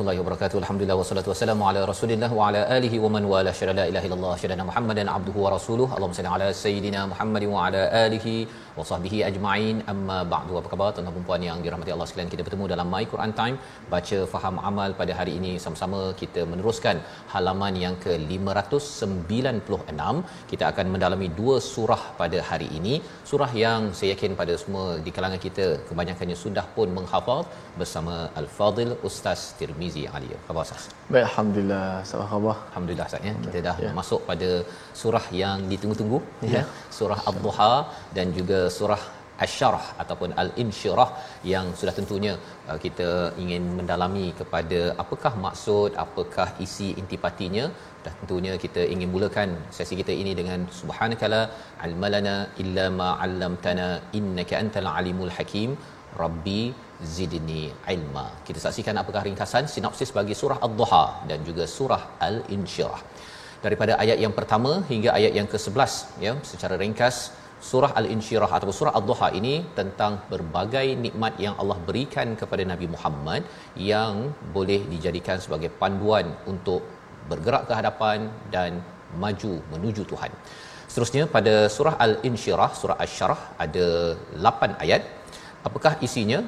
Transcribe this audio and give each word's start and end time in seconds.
warahmatullahi 0.00 0.20
wabarakatuh. 0.24 0.58
Alhamdulillah 0.62 0.96
wassalatu 1.00 1.28
wassalamu 1.32 1.62
ala 1.68 1.80
Rasulillah 1.90 2.30
wa 2.38 2.48
ala 2.48 2.60
alihi 2.76 2.96
wa 3.04 3.08
man 3.14 3.24
wala 3.32 3.52
syada 3.58 3.74
la 3.78 3.84
ilaha 3.90 4.06
illallah 4.08 4.34
syadana 4.42 4.64
Muhammadan 4.68 5.06
abduhu 5.16 5.44
wa 5.44 5.50
rasuluh. 5.54 5.86
Allahumma 5.96 6.16
salli 6.18 6.30
ala 6.36 6.48
sayidina 6.62 7.00
Muhammad 7.12 7.44
wa 7.54 7.66
ala 7.66 7.82
alihi 8.04 8.48
wa 8.78 8.84
sahbihi 8.90 9.18
ajma'in. 9.28 9.76
Amma 9.92 10.18
ba'du. 10.32 10.54
Apa 10.60 10.68
khabar 10.72 10.88
tuan-tuan 10.94 11.16
dan 11.18 11.24
puan 11.28 11.42
yang 11.48 11.58
dirahmati 11.64 11.92
Allah 11.96 12.08
sekalian? 12.10 12.30
Kita 12.34 12.42
bertemu 12.46 12.64
dalam 12.74 12.86
My 12.94 13.02
Quran 13.12 13.32
Time, 13.40 13.56
baca 13.94 14.18
faham 14.34 14.56
amal 14.70 14.90
pada 15.00 15.12
hari 15.20 15.32
ini 15.40 15.52
sama-sama 15.64 16.00
kita 16.22 16.42
meneruskan 16.52 16.96
halaman 17.34 17.74
yang 17.84 17.94
ke-596. 18.04 20.14
Kita 20.52 20.64
akan 20.72 20.86
mendalami 20.94 21.28
dua 21.40 21.56
surah 21.72 22.02
pada 22.20 22.38
hari 22.50 22.68
ini. 22.78 22.94
Surah 23.30 23.50
yang 23.64 23.80
saya 23.98 24.10
yakin 24.14 24.32
pada 24.40 24.54
semua 24.62 24.84
di 25.06 25.10
kalangan 25.16 25.40
kita 25.46 25.66
kebanyakannya 25.88 26.36
sudah 26.44 26.64
pun 26.76 26.88
menghafal 26.98 27.40
bersama 27.80 28.14
Al-Fadil 28.40 28.92
Ustaz 29.08 29.40
Tirmizi 29.58 30.04
Ali. 30.16 30.28
Apa 30.36 30.42
khabar 30.48 30.62
Ustaz? 30.68 30.82
Baik, 31.12 31.24
Alhamdulillah. 31.30 31.86
Salam 32.10 32.28
khabar. 32.34 32.56
Alhamdulillah 32.70 33.06
Ustaz 33.10 33.28
ya. 33.30 33.34
Kita 33.46 33.58
dah 33.68 33.76
Ya. 33.84 33.90
masuk 34.00 34.20
pada 34.30 34.50
surah 35.00 35.24
yang 35.42 35.58
ditunggu-tunggu 35.72 36.18
ya. 36.44 36.50
Ya. 36.56 36.62
Surah 36.98 37.20
Ad-Duha 37.30 37.72
dan 38.16 38.26
juga 38.38 38.59
surah 38.78 39.02
Asy-Syarah 39.44 39.84
ataupun 40.02 40.30
Al-Insyirah 40.42 41.08
yang 41.52 41.66
sudah 41.80 41.94
tentunya 41.98 42.32
uh, 42.70 42.78
kita 42.84 43.08
ingin 43.42 43.62
mendalami 43.78 44.26
kepada 44.40 44.80
apakah 45.02 45.32
maksud, 45.44 45.96
apakah 46.04 46.48
isi 46.66 46.88
intipatinya 47.02 47.64
dan 48.04 48.12
tentunya 48.20 48.52
kita 48.64 48.82
ingin 48.94 49.08
mulakan 49.14 49.48
sesi 49.76 49.96
kita 50.00 50.12
ini 50.22 50.34
dengan 50.40 50.60
subhanakala 50.80 51.40
almalana 51.86 52.36
illa 52.64 52.86
ma 53.00 53.08
'allamtana 53.24 53.88
innaka 54.20 54.54
antal 54.62 54.90
alimul 54.98 55.32
hakim 55.38 55.72
rabbi 56.20 56.60
zidni 57.16 57.64
ilma. 57.96 58.26
Kita 58.46 58.60
saksikan 58.66 58.96
apakah 59.02 59.24
ringkasan 59.28 59.66
sinopsis 59.74 60.12
bagi 60.18 60.36
surah 60.40 60.58
Ad-Duha 60.66 61.04
dan 61.30 61.40
juga 61.48 61.64
surah 61.76 62.02
Al-Insyirah. 62.28 63.02
Daripada 63.64 63.92
ayat 64.02 64.18
yang 64.24 64.34
pertama 64.38 64.70
hingga 64.90 65.10
ayat 65.18 65.32
yang 65.38 65.48
ke-11 65.52 65.92
ya, 66.24 66.32
secara 66.50 66.74
ringkas 66.82 67.16
surah 67.68 67.92
Al-Insyirah 68.00 68.50
atau 68.56 68.72
surah 68.78 68.92
Ad-Duha 68.98 69.28
ini 69.38 69.54
tentang 69.78 70.12
berbagai 70.32 70.86
nikmat 71.04 71.36
yang 71.44 71.54
Allah 71.60 71.76
berikan 71.88 72.32
kepada 72.40 72.64
Nabi 72.72 72.86
Muhammad 72.94 73.44
yang 73.76 74.32
boleh 74.56 74.80
dijadikan 74.92 75.36
sebagai 75.44 75.70
panduan 75.82 76.26
untuk 76.52 76.82
bergerak 77.30 77.68
ke 77.68 77.74
hadapan 77.80 78.32
dan 78.54 78.80
maju 79.22 79.52
menuju 79.72 80.02
Tuhan. 80.12 80.32
Seterusnya 80.90 81.24
pada 81.34 81.54
surah 81.76 81.94
Al-Insyirah, 82.04 82.70
surah 82.80 82.96
Asy-Syarah 83.02 83.40
ada 83.64 83.86
8 84.34 84.82
ayat. 84.84 85.02
Apakah 85.68 85.92
isinya? 86.06 86.40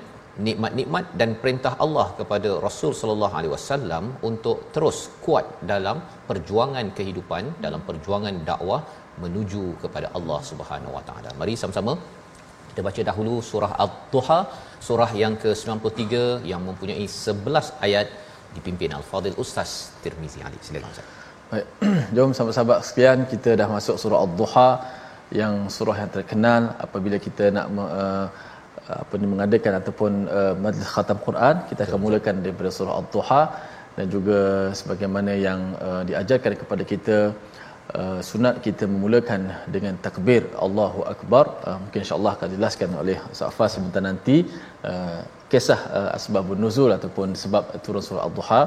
Nikmat-nikmat 0.47 1.05
dan 1.21 1.31
perintah 1.41 1.73
Allah 1.85 2.07
kepada 2.19 2.51
Rasul 2.67 2.93
sallallahu 3.01 3.35
alaihi 3.39 3.53
wasallam 3.55 4.05
untuk 4.29 4.59
terus 4.75 4.99
kuat 5.25 5.47
dalam 5.73 5.97
perjuangan 6.29 6.87
kehidupan, 6.99 7.61
dalam 7.65 7.81
perjuangan 7.89 8.37
dakwah 8.51 8.81
menuju 9.25 9.65
kepada 9.83 10.09
Allah 10.19 10.41
Subhanahu 10.51 10.97
wa 10.97 11.05
taala. 11.09 11.31
Mari 11.41 11.55
sama-sama 11.63 11.95
kita 12.73 12.83
baca 12.89 13.03
dahulu 13.09 13.35
surah 13.49 13.73
Ad-Duha, 13.85 14.39
surah 14.87 15.11
yang 15.23 15.35
ke-93 15.43 16.03
yang 16.51 16.61
mempunyai 16.69 17.05
11 17.05 17.85
ayat 17.87 18.07
dipimpin 18.57 18.91
Al-Fadil 18.99 19.37
Ustaz 19.43 19.93
Tirmizi 20.03 20.41
Ali. 20.47 20.57
Silakan 20.67 20.89
Ustaz. 20.95 21.09
Baik. 21.53 21.67
Jom 22.17 22.33
sahabat-sahabat 22.37 22.79
sekalian, 22.89 23.19
kita 23.33 23.51
dah 23.61 23.69
masuk 23.77 23.97
surah 24.03 24.21
Ad-Duha 24.25 24.69
yang 25.41 25.55
surah 25.77 25.97
yang 26.01 26.11
terkenal 26.17 26.63
apabila 26.87 27.17
kita 27.27 27.45
nak 27.57 27.67
uh, 27.77 28.27
apa 28.89 29.15
ni 29.21 29.27
mengadakan 29.31 29.73
ataupun 29.81 30.13
uh, 30.27 30.55
majlis 30.65 30.89
khatam 30.95 31.19
Quran, 31.27 31.55
kita 31.71 31.87
akan 31.87 31.99
mulakan 32.03 32.35
daripada 32.45 32.71
surah 32.77 32.99
Ad-Duha 33.01 33.43
dan 33.97 34.07
juga 34.15 34.39
sebagaimana 34.81 35.33
yang 35.47 35.61
uh, 35.87 36.03
diajarkan 36.09 36.53
kepada 36.63 36.83
kita 36.93 37.17
uh, 37.99 38.21
sunat 38.31 38.59
kita 38.67 38.85
memulakan 38.95 39.55
dengan 39.75 39.95
takbir 40.07 40.43
Allahu 40.67 41.07
Akbar. 41.15 41.45
Uh, 41.67 41.79
mungkin 41.83 42.01
insya-Allah 42.05 42.33
akan 42.37 42.49
dijelaskan 42.53 42.91
oleh 43.03 43.17
Ustaz 43.33 43.55
Fas 43.59 43.71
sebentar 43.77 44.03
nanti 44.03 44.37
uh, 44.91 45.21
kisah 45.53 45.81
uh, 45.99 46.11
asbabun 46.19 46.59
nuzul 46.65 46.91
ataupun 46.99 47.39
sebab 47.43 47.65
turun 47.87 48.03
surah 48.03 48.27
Ad-Duha. 48.29 48.63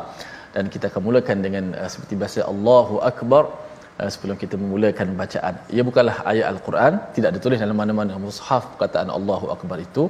Dan 0.56 0.72
kita 0.74 0.88
akan 0.88 1.02
mulakan 1.04 1.38
dengan 1.46 1.66
uh, 1.76 1.90
seperti 1.92 2.16
biasa 2.16 2.48
Allahu 2.54 3.04
Akbar 3.12 3.65
sebelum 4.14 4.36
kita 4.44 4.56
memulakan 4.62 5.08
bacaan. 5.22 5.54
Ia 5.76 5.84
bukanlah 5.90 6.16
ayat 6.32 6.46
Al-Quran, 6.54 6.94
tidak 7.16 7.32
ditulis 7.36 7.60
dalam 7.64 7.78
mana-mana 7.82 8.20
mushaf 8.26 8.64
perkataan 8.74 9.10
Allahu 9.18 9.48
Akbar 9.56 9.80
itu. 9.88 10.06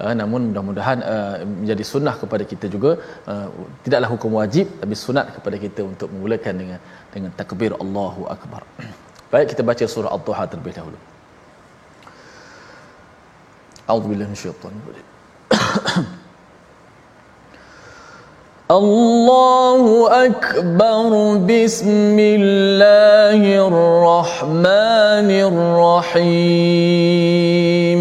Uh, 0.00 0.14
namun 0.20 0.40
mudah-mudahan 0.48 0.98
uh, 1.12 1.36
menjadi 1.60 1.84
sunnah 1.92 2.14
kepada 2.22 2.44
kita 2.52 2.66
juga 2.74 2.90
uh, 3.32 3.48
tidaklah 3.84 4.08
hukum 4.14 4.30
wajib 4.40 4.66
tapi 4.80 4.94
sunat 4.96 5.26
kepada 5.36 5.56
kita 5.64 5.80
untuk 5.84 6.08
memulakan 6.14 6.54
dengan 6.62 6.78
dengan 7.14 7.30
takbir 7.40 7.72
Allahu 7.84 8.24
Akbar. 8.34 8.62
Baik 9.32 9.52
kita 9.52 9.62
baca 9.70 9.84
surah 9.94 10.14
Ad-Duha 10.16 10.44
terlebih 10.52 10.74
dahulu. 10.78 10.98
A'udzubillahi 13.90 14.30
minasyaitanir 14.32 14.82
rajim. 14.88 15.06
الله 18.70 19.82
أكبر 20.26 21.10
بسم 21.42 22.16
الله 22.18 23.42
الرحمن 23.66 25.30
الرحيم 26.30 28.00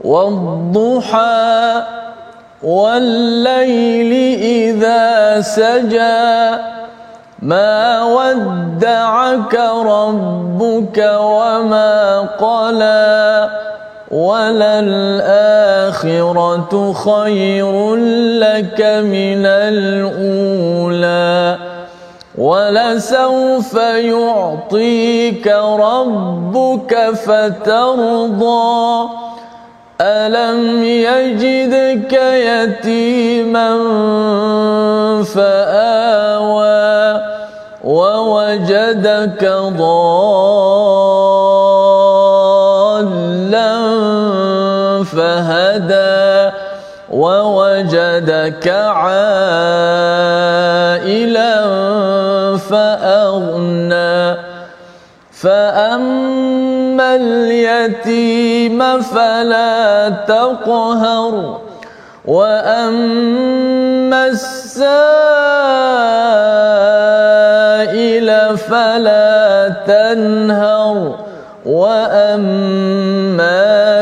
والضحى 0.00 1.82
والليل 2.62 4.12
إذا 4.40 5.40
سجى 5.40 6.60
ما 7.42 8.02
ودعك 8.02 9.54
ربك 9.84 10.98
وما 11.20 12.20
قلى 12.40 13.50
وللآخرة 14.10 15.84
خير 16.92 17.96
لك 18.44 18.80
من 18.80 19.46
الأولى 19.46 20.94
ولسوف 22.38 23.74
يعطيك 23.96 25.46
ربك 25.80 27.10
فترضى 27.14 29.08
ألم 30.00 30.84
يجدك 30.84 32.12
يتيما 32.34 33.70
فآوى 35.34 37.20
ووجدك 37.84 39.44
ضالا 39.78 41.53
ووجدك 47.74 48.68
عائلا 48.68 49.24
فأغنى. 52.56 54.36
فأما 55.32 57.16
اليتيم 57.16 59.00
فلا 59.00 60.08
تقهر 60.08 61.60
وأما 62.24 64.26
السائل 64.26 64.68
فلا 68.58 69.74
تنهر. 69.86 71.14
وأما 71.66 73.54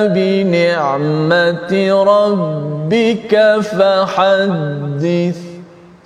بنعمة 0.07 2.03
ربك 2.03 2.82
rabbika 2.93 3.45
fahaddith 3.81 5.41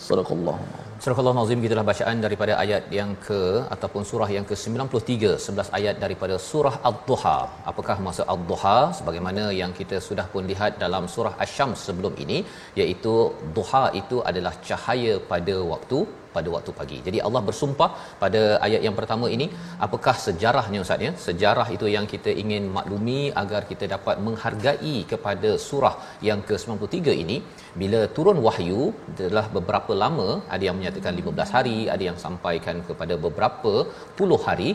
Sadaqallah 0.07 0.57
Surah 1.05 1.35
Nazim 1.39 1.61
kita 1.65 1.83
bacaan 1.89 2.17
daripada 2.25 2.53
ayat 2.63 2.83
yang 2.99 3.11
ke 3.27 3.41
ataupun 3.75 4.03
surah 4.11 4.29
yang 4.37 4.47
ke-93 4.51 5.13
11 5.47 5.71
ayat 5.79 5.97
daripada 6.05 6.35
surah 6.47 6.73
Ad-Duha. 6.91 7.37
Apakah 7.71 7.97
maksud 8.07 8.27
Ad-Duha? 8.35 8.79
Sebagaimana 8.99 9.45
yang 9.61 9.73
kita 9.79 9.99
sudah 10.09 10.27
pun 10.33 10.43
lihat 10.51 10.81
dalam 10.85 11.05
surah 11.15 11.35
Asy-Syams 11.45 11.83
sebelum 11.89 12.15
ini 12.25 12.39
iaitu 12.81 13.15
duha 13.57 13.85
itu 14.01 14.19
adalah 14.31 14.55
cahaya 14.69 15.15
pada 15.33 15.57
waktu 15.73 16.01
pada 16.37 16.49
waktu 16.55 16.73
pagi. 16.81 16.99
Jadi 17.07 17.19
Allah 17.27 17.43
bersumpah 17.49 17.91
pada 18.23 18.43
ayat 18.67 18.83
yang 18.87 18.97
pertama 19.01 19.27
ini, 19.37 19.47
apakah 19.87 20.17
sejarahnya 20.27 20.81
Ustaz 20.87 21.07
ya? 21.07 21.13
Sejarah 21.27 21.69
itu 21.77 21.89
yang 21.97 22.07
kita 22.15 22.33
ingin 22.43 22.65
maklumi 22.79 23.21
agar 23.43 23.63
kita 23.71 23.87
dapat 23.95 24.17
menghargai 24.27 24.97
kepada 25.13 25.53
surah 25.69 25.95
yang 26.29 26.43
ke-93 26.49 26.97
ini 27.25 27.39
bila 27.81 28.01
turun 28.17 28.39
wahyu 28.47 28.83
telah 29.21 29.47
beberapa 29.57 29.93
lama, 30.03 30.29
ada 30.55 30.63
yang 30.69 30.77
menyatakan 30.79 31.13
15 31.23 31.57
hari, 31.57 31.79
ada 31.95 32.05
yang 32.09 32.19
sampaikan 32.25 32.77
kepada 32.89 33.15
beberapa 33.27 33.73
puluh 34.19 34.41
hari, 34.47 34.71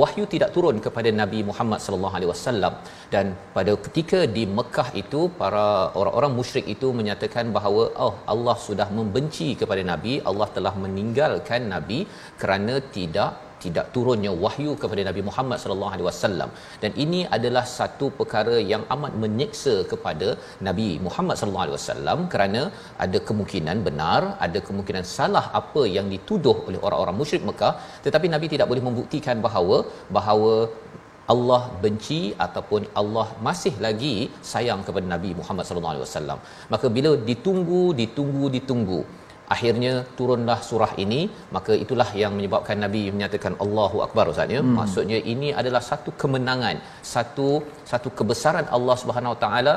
wahyu 0.00 0.24
tidak 0.34 0.50
turun 0.56 0.76
kepada 0.86 1.10
Nabi 1.20 1.40
Muhammad 1.50 1.80
sallallahu 1.84 2.16
alaihi 2.18 2.30
wasallam. 2.32 2.74
Dan 3.14 3.26
pada 3.56 3.72
ketika 3.86 4.20
di 4.36 4.44
Mekah 4.58 4.88
itu 5.02 5.22
para 5.40 5.66
orang-orang 6.00 6.34
musyrik 6.38 6.66
itu 6.74 6.90
menyatakan 7.00 7.46
bahawa 7.56 7.84
oh 8.06 8.14
Allah 8.34 8.56
sudah 8.66 8.88
membenci 8.98 9.48
kepada 9.62 9.84
Nabi, 9.92 10.14
Allah 10.30 10.48
telah 10.56 10.74
meninggalkan 10.84 11.62
Nabi 11.74 12.00
kerana 12.42 12.76
tidak 12.96 13.32
tidak 13.64 13.86
turunnya 13.94 14.32
wahyu 14.44 14.72
kepada 14.82 15.02
Nabi 15.08 15.22
Muhammad 15.28 15.58
sallallahu 15.62 15.92
alaihi 15.94 16.08
wasallam. 16.10 16.50
Dan 16.82 16.92
ini 17.04 17.20
adalah 17.36 17.64
satu 17.78 18.08
perkara 18.18 18.56
yang 18.72 18.84
amat 18.96 19.14
menyeksa 19.24 19.74
kepada 19.92 20.28
Nabi 20.68 20.88
Muhammad 21.06 21.36
sallallahu 21.40 21.66
alaihi 21.66 21.78
wasallam 21.78 22.18
kerana 22.34 22.62
ada 23.06 23.20
kemungkinan 23.30 23.78
benar 23.88 24.22
ada 24.46 24.60
kemungkinan 24.68 25.06
salah 25.16 25.44
apa 25.60 25.84
yang 25.96 26.08
dituduh 26.14 26.56
oleh 26.68 26.80
orang-orang 26.86 27.18
musyrik 27.20 27.44
Mekah. 27.50 27.74
Tetapi 28.06 28.28
Nabi 28.36 28.48
tidak 28.54 28.68
boleh 28.72 28.84
membuktikan 28.88 29.38
bahawa 29.48 29.78
bahawa 30.18 30.54
Allah 31.32 31.60
benci 31.82 32.20
ataupun 32.44 32.82
Allah 33.00 33.26
masih 33.46 33.74
lagi 33.84 34.14
sayang 34.52 34.80
kepada 34.86 35.06
Nabi 35.14 35.30
Muhammad 35.40 35.64
sallallahu 35.66 35.94
alaihi 35.94 36.06
wasallam. 36.06 36.38
Maka 36.72 36.86
bila 36.96 37.10
ditunggu 37.30 37.82
ditunggu 38.00 38.46
ditunggu 38.56 39.00
akhirnya 39.54 39.94
turunlah 40.18 40.58
surah 40.68 40.92
ini. 41.04 41.20
Maka 41.56 41.72
itulah 41.84 42.08
yang 42.22 42.32
menyebabkan 42.38 42.78
nabi 42.84 43.02
menyatakan 43.14 43.54
Allahu 43.64 43.98
akbar 44.06 44.26
ustaz 44.34 44.54
ya. 44.56 44.60
Hmm. 44.62 44.74
maksudnya 44.78 45.18
ini 45.34 45.48
adalah 45.60 45.82
satu 45.90 46.10
kemenangan 46.22 46.76
satu 47.14 47.48
satu 47.92 48.08
kebesaran 48.20 48.68
Allah 48.76 48.96
Subhanahu 49.02 49.34
Wa 49.34 49.40
taala 49.44 49.74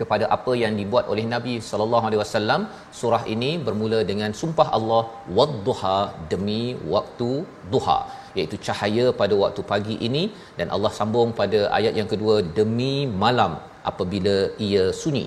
kepada 0.00 0.24
apa 0.36 0.52
yang 0.62 0.74
dibuat 0.80 1.04
oleh 1.12 1.24
Nabi 1.34 1.54
sallallahu 1.68 2.06
alaihi 2.08 2.20
wasallam. 2.22 2.60
Surah 3.00 3.22
ini 3.34 3.50
bermula 3.66 4.00
dengan 4.10 4.30
sumpah 4.40 4.68
Allah 4.78 5.02
wadduha 5.38 5.98
demi 6.32 6.62
waktu 6.94 7.30
duha 7.74 7.98
iaitu 8.38 8.56
cahaya 8.66 9.06
pada 9.20 9.34
waktu 9.42 9.62
pagi 9.72 9.96
ini. 10.08 10.24
Dan 10.58 10.68
Allah 10.76 10.92
sambung 10.98 11.30
pada 11.40 11.60
ayat 11.78 11.94
yang 12.00 12.10
kedua 12.12 12.36
demi 12.58 12.94
malam 13.24 13.54
apabila 13.92 14.36
ia 14.68 14.84
sunyi. 15.02 15.26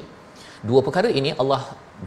Dua 0.70 0.82
perkara 0.86 1.10
ini 1.20 1.32
Allah 1.42 1.62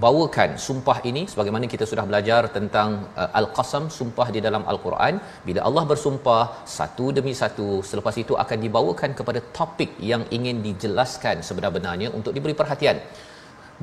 bawakan 0.05 0.51
sumpah 0.67 0.99
ini 1.11 1.23
sebagaimana 1.33 1.65
kita 1.75 1.85
sudah 1.91 2.05
belajar 2.11 2.41
tentang 2.57 2.89
uh, 3.23 3.31
al-qasam 3.41 3.85
sumpah 3.99 4.29
di 4.35 4.41
dalam 4.47 4.63
al-Quran. 4.73 5.17
Bila 5.49 5.61
Allah 5.69 5.85
bersumpah 5.93 6.43
satu 6.77 7.07
demi 7.19 7.33
satu 7.43 7.69
selepas 7.91 8.17
itu 8.25 8.37
akan 8.45 8.59
dibawakan 8.67 9.13
kepada 9.19 9.41
topik 9.59 9.93
yang 10.11 10.25
ingin 10.39 10.59
dijelaskan 10.67 11.41
sebenar-benarnya 11.49 12.11
untuk 12.19 12.35
diberi 12.37 12.57
perhatian. 12.61 12.99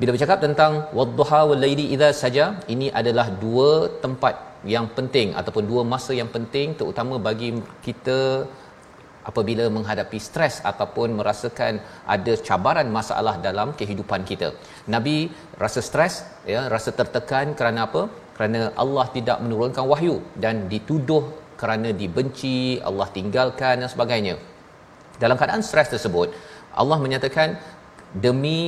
Bila 0.00 0.10
bercakap 0.14 0.38
tentang 0.46 0.72
wadduha 0.98 1.40
wal 1.48 1.60
laili 1.64 1.86
idza 1.94 2.10
saja 2.22 2.44
ini 2.74 2.88
adalah 3.00 3.26
dua 3.44 3.70
tempat 4.04 4.34
yang 4.74 4.86
penting 4.96 5.28
ataupun 5.40 5.64
dua 5.70 5.82
masa 5.92 6.12
yang 6.20 6.30
penting 6.36 6.74
terutama 6.78 7.14
bagi 7.28 7.48
kita 7.86 8.18
apabila 9.30 9.64
menghadapi 9.76 10.18
stres 10.26 10.54
ataupun 10.70 11.18
merasakan 11.18 11.82
ada 12.14 12.34
cabaran 12.48 12.88
masalah 12.98 13.34
dalam 13.46 13.70
kehidupan 13.80 14.22
kita. 14.30 14.48
Nabi 14.94 15.16
rasa 15.62 15.80
stres 15.88 16.14
ya, 16.52 16.60
rasa 16.74 16.92
tertekan 17.00 17.54
kerana 17.58 17.80
apa? 17.88 18.02
Kerana 18.36 18.60
Allah 18.82 19.06
tidak 19.16 19.38
menurunkan 19.44 19.84
wahyu 19.92 20.16
dan 20.44 20.68
dituduh 20.72 21.24
kerana 21.60 21.90
dibenci, 22.02 22.58
Allah 22.88 23.08
tinggalkan 23.16 23.74
dan 23.82 23.90
sebagainya. 23.94 24.36
Dalam 25.22 25.36
keadaan 25.40 25.64
stres 25.68 25.88
tersebut, 25.94 26.28
Allah 26.80 26.98
menyatakan 27.04 27.56
demi 28.24 28.60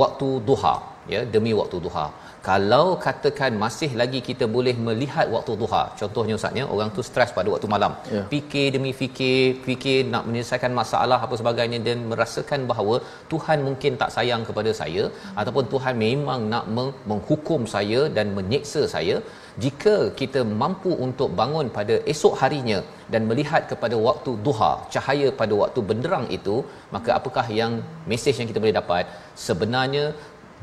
waktu 0.00 0.28
duha, 0.48 0.74
ya, 1.14 1.22
demi 1.34 1.54
waktu 1.60 1.78
duha 1.86 2.06
kalau 2.48 2.86
katakan 3.04 3.52
masih 3.62 3.90
lagi 4.00 4.20
kita 4.28 4.44
boleh 4.56 4.74
melihat 4.86 5.26
waktu 5.34 5.52
duha 5.60 5.82
contohnya 6.00 6.34
ustaznya 6.38 6.64
orang 6.74 6.88
tu 6.96 7.02
stres 7.08 7.30
pada 7.36 7.48
waktu 7.54 7.68
malam 7.74 7.92
yeah. 8.14 8.26
fikir 8.32 8.66
demi 8.74 8.92
fikir 9.00 9.40
fikir 9.66 9.98
nak 10.14 10.24
menyelesaikan 10.28 10.72
masalah 10.80 11.18
apa 11.26 11.36
sebagainya 11.42 11.78
dan 11.86 12.00
merasakan 12.10 12.62
bahawa 12.72 12.96
Tuhan 13.32 13.60
mungkin 13.68 13.94
tak 14.02 14.12
sayang 14.16 14.44
kepada 14.48 14.72
saya 14.80 15.06
ataupun 15.42 15.64
Tuhan 15.74 15.96
memang 16.06 16.42
nak 16.52 16.66
menghukum 17.12 17.62
saya 17.76 18.02
dan 18.18 18.28
menyeksa 18.38 18.82
saya 18.96 19.16
jika 19.64 19.96
kita 20.20 20.40
mampu 20.60 20.92
untuk 21.06 21.30
bangun 21.40 21.66
pada 21.76 21.96
esok 22.12 22.34
harinya 22.42 22.78
dan 23.12 23.22
melihat 23.30 23.62
kepada 23.72 23.96
waktu 24.06 24.30
duha 24.46 24.72
cahaya 24.94 25.28
pada 25.40 25.54
waktu 25.62 25.80
benderang 25.90 26.26
itu 26.36 26.56
maka 26.94 27.10
apakah 27.18 27.46
yang 27.60 27.72
mesej 28.12 28.36
yang 28.38 28.48
kita 28.50 28.62
boleh 28.62 28.78
dapat 28.80 29.04
sebenarnya 29.46 30.04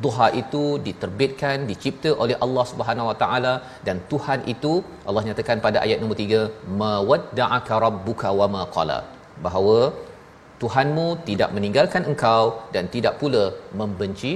duha 0.05 0.27
itu 0.41 0.63
diterbitkan 0.88 1.67
dicipta 1.71 2.12
oleh 2.24 2.36
Allah 2.45 2.65
Subhanahu 2.71 3.10
Wa 3.12 3.17
Taala 3.24 3.53
dan 3.88 3.98
Tuhan 4.12 4.39
itu 4.53 4.74
Allah 5.10 5.24
nyatakan 5.27 5.60
pada 5.65 5.77
ayat 5.86 6.00
nombor 6.01 6.19
3 6.27 6.77
mawadda'aka 6.81 7.74
rabbuka 7.86 8.29
wa 8.39 8.48
ma 8.55 8.63
qala. 8.77 9.00
Bahawa 9.45 9.79
Tuhanmu 10.62 11.07
tidak 11.27 11.50
meninggalkan 11.57 12.03
engkau 12.12 12.41
dan 12.74 12.86
tidak 12.95 13.13
pula 13.21 13.43
membenci 13.79 14.33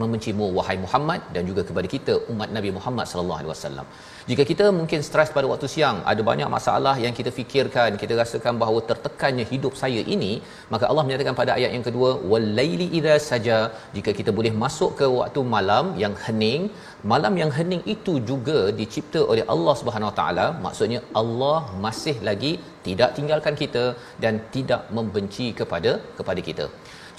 membencimu 0.00 0.46
wahai 0.56 0.76
Muhammad 0.84 1.20
dan 1.34 1.42
juga 1.50 1.62
kepada 1.68 1.88
kita 1.94 2.14
umat 2.32 2.48
Nabi 2.56 2.70
Muhammad 2.76 3.06
sallallahu 3.10 3.40
alaihi 3.40 3.52
wasallam. 3.54 3.86
Jika 4.30 4.42
kita 4.50 4.64
mungkin 4.78 5.00
stres 5.06 5.30
pada 5.36 5.46
waktu 5.50 5.68
siang, 5.74 5.98
ada 6.10 6.22
banyak 6.30 6.48
masalah 6.56 6.94
yang 7.04 7.14
kita 7.18 7.30
fikirkan, 7.38 7.96
kita 8.02 8.12
rasakan 8.20 8.54
bahawa 8.62 8.80
tertekannya 8.90 9.44
hidup 9.52 9.72
saya 9.82 10.00
ini, 10.14 10.32
maka 10.72 10.84
Allah 10.90 11.04
menyatakan 11.06 11.36
pada 11.40 11.52
ayat 11.58 11.72
yang 11.76 11.84
kedua, 11.88 12.10
"Walaili 12.32 12.88
idza 12.98 13.16
saja", 13.30 13.58
jika 13.96 14.12
kita 14.18 14.32
boleh 14.38 14.52
masuk 14.64 14.90
ke 15.00 15.08
waktu 15.18 15.42
malam 15.56 15.86
yang 16.02 16.16
hening, 16.24 16.68
malam 17.12 17.34
yang 17.42 17.52
hening 17.58 17.82
itu 17.94 18.14
juga 18.32 18.58
dicipta 18.80 19.22
oleh 19.32 19.46
Allah 19.54 19.74
Subhanahu 19.80 20.10
Wa 20.12 20.16
Taala, 20.20 20.46
maksudnya 20.66 21.00
Allah 21.22 21.58
masih 21.86 22.16
lagi 22.30 22.52
tidak 22.86 23.10
tinggalkan 23.16 23.56
kita 23.62 23.84
dan 24.22 24.34
tidak 24.54 24.82
membenci 24.98 25.48
kepada 25.60 25.92
kepada 26.18 26.40
kita 26.50 26.66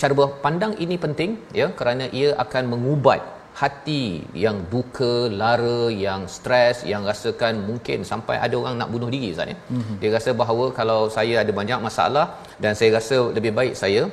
cara 0.01 0.13
berpandang 0.19 0.73
ini 0.83 0.95
penting 1.05 1.31
ya 1.59 1.67
kerana 1.79 2.05
ia 2.19 2.29
akan 2.43 2.63
mengubat 2.73 3.21
hati 3.61 4.03
yang 4.43 4.57
duka, 4.73 5.13
lara, 5.41 5.81
yang 6.05 6.21
stres, 6.35 6.77
yang 6.91 7.03
rasakan 7.09 7.55
mungkin 7.69 8.07
sampai 8.11 8.35
ada 8.45 8.55
orang 8.61 8.75
nak 8.81 8.89
bunuh 8.93 9.09
diri 9.15 9.29
Ustaz 9.35 9.51
ya. 9.51 9.57
Mm-hmm. 9.75 9.95
Dia 10.01 10.09
rasa 10.15 10.31
bahawa 10.41 10.65
kalau 10.79 10.99
saya 11.17 11.35
ada 11.43 11.51
banyak 11.59 11.79
masalah 11.87 12.25
dan 12.63 12.71
saya 12.79 12.91
rasa 12.97 13.17
lebih 13.37 13.51
baik 13.59 13.73
saya 13.81 14.03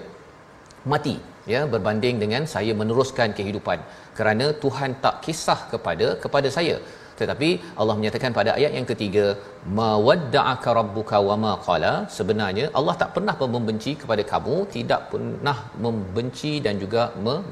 mati 0.92 1.16
ya 1.52 1.60
berbanding 1.72 2.16
dengan 2.22 2.42
saya 2.54 2.72
meneruskan 2.80 3.30
kehidupan 3.38 3.78
kerana 4.18 4.46
Tuhan 4.62 4.90
tak 5.04 5.16
kisah 5.24 5.60
kepada 5.72 6.06
kepada 6.24 6.48
saya 6.56 6.76
tetapi 7.20 7.48
Allah 7.80 7.94
menyatakan 7.98 8.32
pada 8.38 8.50
ayat 8.58 8.72
yang 8.78 8.86
ketiga 8.92 9.26
mawadda'aka 9.78 10.70
rabbuka 10.78 11.18
wama 11.28 11.52
qala. 11.66 11.92
Sebenarnya 12.18 12.66
Allah 12.78 12.94
tak 13.02 13.10
pernah 13.16 13.34
membenci 13.56 13.92
kepada 14.02 14.22
kamu 14.32 14.56
tidak 14.76 15.00
pernah 15.12 15.56
membenci 15.86 16.52
dan 16.66 16.76
juga 16.84 17.02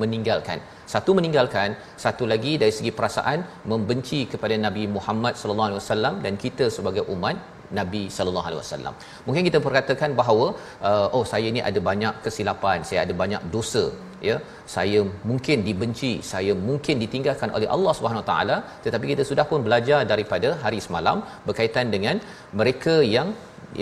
meninggalkan. 0.02 0.60
Satu 0.94 1.10
meninggalkan 1.18 1.68
satu 2.04 2.24
lagi 2.32 2.54
dari 2.62 2.72
segi 2.78 2.92
perasaan 2.98 3.40
membenci 3.72 4.20
kepada 4.32 4.54
Nabi 4.66 4.84
Muhammad 4.96 5.34
sallallahu 5.40 5.68
alaihi 5.70 5.82
wasallam 5.82 6.14
dan 6.26 6.34
kita 6.44 6.66
sebagai 6.76 7.04
umat 7.14 7.36
Nabi 7.78 8.02
sallallahu 8.16 8.46
alaihi 8.48 8.62
wasallam. 8.62 8.94
Mungkin 9.26 9.42
kita 9.48 9.58
perkatakan 9.66 10.10
bahawa 10.20 10.46
uh, 10.88 11.16
oh 11.16 11.24
saya 11.32 11.48
ni 11.56 11.60
ada 11.70 11.80
banyak 11.90 12.14
kesilapan, 12.24 12.78
saya 12.88 13.00
ada 13.06 13.14
banyak 13.22 13.42
dosa, 13.54 13.84
ya. 14.30 14.36
Saya 14.74 15.00
mungkin 15.30 15.58
dibenci, 15.68 16.12
saya 16.32 16.54
mungkin 16.68 17.02
ditinggalkan 17.04 17.50
oleh 17.56 17.68
Allah 17.76 17.92
Subhanahu 17.98 18.26
taala, 18.30 18.56
tetapi 18.86 19.04
kita 19.12 19.24
sudah 19.30 19.46
pun 19.50 19.60
belajar 19.66 20.00
daripada 20.12 20.50
hari 20.64 20.80
semalam 20.86 21.20
berkaitan 21.48 21.88
dengan 21.94 22.18
mereka 22.60 22.96
yang 23.16 23.30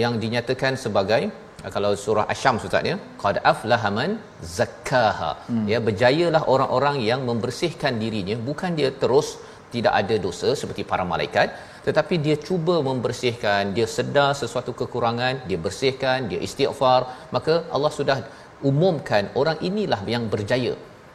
yang 0.02 0.14
dinyatakan 0.24 0.74
sebagai 0.84 1.22
kalau 1.74 1.90
surah 2.04 2.24
asy-syams 2.32 2.64
ustaz 2.68 2.90
ya 2.90 2.96
qad 3.22 3.36
aflaha 3.52 3.88
man 3.98 4.10
zakkaha 4.56 5.30
hmm. 5.50 5.66
ya 5.72 5.78
berjayalah 5.88 6.42
orang-orang 6.54 6.96
yang 7.10 7.20
membersihkan 7.30 8.00
dirinya 8.02 8.36
bukan 8.48 8.72
dia 8.80 8.90
terus 9.02 9.28
tidak 9.74 9.94
ada 10.00 10.16
dosa 10.26 10.48
seperti 10.60 10.82
para 10.90 11.04
malaikat 11.12 11.48
tetapi 11.86 12.14
dia 12.24 12.36
cuba 12.46 12.74
membersihkan 12.88 13.72
dia 13.76 13.86
sedar 13.96 14.30
sesuatu 14.40 14.72
kekurangan 14.80 15.34
dia 15.48 15.58
bersihkan 15.66 16.28
dia 16.30 16.40
istighfar 16.48 17.00
maka 17.36 17.54
Allah 17.76 17.92
sudah 17.98 18.18
umumkan 18.70 19.24
orang 19.40 19.58
inilah 19.68 20.00
yang 20.14 20.24
berjaya 20.34 20.72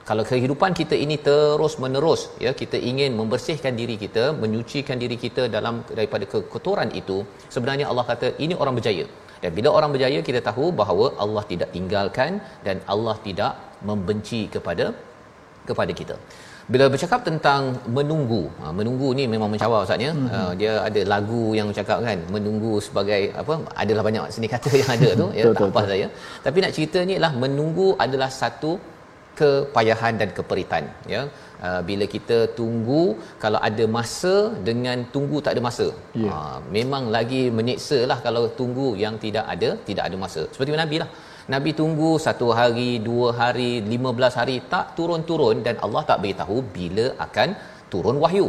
kalau 0.10 0.24
kehidupan 0.30 0.72
kita 0.80 0.96
ini 1.06 1.16
terus 1.27 1.74
menerus 1.84 2.22
ya 2.46 2.51
kita 2.62 2.77
ingin 2.89 3.12
membersihkan 3.20 3.74
diri 3.80 3.96
kita 4.04 4.25
menyucikan 4.44 5.00
diri 5.04 5.18
kita 5.25 5.46
dalam 5.56 5.77
daripada 5.98 6.27
kekotoran 6.34 6.92
itu 7.01 7.18
sebenarnya 7.56 7.88
Allah 7.92 8.06
kata 8.12 8.30
ini 8.46 8.56
orang 8.63 8.75
berjaya 8.80 9.08
dan 9.42 9.51
bila 9.58 9.70
orang 9.77 9.92
berjaya 9.96 10.20
kita 10.30 10.39
tahu 10.50 10.66
bahawa 10.82 11.08
Allah 11.24 11.44
tidak 11.51 11.70
tinggalkan 11.75 12.32
dan 12.68 12.77
Allah 12.94 13.16
tidak 13.27 13.51
membenci 13.89 14.42
kepada 14.56 14.86
kepada 15.70 15.92
kita. 16.00 16.16
Bila 16.74 16.86
bercakap 16.94 17.22
tentang 17.28 17.62
menunggu, 17.98 18.42
ha, 18.60 18.72
menunggu 18.80 19.10
ni 19.20 19.24
memang 19.34 19.50
mencabar 19.52 19.80
ustaz 19.86 20.04
ya. 20.06 20.12
Mm-hmm. 20.12 20.36
Uh, 20.38 20.52
dia 20.60 20.74
ada 20.88 21.02
lagu 21.14 21.44
yang 21.60 21.68
cakap 21.78 21.98
kan 22.08 22.20
menunggu 22.36 22.74
sebagai 22.88 23.22
apa 23.42 23.56
adalah 23.84 24.04
banyak 24.08 24.34
seni 24.36 24.50
kata 24.56 24.72
yang 24.82 24.92
ada 24.96 25.10
tu 25.22 25.28
ya 25.40 25.44
tak 25.60 25.70
apa 25.72 25.84
saya. 25.92 26.08
Tapi 26.46 26.58
nak 26.66 26.74
cerita 26.78 27.02
ni 27.10 27.18
lah 27.26 27.32
menunggu 27.44 27.88
adalah 28.06 28.30
satu 28.42 28.74
kepayahan 29.40 30.14
dan 30.22 30.30
keperitan 30.38 30.84
ya 31.14 31.22
uh, 31.66 31.82
bila 31.90 32.06
kita 32.16 32.38
tunggu 32.60 33.04
kalau 33.44 33.60
ada 33.70 33.86
masa 33.98 34.36
dengan 34.68 34.98
tunggu 35.16 35.38
tak 35.46 35.54
ada 35.56 35.62
masa 35.68 35.88
yeah. 36.24 36.34
uh, 36.34 36.58
memang 36.78 37.04
lagi 37.16 37.42
menyeksa 37.60 38.00
lah 38.12 38.20
kalau 38.28 38.44
tunggu 38.60 38.88
yang 39.04 39.16
tidak 39.26 39.46
ada 39.56 39.70
tidak 39.90 40.04
ada 40.10 40.18
masa 40.26 40.44
seperti 40.54 40.80
Nabi 40.84 41.00
lah 41.04 41.10
Nabi 41.54 41.72
tunggu 41.80 42.10
satu 42.25 42.48
hari, 42.60 42.89
dua 43.10 43.27
hari, 43.39 43.72
lima 43.92 44.10
belas 44.18 44.34
hari 44.39 44.56
tak 44.74 44.86
turun-turun 44.98 45.58
dan 45.68 45.75
Allah 45.86 46.01
tak 46.10 46.18
beritahu 46.24 46.58
bila 46.77 47.06
akan 47.25 47.50
turun 47.92 48.18
wahyu. 48.24 48.48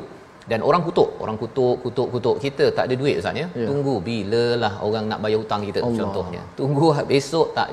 Dan 0.51 0.61
orang 0.69 0.83
kutuk, 0.87 1.11
orang 1.23 1.37
kutuk, 1.43 1.77
kutuk, 1.85 2.09
kutuk 2.15 2.37
kita 2.45 2.65
tak 2.77 2.85
ada 2.89 2.95
duit 3.01 3.17
Ustaz 3.21 3.41
ya. 3.43 3.47
ya. 3.63 3.67
Tunggu 3.71 3.95
bilalah 4.09 4.73
orang 4.87 5.05
nak 5.11 5.21
bayar 5.25 5.39
hutang 5.43 5.63
kita 5.69 5.81
Allah. 5.85 6.01
contohnya. 6.01 6.43
Tunggu 6.61 6.89
besok 7.13 7.49
tak 7.59 7.69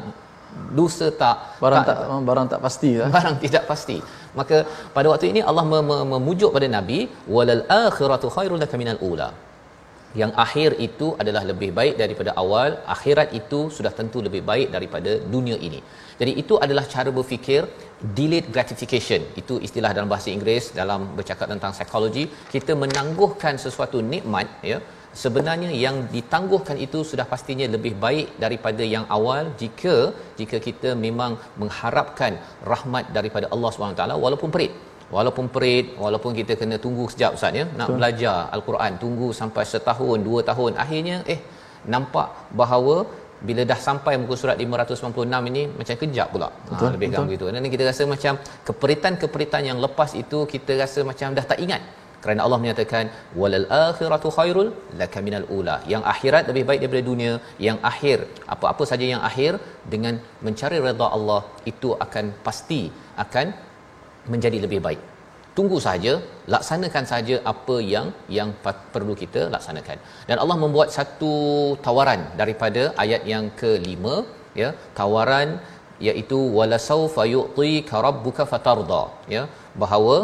lusa 0.77 1.07
tak 1.21 1.35
barang 1.63 1.83
tak, 1.87 1.97
tak 1.99 2.21
barang 2.29 2.47
tak 2.51 2.59
pasti 2.65 2.91
lah. 2.99 3.09
barang 3.15 3.35
tidak 3.43 3.63
pasti 3.71 3.97
maka 4.39 4.57
pada 4.95 5.07
waktu 5.11 5.25
ini 5.31 5.41
Allah 5.49 5.65
memujuk 6.13 6.51
pada 6.55 6.67
nabi 6.77 6.99
walal 7.35 7.63
akhiratu 7.83 8.29
khairul 8.35 8.61
laka 8.63 8.75
minal 8.81 8.99
ula 9.09 9.29
yang 10.21 10.31
akhir 10.45 10.69
itu 10.87 11.07
adalah 11.21 11.43
lebih 11.51 11.69
baik 11.79 11.95
daripada 12.01 12.31
awal. 12.41 12.69
Akhirat 12.95 13.29
itu 13.39 13.59
sudah 13.77 13.91
tentu 13.99 14.19
lebih 14.27 14.41
baik 14.49 14.67
daripada 14.75 15.11
dunia 15.33 15.57
ini. 15.67 15.79
Jadi 16.19 16.31
itu 16.41 16.55
adalah 16.65 16.83
cara 16.93 17.09
berfikir 17.17 17.61
delayed 18.17 18.47
gratification. 18.55 19.21
Itu 19.41 19.55
istilah 19.67 19.91
dalam 19.97 20.09
bahasa 20.13 20.29
Inggeris 20.35 20.67
dalam 20.81 21.01
bercakap 21.17 21.47
tentang 21.53 21.73
psikologi 21.77 22.25
kita 22.53 22.73
menangguhkan 22.83 23.55
sesuatu 23.65 23.99
nikmat 24.13 24.47
ya. 24.71 24.79
Sebenarnya 25.23 25.69
yang 25.83 25.97
ditangguhkan 26.13 26.77
itu 26.85 26.99
sudah 27.09 27.25
pastinya 27.33 27.67
lebih 27.75 27.93
baik 28.05 28.27
daripada 28.43 28.83
yang 28.95 29.05
awal 29.17 29.43
jika 29.61 29.95
jika 30.39 30.57
kita 30.67 30.89
memang 31.05 31.31
mengharapkan 31.61 32.33
rahmat 32.71 33.05
daripada 33.17 33.47
Allah 33.55 33.69
SWT 33.71 34.03
walaupun 34.25 34.51
perit 34.55 34.73
walaupun 35.15 35.45
perit 35.55 35.87
walaupun 36.03 36.31
kita 36.39 36.53
kena 36.61 36.77
tunggu 36.85 37.03
sekejap 37.11 37.31
ustaz 37.37 37.59
ya 37.59 37.65
nak 37.77 37.87
Betul. 37.87 37.97
belajar 37.97 38.37
al-Quran 38.55 38.93
tunggu 39.03 39.27
sampai 39.39 39.63
setahun 39.73 40.19
dua 40.27 40.41
tahun 40.49 40.71
akhirnya 40.83 41.17
eh 41.33 41.39
nampak 41.93 42.29
bahawa 42.61 42.95
bila 43.47 43.61
dah 43.71 43.79
sampai 43.87 44.13
muka 44.21 44.35
surat 44.41 44.57
596 44.63 45.49
ini 45.51 45.63
macam 45.79 45.95
kejap 46.01 46.27
pula. 46.33 46.47
Ha, 46.47 46.69
betul, 46.71 46.87
ha, 46.87 46.93
lebih 46.95 47.07
kurang 47.11 47.27
begitu. 47.29 47.45
Dan 47.55 47.67
kita 47.75 47.83
rasa 47.89 48.03
macam 48.13 48.33
keperitan-keperitan 48.69 49.61
yang 49.69 49.77
lepas 49.85 50.11
itu 50.23 50.39
kita 50.53 50.71
rasa 50.81 50.99
macam 51.09 51.35
dah 51.37 51.45
tak 51.51 51.59
ingat. 51.65 51.83
Kerana 52.23 52.41
Allah 52.45 52.59
menyatakan 52.61 53.05
walal 53.39 53.67
akhiratu 53.87 54.29
khairul 54.37 54.69
laka 55.01 55.19
minal 55.25 55.45
ula. 55.57 55.75
Yang 55.93 56.03
akhirat 56.13 56.43
lebih 56.49 56.63
baik 56.69 56.79
daripada 56.81 57.03
dunia 57.11 57.33
yang 57.67 57.77
akhir 57.91 58.17
apa-apa 58.53 58.83
saja 58.91 59.05
yang 59.13 59.21
akhir 59.29 59.51
dengan 59.93 60.17
mencari 60.45 60.79
redha 60.87 61.07
Allah 61.17 61.41
itu 61.71 61.91
akan 62.05 62.25
pasti 62.47 62.81
akan 63.25 63.47
menjadi 64.33 64.59
lebih 64.65 64.79
baik. 64.87 65.01
Tunggu 65.57 65.77
saja 65.87 66.13
laksanakan 66.53 67.05
saja 67.11 67.35
apa 67.51 67.75
yang 67.93 68.07
yang 68.37 68.49
perlu 68.93 69.13
kita 69.21 69.41
laksanakan. 69.53 69.97
Dan 70.29 70.37
Allah 70.43 70.57
membuat 70.63 70.89
satu 70.97 71.33
tawaran 71.85 72.21
daripada 72.41 72.83
ayat 73.03 73.21
yang 73.33 73.45
kelima 73.61 74.15
ya 74.61 74.69
tawaran 74.99 75.49
iaitu 76.07 76.39
wala 76.57 76.77
saufa 76.87 77.23
yu'tika 77.35 78.03
rabbuka 78.07 78.43
fatarda 78.51 79.03
ya 79.35 79.43
bahawa 79.83 80.15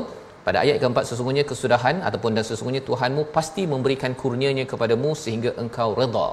pada 0.46 0.58
ayat 0.64 0.78
keempat 0.82 1.06
sesungguhnya 1.10 1.44
kesudahan 1.52 1.98
ataupun 2.08 2.38
dan 2.38 2.46
sesungguhnya 2.50 2.84
Tuhanmu 2.90 3.24
pasti 3.36 3.64
memberikan 3.74 4.12
kurnianya 4.22 4.66
kepadamu 4.72 5.10
sehingga 5.24 5.52
engkau 5.64 5.90
redha 6.00 6.28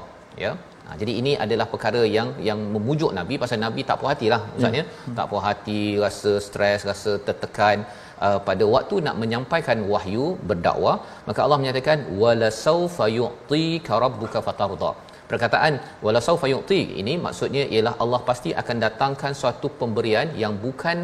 ya 0.44 0.52
ha, 0.88 0.96
jadi 1.00 1.12
ini 1.20 1.32
adalah 1.44 1.66
perkara 1.72 2.02
yang 2.16 2.28
yang 2.48 2.60
memujuk 2.74 3.10
nabi 3.18 3.36
pasal 3.42 3.60
nabi 3.66 3.82
tak 3.90 3.98
puas 4.00 4.12
hatilah 4.14 4.40
ustaz 4.56 4.78
ya. 4.80 4.84
Hmm. 4.86 5.16
tak 5.18 5.26
puas 5.30 5.44
hati 5.48 5.80
rasa 6.04 6.32
stres 6.46 6.80
rasa 6.90 7.12
tertekan 7.26 7.78
uh, 8.26 8.38
pada 8.48 8.66
waktu 8.74 8.96
nak 9.06 9.18
menyampaikan 9.22 9.80
wahyu 9.92 10.26
berdakwah 10.50 10.96
maka 11.28 11.40
Allah 11.46 11.60
menyatakan 11.62 12.00
wala 12.22 12.50
saufa 12.64 13.08
yu'tika 13.18 14.00
rabbuka 14.06 14.40
fatarda 14.48 14.92
perkataan 15.30 15.74
wala 16.06 16.20
saufa 16.26 16.46
yu'ti 16.54 16.80
ini 17.00 17.14
maksudnya 17.26 17.64
ialah 17.74 17.94
Allah 18.02 18.20
pasti 18.28 18.52
akan 18.62 18.76
datangkan 18.86 19.32
suatu 19.40 19.68
pemberian 19.80 20.28
yang 20.42 20.54
bukan 20.66 20.98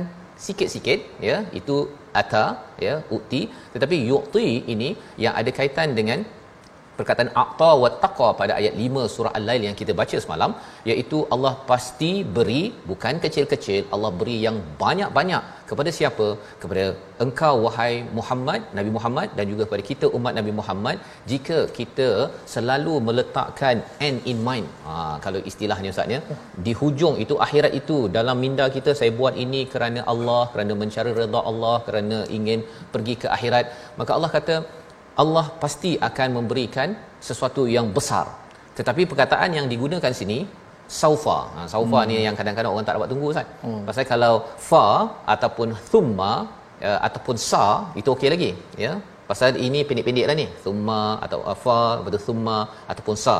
sikit-sikit 0.47 1.01
ya. 1.29 1.37
Itu 1.59 1.77
ata 2.21 2.47
ya 2.87 2.95
ukti 3.17 3.41
tetapi 3.75 3.97
yu'ti 4.11 4.47
ini 4.75 4.89
yang 5.25 5.35
ada 5.41 5.51
kaitan 5.59 5.91
dengan 5.99 6.21
perkataan 6.99 7.31
aqta 7.43 7.71
wa 7.83 7.91
taqwa 8.05 8.29
pada 8.41 8.53
ayat 8.61 8.75
5 8.87 9.07
surah 9.15 9.33
al-lail 9.39 9.63
yang 9.69 9.77
kita 9.81 9.93
baca 10.01 10.17
semalam 10.25 10.51
iaitu 10.91 11.19
Allah 11.35 11.53
pasti 11.71 12.13
beri 12.37 12.63
bukan 12.91 13.17
kecil-kecil. 13.25 13.83
Allah 13.95 14.11
beri 14.21 14.37
yang 14.47 14.57
banyak-banyak 14.83 15.43
kepada 15.71 15.91
siapa? 15.99 16.27
Kepada 16.63 16.85
engkau 17.25 17.55
wahai 17.65 17.93
Muhammad 18.19 18.61
Nabi 18.79 18.91
Muhammad 18.97 19.29
dan 19.39 19.45
juga 19.53 19.63
kepada 19.67 19.85
kita 19.91 20.07
umat 20.19 20.33
Nabi 20.39 20.53
Muhammad 20.61 20.97
jika 21.33 21.59
kita 21.79 22.09
selalu 22.55 22.95
meletakkan 23.09 23.77
end 24.09 24.21
in 24.33 24.39
mind. 24.49 24.69
Ha, 24.87 24.95
kalau 25.25 25.43
istilahnya 25.51 25.93
ustaz 25.95 26.15
ya 26.17 26.21
di 26.67 26.75
hujung 26.81 27.17
itu 27.25 27.37
akhirat 27.47 27.75
itu 27.81 27.99
dalam 28.19 28.39
minda 28.45 28.67
kita 28.77 28.93
saya 29.01 29.13
buat 29.21 29.37
ini 29.47 29.63
kerana 29.75 30.03
Allah 30.15 30.43
kerana 30.55 30.73
mencari 30.83 31.13
redha 31.21 31.43
Allah 31.53 31.77
kerana 31.89 32.21
ingin 32.39 32.63
pergi 32.95 33.17
ke 33.25 33.29
akhirat. 33.37 33.67
Maka 34.01 34.13
Allah 34.19 34.33
kata 34.39 34.57
Allah 35.23 35.47
pasti 35.63 35.91
akan 36.09 36.29
memberikan 36.39 36.89
sesuatu 37.29 37.63
yang 37.77 37.87
besar. 37.97 38.27
Tetapi 38.79 39.03
perkataan 39.11 39.51
yang 39.59 39.67
digunakan 39.73 40.13
sini 40.21 40.39
saufa. 41.01 41.39
Ha, 41.55 41.59
saufa 41.75 41.99
hmm. 42.01 42.09
ni 42.11 42.17
yang 42.27 42.37
kadang-kadang 42.39 42.73
orang 42.75 42.87
tak 42.89 42.97
dapat 42.99 43.11
tunggu 43.13 43.29
kan. 43.39 43.47
Hmm. 43.65 43.83
Pasal 43.89 44.05
kalau 44.13 44.35
fa 44.69 44.87
ataupun 45.35 45.69
thumma 45.91 46.33
uh, 46.89 46.99
ataupun 47.07 47.37
sa 47.51 47.65
itu 48.01 48.09
okey 48.15 48.31
lagi, 48.35 48.51
ya. 48.85 48.93
Pasal 49.31 49.57
ini 49.67 49.81
pendek-pendek 49.89 50.27
ni. 50.41 50.47
Thumma 50.65 51.03
atau 51.25 51.39
fa 51.65 51.79
atau 52.07 52.21
thumma 52.27 52.59
ataupun 52.93 53.17
sa 53.25 53.37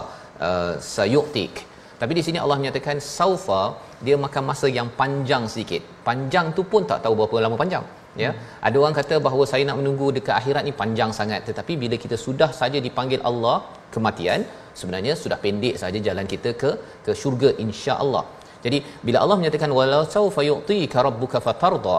uh, 0.47 0.73
sayutik. 0.95 1.55
Tapi 2.01 2.13
di 2.19 2.23
sini 2.27 2.39
Allah 2.45 2.57
menyatakan 2.61 2.97
saufa 3.17 3.63
dia 4.07 4.17
makan 4.25 4.43
masa 4.51 4.67
yang 4.79 4.89
panjang 5.01 5.45
sedikit. 5.53 5.83
Panjang 6.09 6.47
tu 6.57 6.63
pun 6.73 6.83
tak 6.91 7.01
tahu 7.05 7.15
berapa 7.19 7.45
lama 7.47 7.59
panjang 7.63 7.85
ya. 8.23 8.31
Ada 8.67 8.77
orang 8.83 8.97
kata 9.01 9.17
bahawa 9.27 9.45
saya 9.53 9.63
nak 9.69 9.79
menunggu 9.81 10.09
dekat 10.19 10.35
akhirat 10.41 10.63
ni 10.69 10.75
panjang 10.83 11.11
sangat. 11.21 11.41
Tetapi 11.51 11.75
bila 11.85 11.99
kita 12.05 12.19
sudah 12.27 12.51
saja 12.61 12.81
dipanggil 12.87 13.23
Allah 13.31 13.57
kematian 13.95 14.43
sebenarnya 14.81 15.15
sudah 15.23 15.39
pendek 15.45 15.75
saja 15.83 15.99
jalan 16.07 16.27
kita 16.35 16.51
ke 16.63 16.71
ke 17.07 17.13
syurga 17.21 17.51
insya-Allah 17.65 18.25
jadi 18.65 18.79
bila 19.07 19.19
Allah 19.25 19.37
menyatakan 19.41 19.71
walau 19.79 20.03
sawfa 20.15 20.43
yu'tika 20.51 20.99
rabbuka 21.07 21.39
fatarda 21.47 21.99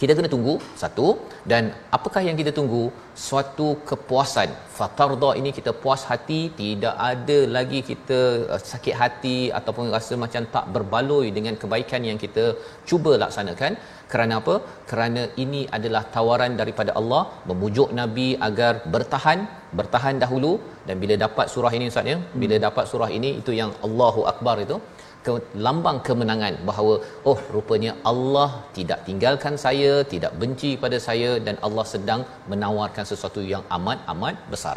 kita 0.00 0.12
kena 0.18 0.28
tunggu 0.34 0.54
satu. 0.82 1.06
Dan 1.50 1.64
apakah 1.96 2.22
yang 2.26 2.36
kita 2.40 2.52
tunggu? 2.58 2.84
Suatu 3.24 3.66
kepuasan. 3.88 4.50
Fatarda 4.76 5.30
ini 5.40 5.50
kita 5.58 5.70
puas 5.82 6.02
hati 6.10 6.40
tidak 6.60 6.94
ada 7.10 7.38
lagi 7.56 7.80
kita 7.90 8.20
uh, 8.54 8.60
sakit 8.70 8.94
hati 9.00 9.38
ataupun 9.58 9.92
rasa 9.96 10.14
macam 10.24 10.42
tak 10.54 10.66
berbaloi 10.74 11.28
dengan 11.36 11.54
kebaikan 11.62 12.02
yang 12.10 12.18
kita 12.24 12.44
cuba 12.90 13.12
laksanakan. 13.24 13.74
Kerana 14.12 14.34
apa? 14.40 14.54
Kerana 14.90 15.22
ini 15.44 15.62
adalah 15.76 16.02
tawaran 16.16 16.52
daripada 16.60 16.92
Allah 17.00 17.22
memujuk 17.50 17.90
nabi 18.00 18.28
agar 18.48 18.72
bertahan 18.94 19.40
bertahan 19.78 20.18
dahulu. 20.24 20.52
Dan 20.88 20.98
bila 21.02 21.14
dapat 21.26 21.46
surah 21.54 21.72
ini 21.78 21.86
ustaz 21.92 22.12
ya? 22.12 22.18
Bila 22.42 22.58
dapat 22.66 22.84
surah 22.90 23.10
ini 23.18 23.30
itu 23.40 23.54
yang 23.60 23.70
Allahu 23.86 24.22
akbar 24.32 24.56
itu 24.66 24.78
ke 25.26 25.34
lambang 25.66 25.98
kemenangan 26.06 26.54
bahawa 26.68 26.94
oh 27.30 27.38
rupanya 27.54 27.92
Allah 28.10 28.50
tidak 28.76 29.00
tinggalkan 29.08 29.54
saya 29.64 29.92
tidak 30.12 30.32
benci 30.42 30.70
pada 30.84 30.98
saya 31.06 31.30
dan 31.46 31.56
Allah 31.66 31.84
sedang 31.94 32.22
menawarkan 32.52 33.06
sesuatu 33.12 33.42
yang 33.52 33.64
amat 33.78 34.00
amat 34.14 34.36
besar. 34.54 34.76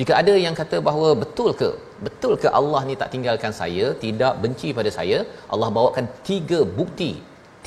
Jika 0.00 0.12
ada 0.22 0.34
yang 0.46 0.56
kata 0.60 0.78
bahawa 0.88 1.10
betul 1.22 1.50
ke? 1.60 1.70
Betul 2.06 2.34
ke 2.42 2.48
Allah 2.60 2.82
ni 2.88 2.96
tak 3.02 3.10
tinggalkan 3.14 3.54
saya 3.60 3.86
tidak 4.04 4.34
benci 4.44 4.70
pada 4.78 4.92
saya? 4.98 5.20
Allah 5.54 5.70
bawakan 5.78 6.06
tiga 6.28 6.60
bukti 6.80 7.12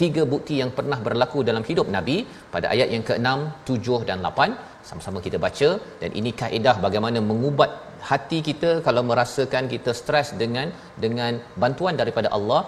tiga 0.01 0.23
bukti 0.33 0.55
yang 0.61 0.71
pernah 0.77 0.99
berlaku 1.05 1.39
dalam 1.49 1.63
hidup 1.69 1.87
nabi 1.95 2.17
pada 2.53 2.67
ayat 2.73 2.89
yang 2.95 3.03
ke-6 3.09 3.29
7 3.69 4.07
dan 4.09 4.17
8 4.29 4.87
sama-sama 4.89 5.19
kita 5.25 5.37
baca 5.45 5.69
dan 6.01 6.11
ini 6.19 6.31
kaedah 6.41 6.75
bagaimana 6.85 7.19
mengubat 7.31 7.71
hati 8.09 8.39
kita 8.49 8.71
kalau 8.87 9.03
merasakan 9.11 9.65
kita 9.73 9.93
stres 10.01 10.29
dengan 10.41 10.67
dengan 11.03 11.39
bantuan 11.63 11.95
daripada 12.01 12.29
Allah 12.37 12.61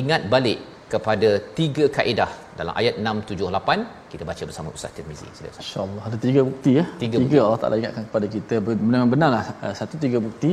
ingat 0.00 0.22
balik 0.34 0.60
kepada 0.92 1.30
tiga 1.58 1.84
kaedah 1.96 2.30
dalam 2.58 2.74
ayat 2.80 2.94
6 3.02 3.28
7 3.30 3.50
8 3.58 4.10
kita 4.12 4.24
baca 4.30 4.42
bersama 4.48 4.68
Ustaz 4.76 4.92
Tirmizi. 4.96 5.26
Silakan. 5.36 5.60
Insya-Allah 5.64 6.02
ada 6.08 6.16
tiga 6.26 6.40
bukti 6.48 6.72
ya. 6.78 6.84
Tiga, 6.84 6.98
tiga 7.02 7.16
bukti. 7.22 7.38
Allah 7.46 7.60
Taala 7.62 7.76
ingatkan 7.82 8.04
kepada 8.08 8.26
kita 8.34 8.54
benar 8.66 9.02
benarlah 9.12 9.44
eh, 9.66 9.74
satu 9.80 9.94
tiga 10.04 10.18
bukti 10.26 10.50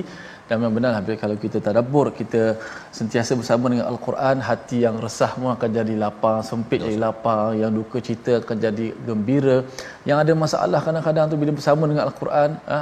dan 0.51 0.55
memang 0.59 0.75
benar 0.77 0.91
habis 0.97 1.17
kalau 1.23 1.35
kita 1.43 1.57
tadabbur 1.65 2.05
kita 2.21 2.41
sentiasa 2.97 3.31
bersama 3.39 3.65
dengan 3.71 3.85
al-Quran 3.91 4.37
hati 4.47 4.77
yang 4.85 4.95
resah 5.05 5.31
pun 5.41 5.51
akan 5.55 5.69
jadi 5.77 5.93
lapang 6.03 6.39
sempit 6.49 6.79
Betul. 6.79 6.87
jadi 6.87 6.97
lapang 7.05 7.45
yang 7.61 7.71
duka 7.77 7.99
cita 8.07 8.33
akan 8.41 8.57
jadi 8.65 8.87
gembira 9.07 9.57
yang 10.09 10.17
ada 10.23 10.33
masalah 10.43 10.81
kadang-kadang 10.87 11.31
tu 11.31 11.39
bila 11.43 11.53
bersama 11.59 11.83
dengan 11.91 12.03
al-Quran 12.09 12.49
ha, 12.71 12.79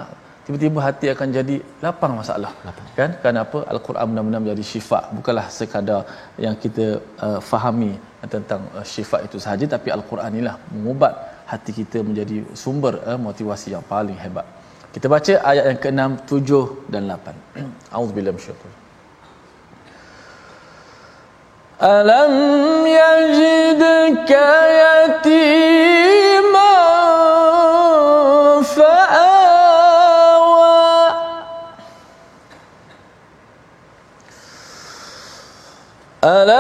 tiba-tiba 0.50 0.80
hati 0.82 1.06
akan 1.14 1.28
jadi 1.38 1.56
lapang 1.86 2.14
masalah. 2.20 2.50
Lapang. 2.68 2.86
kan? 2.98 3.12
Kenapa 3.22 3.58
al-Quran 3.74 4.06
benar-benar 4.10 4.42
menjadi 4.42 4.64
syifa. 4.66 5.00
Bukanlah 5.18 5.46
sekadar 5.58 6.02
yang 6.46 6.56
kita 6.64 6.86
uh, 7.26 7.38
fahami 7.50 7.94
tentang 8.34 8.66
uh, 8.74 8.82
syifa 8.92 9.18
itu 9.28 9.38
sahaja 9.44 9.70
tapi 9.76 9.94
al-Quran 9.98 10.42
inilah 10.42 10.56
mengubat 10.74 11.14
hati 11.52 11.70
kita 11.80 12.02
menjadi 12.02 12.38
sumber 12.64 12.98
uh, 13.06 13.20
motivasi 13.28 13.78
yang 13.78 13.86
paling 13.94 14.18
hebat. 14.18 14.50
Kita 14.90 15.06
baca 15.06 15.34
ayat 15.52 15.66
yang 15.70 15.80
ke-6, 15.86 16.02
7 16.26 16.90
dan 16.98 17.06
8. 17.06 17.62
Auzubillahi 17.98 18.34
minasyaitanir 18.34 18.78
Alam 21.80 22.34
yajidka 22.98 24.48
yatima 24.82 26.69
Alam 36.20 36.59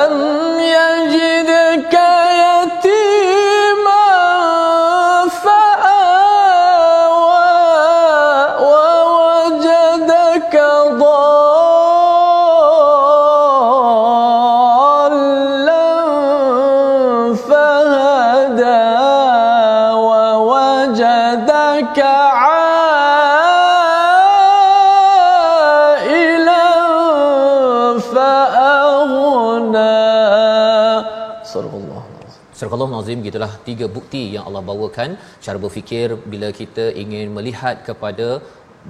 Surah 32.59 32.87
Nazim 32.93 33.19
gitulah 33.25 33.51
tiga 33.67 33.85
bukti 33.97 34.21
yang 34.35 34.43
Allah 34.47 34.61
bawakan. 34.69 35.09
Cara 35.43 35.57
berfikir 35.65 36.07
bila 36.31 36.47
kita 36.57 36.85
ingin 37.03 37.27
melihat 37.37 37.75
kepada 37.87 38.27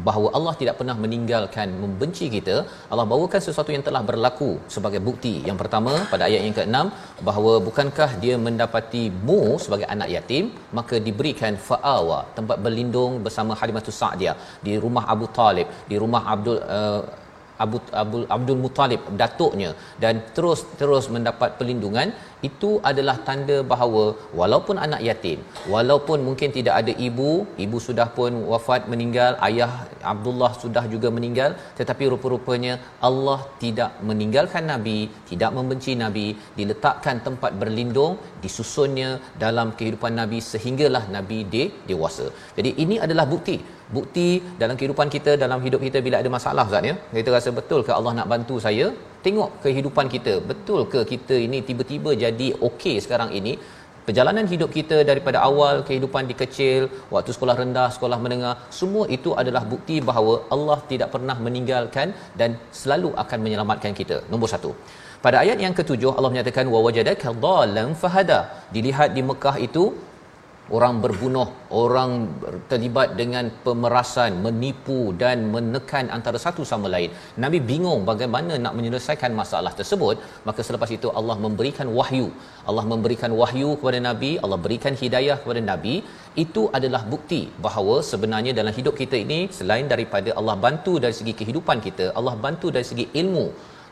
bahawa 0.08 0.27
Allah 0.38 0.53
tidak 0.62 0.75
pernah 0.79 0.95
meninggalkan 1.03 1.67
membenci 1.82 2.25
kita 2.36 2.55
Allah 2.91 3.05
bawakan 3.12 3.41
sesuatu 3.47 3.71
yang 3.75 3.84
telah 3.88 4.01
berlaku 4.10 4.49
sebagai 4.75 5.01
bukti. 5.08 5.34
Yang 5.49 5.58
pertama 5.62 5.93
pada 6.13 6.23
ayat 6.29 6.41
yang 6.47 6.58
ke-6 6.60 6.77
bahawa 7.29 7.53
bukankah 7.67 8.10
dia 8.23 8.36
mendapati 8.47 9.03
mu 9.29 9.39
sebagai 9.65 9.88
anak 9.95 10.10
yatim? 10.15 10.45
Maka 10.79 10.97
diberikan 11.08 11.55
fa'awa 11.69 12.19
tempat 12.39 12.60
berlindung 12.65 13.15
bersama 13.27 13.53
Halimatus 13.62 14.01
Sa'diyah 14.01 14.38
di 14.67 14.75
rumah 14.86 15.05
Abu 15.15 15.27
Talib 15.39 15.69
di 15.91 15.97
rumah 16.05 16.23
Abdul 16.36 16.60
uh, 16.79 17.01
Abu, 17.63 17.78
Abu 18.02 18.17
Abdul 18.36 18.60
Muttalib 18.63 19.02
datuknya 19.22 19.72
dan 20.04 20.15
terus 20.36 20.62
terus 20.80 21.08
mendapat 21.15 21.50
perlindungan 21.60 22.10
itu 22.48 22.69
adalah 22.89 23.15
tanda 23.28 23.58
bahawa 23.72 24.04
walaupun 24.39 24.76
anak 24.86 25.02
yatim 25.08 25.39
walaupun 25.74 26.19
mungkin 26.28 26.50
tidak 26.58 26.76
ada 26.82 26.93
ibu 27.08 27.32
ibu 27.65 27.78
sudah 27.88 28.08
pun 28.17 28.34
wafat 28.52 28.84
meninggal 28.91 29.34
ayah 29.48 29.72
Abdullah 30.13 30.52
sudah 30.63 30.84
juga 30.93 31.10
meninggal 31.17 31.52
tetapi 31.80 32.04
rupa-rupanya 32.13 32.76
Allah 33.10 33.39
tidak 33.63 33.91
meninggalkan 34.10 34.65
nabi 34.72 35.00
tidak 35.32 35.52
membenci 35.58 35.93
nabi 36.04 36.28
diletakkan 36.60 37.19
tempat 37.28 37.52
berlindung 37.62 38.15
disusunnya 38.43 39.10
dalam 39.43 39.69
kehidupan 39.80 40.15
nabi 40.22 40.39
sehinggalah 40.52 41.04
nabi 41.15 41.39
de 41.54 41.63
dewasa. 41.89 42.28
Jadi 42.58 42.72
ini 42.84 42.95
adalah 43.06 43.26
bukti 43.34 43.58
bukti 43.97 44.28
dalam 44.62 44.75
kehidupan 44.80 45.08
kita 45.15 45.32
dalam 45.43 45.60
hidup 45.65 45.82
kita 45.88 45.99
bila 46.06 46.15
ada 46.21 46.30
masalah 46.38 46.63
Ustaz 46.69 46.89
ya? 46.89 46.95
Kita 47.17 47.30
rasa 47.38 47.49
betul 47.60 47.82
ke 47.88 47.91
Allah 47.97 48.13
nak 48.19 48.28
bantu 48.34 48.56
saya? 48.65 48.88
Tengok 49.25 49.52
kehidupan 49.65 50.08
kita. 50.15 50.34
Betul 50.52 50.82
ke 50.93 51.02
kita 51.12 51.36
ini 51.47 51.60
tiba-tiba 51.69 52.12
jadi 52.25 52.47
okey 52.69 52.95
sekarang 53.06 53.32
ini? 53.39 53.54
Perjalanan 54.08 54.45
hidup 54.52 54.69
kita 54.78 54.97
daripada 55.10 55.38
awal 55.47 55.75
kehidupan 55.88 56.23
di 56.30 56.36
kecil 56.41 56.82
waktu 57.13 57.32
sekolah 57.36 57.56
rendah 57.62 57.89
sekolah 57.95 58.17
menengah 58.25 58.54
semua 58.78 59.04
itu 59.17 59.32
adalah 59.41 59.62
bukti 59.73 59.97
bahawa 60.10 60.34
Allah 60.56 60.78
tidak 60.91 61.10
pernah 61.15 61.36
meninggalkan 61.45 62.08
dan 62.39 62.58
selalu 62.80 63.12
akan 63.23 63.39
menyelamatkan 63.45 63.93
kita. 63.99 64.17
Nombor 64.32 64.49
satu. 64.54 64.71
Pada 65.25 65.38
ayat 65.43 65.60
yang 65.65 65.73
ketujuh 65.80 66.12
Allah 66.17 66.32
menyatakan 66.34 66.65
wa 66.73 66.80
wajadaka 66.88 67.30
dhalan 67.45 67.89
fahada. 68.04 68.39
Dilihat 68.75 69.10
di 69.17 69.21
Mekah 69.30 69.56
itu 69.67 69.84
orang 70.77 70.93
berbunuh, 71.03 71.47
orang 71.82 72.12
terlibat 72.71 73.10
dengan 73.21 73.45
pemerasan, 73.65 74.32
menipu 74.45 74.99
dan 75.21 75.38
menekan 75.55 76.05
antara 76.17 76.39
satu 76.45 76.63
sama 76.71 76.88
lain. 76.95 77.10
Nabi 77.43 77.60
bingung 77.71 78.01
bagaimana 78.12 78.55
nak 78.65 78.73
menyelesaikan 78.79 79.34
masalah 79.41 79.73
tersebut, 79.79 80.15
maka 80.47 80.62
selepas 80.67 80.91
itu 80.97 81.10
Allah 81.19 81.38
memberikan 81.45 81.89
wahyu. 81.99 82.27
Allah 82.69 82.86
memberikan 82.93 83.34
wahyu 83.41 83.69
kepada 83.79 83.99
Nabi, 84.10 84.32
Allah 84.43 84.60
berikan 84.65 84.93
hidayah 85.01 85.38
kepada 85.43 85.63
Nabi. 85.71 85.95
Itu 86.43 86.63
adalah 86.77 87.01
bukti 87.13 87.41
bahawa 87.65 87.95
sebenarnya 88.12 88.51
dalam 88.60 88.73
hidup 88.79 88.95
kita 89.01 89.17
ini 89.25 89.39
selain 89.60 89.88
daripada 89.93 90.29
Allah 90.39 90.55
bantu 90.65 90.93
dari 91.03 91.15
segi 91.19 91.34
kehidupan 91.39 91.77
kita, 91.88 92.05
Allah 92.19 92.36
bantu 92.45 92.67
dari 92.75 92.86
segi 92.91 93.05
ilmu 93.21 93.47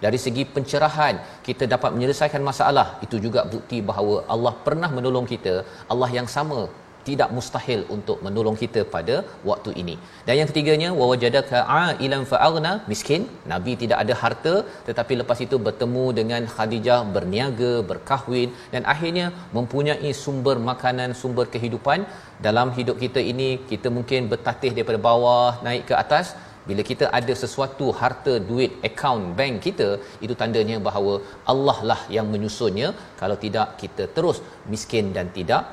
dari 0.05 0.19
segi 0.25 0.43
pencerahan 0.55 1.15
kita 1.47 1.63
dapat 1.73 1.91
menyelesaikan 1.95 2.43
masalah. 2.49 2.87
Itu 3.05 3.17
juga 3.27 3.43
bukti 3.53 3.79
bahawa 3.91 4.17
Allah 4.35 4.53
pernah 4.67 4.91
menolong 4.97 5.27
kita. 5.33 5.55
Allah 5.93 6.09
yang 6.17 6.29
sama 6.35 6.61
tidak 7.07 7.29
mustahil 7.35 7.81
untuk 7.95 8.17
menolong 8.25 8.57
kita 8.61 8.81
pada 8.95 9.15
waktu 9.49 9.71
ini. 9.81 9.95
Dan 10.27 10.35
yang 10.39 10.49
ketiganya 10.51 10.89
wajadaka 11.01 11.59
ailan 11.81 12.23
fa'aghna 12.31 12.71
miskin, 12.91 13.21
nabi 13.51 13.73
tidak 13.83 13.99
ada 14.03 14.13
harta 14.23 14.55
tetapi 14.87 15.13
lepas 15.21 15.39
itu 15.45 15.57
bertemu 15.67 16.05
dengan 16.19 16.41
Khadijah 16.55 17.01
berniaga, 17.15 17.73
berkahwin 17.91 18.49
dan 18.73 18.83
akhirnya 18.93 19.27
mempunyai 19.57 20.11
sumber 20.23 20.57
makanan, 20.71 21.11
sumber 21.21 21.47
kehidupan. 21.55 22.01
Dalam 22.45 22.67
hidup 22.77 22.97
kita 23.03 23.21
ini 23.31 23.49
kita 23.71 23.87
mungkin 23.97 24.27
bertatih 24.33 24.71
daripada 24.75 24.99
bawah 25.07 25.51
naik 25.67 25.83
ke 25.89 25.95
atas 26.03 26.27
bila 26.69 26.81
kita 26.89 27.05
ada 27.19 27.33
sesuatu 27.43 27.87
harta 28.01 28.33
duit 28.49 28.71
akaun 28.89 29.23
bank 29.39 29.55
kita 29.67 29.89
itu 30.25 30.33
tandanya 30.41 30.77
bahawa 30.87 31.13
Allah 31.53 31.77
lah 31.91 32.01
yang 32.17 32.27
menyusunnya 32.33 32.89
kalau 33.21 33.37
tidak 33.45 33.67
kita 33.81 34.05
terus 34.17 34.39
miskin 34.73 35.07
dan 35.17 35.27
tidak 35.37 35.63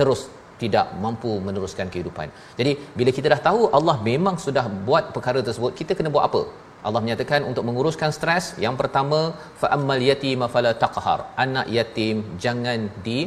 terus 0.00 0.22
tidak 0.62 0.86
mampu 1.04 1.30
meneruskan 1.46 1.88
kehidupan. 1.92 2.28
Jadi 2.58 2.72
bila 2.98 3.10
kita 3.16 3.28
dah 3.34 3.40
tahu 3.48 3.62
Allah 3.78 3.96
memang 4.10 4.36
sudah 4.46 4.64
buat 4.88 5.04
perkara 5.16 5.40
tersebut, 5.48 5.72
kita 5.80 5.92
kena 5.98 6.12
buat 6.14 6.24
apa? 6.28 6.42
Allah 6.86 7.00
menyatakan 7.04 7.40
untuk 7.50 7.64
menguruskan 7.68 8.10
stres, 8.16 8.44
yang 8.64 8.76
pertama 8.80 9.18
fa 9.60 9.68
ammal 9.76 10.00
yatim 10.10 10.42
fala 10.54 10.72
taqhar. 10.84 11.20
Anak 11.44 11.66
yatim 11.76 12.16
jangan 12.44 12.80
di 13.06 13.18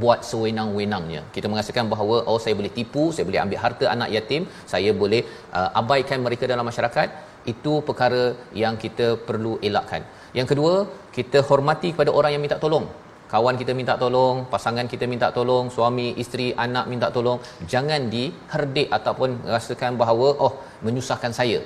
buat 0.00 0.20
sewenang-wenangnya. 0.30 1.22
Kita 1.34 1.46
merasakan 1.52 1.86
bahawa 1.92 2.16
oh 2.30 2.38
saya 2.44 2.54
boleh 2.60 2.72
tipu, 2.78 3.04
saya 3.14 3.24
boleh 3.28 3.40
ambil 3.44 3.58
harta 3.64 3.86
anak 3.94 4.08
yatim, 4.16 4.42
saya 4.72 4.90
boleh 5.02 5.22
uh, 5.58 5.70
abaikan 5.80 6.18
mereka 6.26 6.44
dalam 6.52 6.66
masyarakat, 6.70 7.08
itu 7.52 7.72
perkara 7.88 8.24
yang 8.62 8.74
kita 8.84 9.06
perlu 9.28 9.52
elakkan. 9.68 10.02
Yang 10.38 10.48
kedua, 10.52 10.74
kita 11.16 11.38
hormati 11.48 11.88
kepada 11.94 12.10
orang 12.18 12.32
yang 12.34 12.44
minta 12.46 12.58
tolong. 12.64 12.86
Kawan 13.32 13.56
kita 13.60 13.72
minta 13.78 13.94
tolong, 14.00 14.44
pasangan 14.52 14.86
kita 14.92 15.04
minta 15.12 15.28
tolong, 15.36 15.72
suami, 15.76 16.08
isteri, 16.22 16.48
anak 16.64 16.84
minta 16.92 17.08
tolong, 17.16 17.38
jangan 17.72 18.12
diherdik 18.14 18.88
ataupun 18.96 19.48
rasakan 19.54 19.96
bahawa 20.00 20.28
oh 20.46 20.52
menyusahkan 20.84 21.32
saya. 21.38 21.60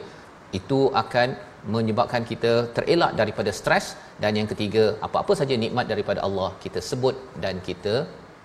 Itu 0.58 0.94
akan 1.02 1.34
menyebabkan 1.74 2.22
kita 2.30 2.52
terelak 2.76 3.12
daripada 3.20 3.50
stres. 3.58 3.86
Dan 4.22 4.32
yang 4.38 4.48
ketiga 4.52 4.84
apa-apa 5.06 5.32
saja 5.40 5.54
nikmat 5.64 5.86
daripada 5.92 6.20
Allah 6.26 6.50
kita 6.64 6.80
sebut 6.90 7.16
dan 7.44 7.56
kita 7.68 7.94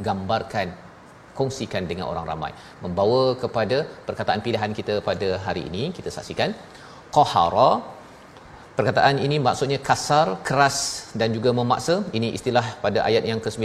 gambarkan 0.07 0.67
kongsikan 1.37 1.83
dengan 1.91 2.05
orang 2.11 2.25
ramai. 2.31 2.51
Membawa 2.83 3.23
kepada 3.43 3.77
perkataan 4.07 4.41
pilihan 4.45 4.73
kita 4.79 4.95
pada 5.09 5.29
hari 5.45 5.63
ini 5.71 5.83
kita 5.97 6.11
saksikan. 6.17 6.51
Qahara. 7.17 7.71
Perkataan 8.77 9.15
ini 9.25 9.37
maksudnya 9.47 9.79
kasar 9.89 10.27
keras 10.47 10.77
dan 11.19 11.29
juga 11.37 11.49
memaksa. 11.59 11.95
Ini 12.17 12.27
istilah 12.37 12.65
pada 12.85 12.99
ayat 13.09 13.23
yang 13.31 13.39
ke-9 13.45 13.63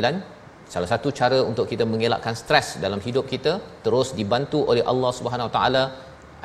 salah 0.72 0.88
satu 0.92 1.08
cara 1.18 1.38
untuk 1.50 1.66
kita 1.72 1.84
mengelakkan 1.92 2.34
stres 2.40 2.68
dalam 2.84 3.00
hidup 3.06 3.24
kita 3.32 3.52
terus 3.84 4.08
dibantu 4.18 4.58
oleh 4.70 4.82
Allah 4.92 5.12
Subhanahu 5.18 5.48
Wa 5.48 5.54
Taala 5.56 5.82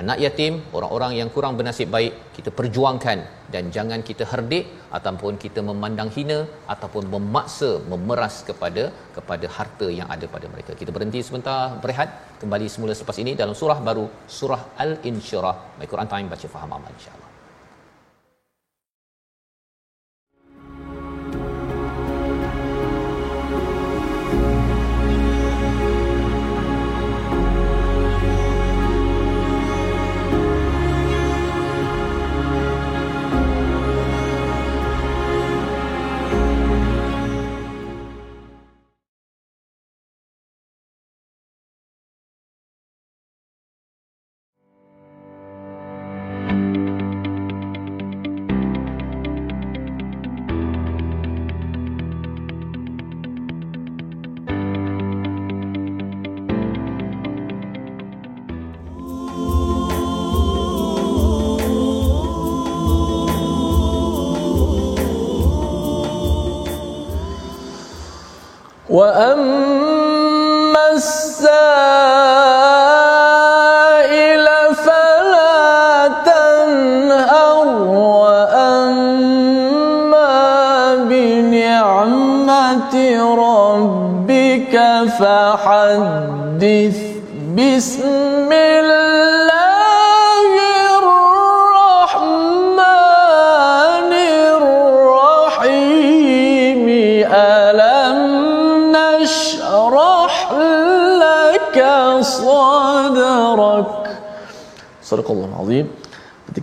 anak 0.02 0.18
yatim, 0.24 0.54
orang-orang 0.78 1.12
yang 1.20 1.30
kurang 1.36 1.54
bernasib 1.60 1.88
baik, 1.96 2.14
kita 2.38 2.50
perjuangkan 2.60 3.20
dan 3.54 3.64
jangan 3.76 4.00
kita 4.10 4.24
herdik 4.32 4.66
ataupun 4.98 5.34
kita 5.44 5.62
memandang 5.70 6.10
hina 6.18 6.40
ataupun 6.74 7.06
memaksa 7.14 7.72
memeras 7.94 8.38
kepada 8.50 8.84
kepada 9.18 9.48
harta 9.58 9.90
yang 10.00 10.08
ada 10.16 10.28
pada 10.36 10.50
mereka. 10.54 10.74
Kita 10.82 10.94
berhenti 10.98 11.22
sebentar 11.30 11.60
berehat, 11.84 12.10
kembali 12.44 12.70
semula 12.76 12.96
selepas 13.00 13.20
ini 13.24 13.34
dalam 13.42 13.58
surah 13.64 13.80
baru 13.90 14.06
surah 14.40 14.62
Al-Insyirah. 14.86 15.58
My 15.82 15.90
Quran 15.94 16.12
Time 16.14 16.30
baca 16.36 16.48
faham 16.56 16.72
amal 16.80 16.94
insya-Allah. 16.98 17.21
وأما 69.02 69.61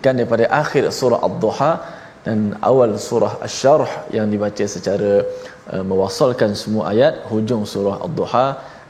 petikan 0.08 0.24
daripada 0.24 0.44
akhir 0.48 0.88
surah 0.88 1.20
Ad-Duha 1.20 1.72
dan 2.24 2.56
awal 2.64 2.96
surah 2.96 3.36
Asy-Syarh 3.44 4.08
yang 4.16 4.26
dibaca 4.32 4.64
secara 4.64 5.12
uh, 5.72 5.84
mewasalkan 5.84 6.56
semua 6.56 6.88
ayat 6.92 7.28
hujung 7.28 7.68
surah 7.68 8.00
Ad-Duha 8.06 8.46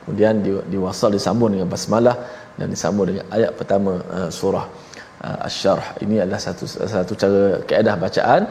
kemudian 0.07 0.35
di, 0.47 0.55
diwasal 0.71 1.11
disambung 1.19 1.51
dengan 1.55 1.67
basmalah 1.67 2.17
dan 2.55 2.71
disambung 2.71 3.11
dengan 3.11 3.27
ayat 3.35 3.51
pertama 3.59 3.99
uh, 4.15 4.31
surah 4.31 4.65
uh, 5.27 5.47
Asy-Syarh 5.47 6.07
ini 6.07 6.23
adalah 6.23 6.39
satu 6.39 6.65
satu 6.71 7.13
cara 7.19 7.43
kaedah 7.67 7.95
bacaan 7.99 8.43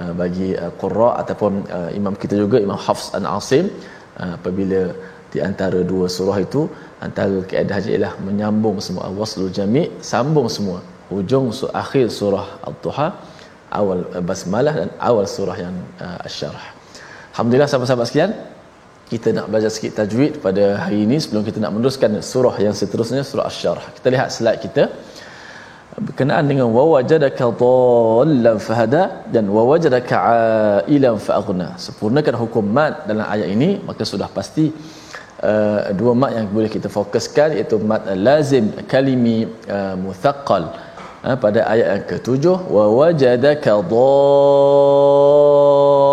uh, 0.00 0.12
bagi 0.16 0.56
uh, 0.56 0.72
qurra 0.80 1.20
ataupun 1.20 1.52
uh, 1.68 1.90
imam 1.92 2.16
kita 2.16 2.40
juga 2.40 2.56
Imam 2.56 2.80
Hafs 2.80 3.12
an 3.12 3.28
Asim 3.28 3.68
uh, 4.16 4.32
apabila 4.40 4.96
di 5.28 5.44
antara 5.44 5.84
dua 5.84 6.08
surah 6.08 6.40
itu 6.40 6.72
antara 7.04 7.44
keadaannya 7.44 7.90
ialah 7.92 8.12
menyambung 8.24 8.80
semua 8.80 9.12
waslul 9.12 9.52
jami' 9.52 9.92
sambung 10.00 10.48
semua 10.48 10.80
hujung 11.12 11.46
akhir 11.82 12.06
surah 12.18 12.46
al-duha 12.68 13.08
awal 13.80 14.02
uh, 14.16 14.24
basmalah 14.28 14.74
dan 14.80 14.90
awal 15.08 15.26
surah 15.36 15.56
yang 15.64 15.76
uh, 16.04 16.26
asy-syarh 16.26 16.64
alhamdulillah 17.32 17.68
sahabat-sahabat 17.70 18.08
sekalian 18.10 18.34
kita 19.12 19.28
nak 19.36 19.46
belajar 19.50 19.70
sikit 19.74 19.92
tajwid 20.00 20.32
pada 20.44 20.64
hari 20.82 20.98
ini 21.06 21.16
sebelum 21.22 21.42
kita 21.48 21.58
nak 21.62 21.72
meneruskan 21.76 22.12
surah 22.32 22.56
yang 22.66 22.74
seterusnya 22.80 23.22
surah 23.30 23.46
asy-syarh 23.50 23.82
kita 23.96 24.08
lihat 24.14 24.28
slide 24.36 24.60
kita. 24.66 24.84
Berkenaan 26.06 26.44
dengan 26.50 26.68
wawajadaka 26.76 27.46
dhallan 27.60 28.56
fahada 28.66 29.02
dan 29.34 29.44
wawajadaka 29.56 30.16
ailan 30.90 31.16
faaghna. 31.26 31.68
Sempurnakan 31.84 32.34
hukum 32.42 32.64
mad 32.76 33.06
dalam 33.10 33.26
ayat 33.34 33.48
ini 33.56 33.78
maka 33.88 34.02
sudah 34.12 34.26
pasti 34.38 34.64
uh, 35.50 35.80
dua 36.00 36.12
mad 36.20 36.32
yang 36.38 36.48
boleh 36.56 36.70
kita 36.76 36.88
fokuskan 36.96 37.54
iaitu 37.56 37.78
mad 37.90 38.02
lazim 38.26 38.74
kalimi 38.92 39.38
uh, 39.76 39.94
muthaqqal 40.04 40.64
pada 41.24 41.64
ayat 41.72 41.88
yang 41.88 42.04
ketujuh 42.04 42.68
wawajadaka 42.68 43.80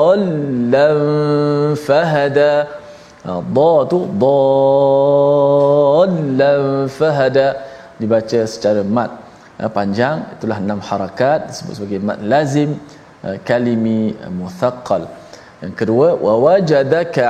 dhallan 0.08 1.76
fahada. 1.76 2.72
Uh, 3.28 3.44
dha 3.44 3.92
tu 3.92 4.08
dhallan 4.24 6.88
fahada. 6.88 7.60
Dibaca 8.00 8.48
secara 8.48 8.88
mad 8.88 9.20
uh, 9.60 9.68
panjang. 9.68 10.32
Itulah 10.40 10.64
enam 10.64 10.80
harakat 10.80 11.52
disebut 11.52 11.76
sebagai 11.76 12.00
mad 12.00 12.24
lazim 12.24 12.80
kalimi 13.46 14.18
muthaqqal 14.34 15.06
yang 15.62 15.78
kedua 15.78 16.18
wa 16.18 16.42
wajadaka 16.42 17.22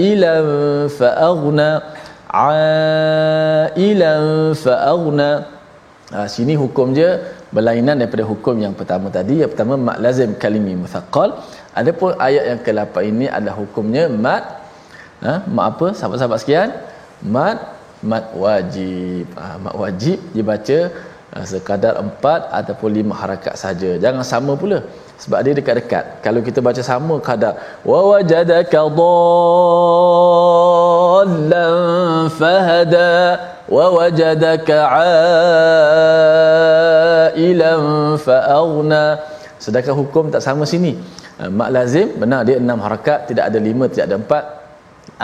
ailan 0.00 0.88
fa 0.88 1.20
aghna. 1.20 1.84
Ailan 2.32 4.24
fa 4.56 4.88
aghna 4.88 5.60
ha, 6.14 6.26
sini 6.34 6.54
hukum 6.62 6.88
dia 6.96 7.10
berlainan 7.56 7.96
daripada 8.00 8.24
hukum 8.30 8.56
yang 8.64 8.74
pertama 8.80 9.06
tadi. 9.18 9.34
Yang 9.42 9.50
pertama 9.54 9.74
mad 9.86 9.98
lazim 10.04 10.30
kalimi 10.42 10.74
muthaqqal 10.82 11.30
adapun 11.80 12.10
ayat 12.28 12.44
yang 12.50 12.60
ke-8 12.66 12.94
ini 13.10 13.26
adalah 13.36 13.56
hukumnya 13.62 14.04
mad 14.26 14.44
ha, 15.24 15.32
mad 15.56 15.64
apa? 15.72 15.86
Sahabat-sahabat 15.98 16.38
sekalian 16.42 16.70
mad 17.36 17.58
mad 18.10 18.24
wajib. 18.44 19.26
Ha, 19.42 19.44
mad 19.64 19.74
wajib 19.82 20.18
dibaca 20.36 20.78
ha, 21.32 21.36
sekadar 21.52 21.94
empat 22.04 22.40
ataupun 22.60 22.90
lima 22.98 23.14
harakat 23.22 23.54
saja. 23.64 23.90
Jangan 24.04 24.24
sama 24.32 24.54
pula. 24.64 24.80
Sebab 25.22 25.38
dia 25.46 25.54
dekat-dekat. 25.58 26.04
Kalau 26.24 26.40
kita 26.46 26.58
baca 26.66 26.82
sama 26.82 27.16
kadar 27.28 27.54
wa 27.90 28.00
wajadaka 28.10 28.80
dhallan 31.22 31.76
fahada 32.40 33.10
wajadaka 33.72 34.76
ailan 37.38 37.84
faaghna 38.26 39.02
sedangkan 39.64 39.94
hukum 40.00 40.24
tak 40.34 40.42
sama 40.46 40.64
sini. 40.72 40.92
Mak 41.58 41.70
lazim 41.74 42.08
benar 42.22 42.40
dia 42.48 42.56
enam 42.62 42.78
harakat 42.84 43.18
tidak 43.30 43.44
ada 43.50 43.58
lima 43.68 43.84
tidak 43.92 44.06
ada 44.10 44.16
empat. 44.22 44.44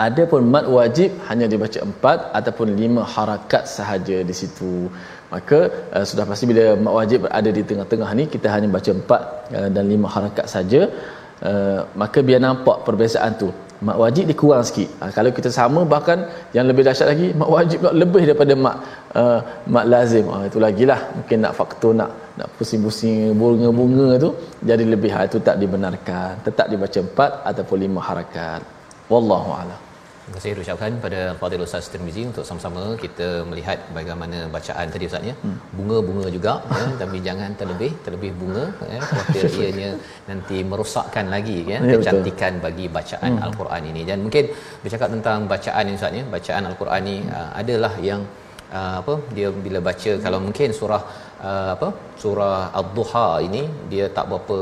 Ada 0.05 0.23
pun 0.31 0.41
mad 0.53 0.65
wajib 0.77 1.11
hanya 1.27 1.45
dibaca 1.51 1.79
empat 1.89 2.31
ataupun 2.39 2.67
lima 2.81 3.01
harakat 3.15 3.63
sahaja 3.67 4.17
di 4.29 4.35
situ. 4.39 4.87
Maka 5.33 5.59
uh, 5.95 6.05
sudah 6.09 6.25
pasti 6.29 6.45
bila 6.51 6.63
mak 6.85 6.93
wajib 6.99 7.19
ada 7.39 7.49
di 7.57 7.63
tengah-tengah 7.69 8.09
ni 8.19 8.23
kita 8.33 8.47
hanya 8.53 8.67
baca 8.75 8.91
empat 8.99 9.21
uh, 9.57 9.69
dan 9.75 9.83
lima 9.93 10.07
harakat 10.15 10.45
saja. 10.55 10.81
Uh, 11.49 11.79
maka 12.01 12.19
biar 12.27 12.39
nampak 12.43 12.83
perbezaan 12.87 13.31
tu 13.41 13.49
mak 13.87 13.97
wajib 14.03 14.23
dikurang 14.31 14.63
sikit. 14.69 14.89
Ha, 14.99 15.11
kalau 15.17 15.31
kita 15.37 15.49
sama 15.59 15.81
bahkan 15.93 16.27
yang 16.55 16.65
lebih 16.69 16.83
dahsyat 16.87 17.07
lagi 17.13 17.27
mak 17.41 17.49
wajib 17.55 17.77
pula 17.81 17.93
lebih 18.01 18.23
daripada 18.29 18.53
mak 18.65 18.75
uh, 19.21 19.39
mak 19.73 19.85
lazim. 19.93 20.25
Ha, 20.33 20.37
itu 20.49 20.57
lagilah 20.67 20.99
mungkin 21.17 21.37
nak 21.45 21.53
faktor 21.59 21.91
nak 21.99 22.11
nak 22.39 22.47
pusing-pusing 22.55 23.35
bunga-bunga 23.39 24.09
tu 24.23 24.29
jadi 24.69 24.83
lebih 24.93 25.11
ha, 25.15 25.27
itu 25.29 25.37
tak 25.49 25.57
dibenarkan. 25.61 26.31
Tetap 26.47 26.65
dibaca 26.71 26.99
empat 27.07 27.31
ataupun 27.51 27.77
lima 27.85 27.99
harakat. 28.09 28.61
Wallahu 29.09 29.51
a'lam 29.59 29.88
Terima 30.29 30.41
kasih 30.45 30.61
ucapkan 30.61 30.93
pada 31.03 31.21
Fadil 31.41 31.61
Ustaz 31.65 31.85
Tirmizi 31.91 32.21
untuk 32.29 32.43
sama-sama 32.47 32.81
kita 33.03 33.27
melihat 33.49 33.79
bagaimana 33.97 34.39
bacaan 34.55 34.85
tadi 34.93 35.09
Ustaz 35.09 35.23
ya. 35.29 35.33
Hmm. 35.41 35.55
Bunga-bunga 35.77 36.27
juga 36.35 36.53
ya 36.79 36.85
tapi 37.01 37.17
jangan 37.27 37.49
terlebih 37.59 37.89
terlebih 38.05 38.31
bunga 38.41 38.65
ya 38.93 38.99
khawatir 39.09 39.49
ianya 39.57 39.89
nanti 40.29 40.57
merosakkan 40.71 41.33
lagi 41.33 41.65
ya, 41.71 41.79
ya 41.81 41.97
kecantikan 41.97 42.53
betul. 42.61 42.65
bagi 42.65 42.85
bacaan 42.97 43.31
hmm. 43.33 43.45
al-Quran 43.47 43.81
ini. 43.91 44.01
Dan 44.09 44.17
mungkin 44.25 44.53
bercakap 44.85 45.09
tentang 45.15 45.49
bacaan 45.53 45.83
ini 45.89 45.97
Ustaz 45.97 46.19
ya, 46.19 46.23
bacaan 46.35 46.63
al-Quran 46.69 47.01
ini 47.09 47.17
hmm. 47.25 47.33
uh, 47.39 47.51
adalah 47.61 47.93
yang 48.09 48.21
uh, 48.69 48.95
apa 49.01 49.13
dia 49.33 49.49
bila 49.65 49.81
baca 49.89 50.11
kalau 50.25 50.41
mungkin 50.45 50.69
surah 50.79 51.01
uh, 51.47 51.69
apa? 51.75 51.87
Surah 52.21 52.57
ad-duha 52.79 53.27
ini 53.47 53.61
dia 53.91 54.05
tak 54.17 54.25
berapa 54.31 54.57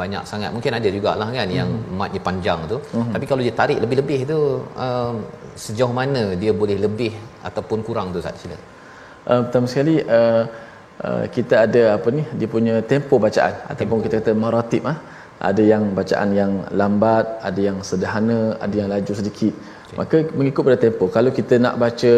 banyak 0.00 0.22
sangat. 0.30 0.50
Mungkin 0.56 0.72
ada 0.78 0.88
jugalah 0.96 1.28
kan 1.36 1.48
hmm. 1.48 1.58
yang 1.58 1.70
mat 1.98 2.10
dia 2.14 2.22
panjang 2.28 2.60
tu. 2.72 2.78
Hmm. 2.94 3.12
tapi 3.14 3.24
kalau 3.30 3.42
dia 3.46 3.54
tarik 3.60 3.78
lebih-lebih 3.84 4.20
tu 4.32 4.40
uh, 4.86 5.12
sejauh 5.64 5.92
mana 6.00 6.22
dia 6.42 6.52
boleh 6.62 6.78
lebih 6.86 7.12
ataupun 7.48 7.80
kurang 7.86 8.08
tu 8.14 8.20
Ustaz? 8.22 8.36
Sila. 8.42 8.58
Uh, 9.30 9.40
pertama 9.46 9.66
sekali 9.72 9.96
uh, 10.18 10.42
uh, 11.06 11.24
kita 11.36 11.54
ada 11.66 11.82
apa 11.96 12.08
ni? 12.18 12.22
Dia 12.40 12.48
punya 12.56 12.74
tempo 12.92 13.16
bacaan. 13.26 13.54
Tempo. 13.54 13.70
ataupun 13.72 13.98
kita 14.06 14.14
kata 14.20 14.34
maratib 14.44 14.84
ah. 14.92 14.98
Ada 15.48 15.62
yang 15.72 15.84
bacaan 15.96 16.30
yang 16.36 16.52
lambat 16.80 17.26
ada 17.48 17.60
yang 17.68 17.76
sederhana 17.90 18.40
ada 18.64 18.74
yang 18.80 18.88
laju 18.92 19.12
sedikit 19.20 19.54
okay. 19.90 19.98
maka 20.00 20.16
mengikut 20.38 20.62
pada 20.68 20.78
tempo 20.84 21.04
kalau 21.16 21.30
kita 21.38 21.54
nak 21.64 21.74
baca 21.84 22.12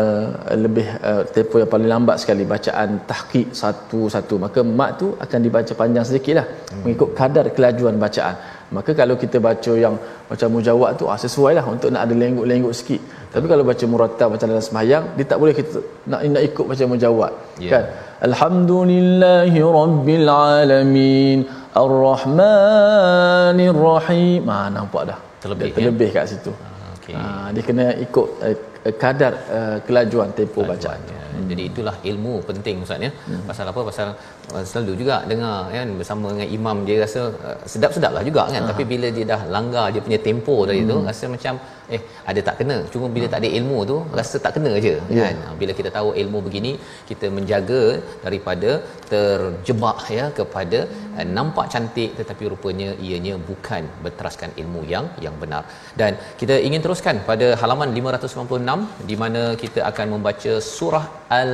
uh, 0.00 0.26
lebih 0.64 0.86
uh, 1.10 1.22
tempo 1.36 1.54
yang 1.62 1.70
paling 1.74 1.90
lambat 1.94 2.16
sekali 2.22 2.44
bacaan 2.54 2.88
tahqiq 3.10 3.48
satu-satu 3.62 4.34
maka 4.44 4.60
mat 4.78 4.90
tu 5.02 5.08
akan 5.24 5.38
dibaca 5.46 5.72
panjang 5.82 6.06
sedikitlah 6.08 6.46
hmm. 6.46 6.80
mengikut 6.84 7.10
kadar 7.20 7.46
kelajuan 7.56 7.96
bacaan 8.04 8.36
maka 8.76 8.90
kalau 9.00 9.14
kita 9.22 9.36
baca 9.46 9.72
yang 9.84 9.94
macam 10.30 10.48
mujawad 10.56 10.90
tu 10.98 11.04
ah 11.12 11.18
sesuailah 11.24 11.64
untuk 11.72 11.88
nak 11.94 12.02
ada 12.06 12.14
lengguk-lengguk 12.22 12.74
sikit 12.80 13.00
Betul. 13.02 13.32
tapi 13.34 13.46
kalau 13.52 13.64
baca 13.70 13.84
murattal 13.92 14.28
macam 14.34 14.46
dalam 14.52 14.64
sembahyang 14.68 15.04
dia 15.16 15.24
tak 15.30 15.38
boleh 15.42 15.54
kita 15.58 15.78
nak 16.10 16.20
nak 16.34 16.42
ikut 16.48 16.66
macam 16.70 16.86
mujawad 16.94 17.32
yeah. 17.66 17.72
kan 17.72 17.84
alhamdulillahi 18.28 19.58
rabbil 19.80 20.28
alamin 20.62 21.38
arrahmanir 21.82 23.78
rahim 23.88 24.42
ah 24.56 24.66
nampak 24.78 25.02
dah 25.10 25.18
terlebih 25.42 25.70
terlebih 25.78 26.10
ya? 26.14 26.16
kat 26.16 26.24
situ 26.32 26.52
ah, 26.54 26.69
okay. 27.14 27.28
ah, 27.28 27.48
dia 27.54 27.62
kena 27.68 27.86
ikut 28.04 28.26
uh, 28.46 28.56
kadar 29.02 29.32
uh, 29.56 29.76
kelajuan 29.86 30.28
tempoh 30.36 30.64
bacaan 30.70 31.00
ya. 31.12 31.20
hmm. 31.20 31.46
jadi 31.50 31.62
itulah 31.70 31.96
ilmu 32.10 32.34
penting 32.48 32.76
ustaz 32.84 33.02
ya 33.06 33.10
hmm. 33.12 33.42
pasal 33.48 33.64
apa 33.72 33.80
pasal 33.88 34.08
uh, 34.54 34.64
selalu 34.70 34.92
juga 35.00 35.16
dengar 35.30 35.58
kan 35.74 35.88
bersama 36.00 36.26
dengan 36.32 36.48
imam 36.58 36.76
dia 36.88 36.96
rasa 37.04 37.20
uh, 37.48 37.58
sedap-sedaplah 37.72 38.22
juga 38.28 38.42
kan 38.54 38.62
Aha. 38.64 38.70
tapi 38.72 38.82
bila 38.92 39.08
dia 39.16 39.26
dah 39.32 39.42
langgar 39.56 39.86
dia 39.94 40.02
punya 40.06 40.20
tempo 40.28 40.56
tadi 40.68 40.80
hmm. 40.82 40.90
tu 40.92 40.96
rasa 41.10 41.24
macam 41.34 41.54
eh 41.96 42.00
ada 42.30 42.40
tak 42.48 42.56
kena? 42.60 42.76
Cuma 42.92 43.06
bila 43.16 43.26
tak 43.32 43.40
ada 43.42 43.50
ilmu 43.58 43.78
tu 43.90 43.96
rasa 44.18 44.36
tak 44.44 44.52
kena 44.56 44.70
aje 44.78 44.94
yeah. 45.16 45.22
kan? 45.24 45.36
Ha, 45.44 45.54
bila 45.60 45.72
kita 45.78 45.90
tahu 45.96 46.08
ilmu 46.22 46.38
begini 46.46 46.72
kita 47.10 47.28
menjaga 47.36 47.82
daripada 48.24 48.70
terjebak 49.12 50.00
ya 50.18 50.26
kepada 50.38 50.80
uh, 51.18 51.26
nampak 51.38 51.66
cantik 51.74 52.10
tetapi 52.20 52.44
rupanya 52.52 52.88
ianya 53.06 53.34
bukan 53.50 53.84
berteraskan 54.06 54.52
ilmu 54.62 54.82
yang 54.94 55.06
yang 55.26 55.36
benar. 55.44 55.62
Dan 56.02 56.12
kita 56.42 56.56
ingin 56.68 56.82
teruskan 56.86 57.18
pada 57.30 57.48
halaman 57.62 57.90
596 58.00 59.08
di 59.10 59.18
mana 59.22 59.42
kita 59.64 59.82
akan 59.90 60.06
membaca 60.16 60.54
surah 60.76 61.06
al 61.40 61.52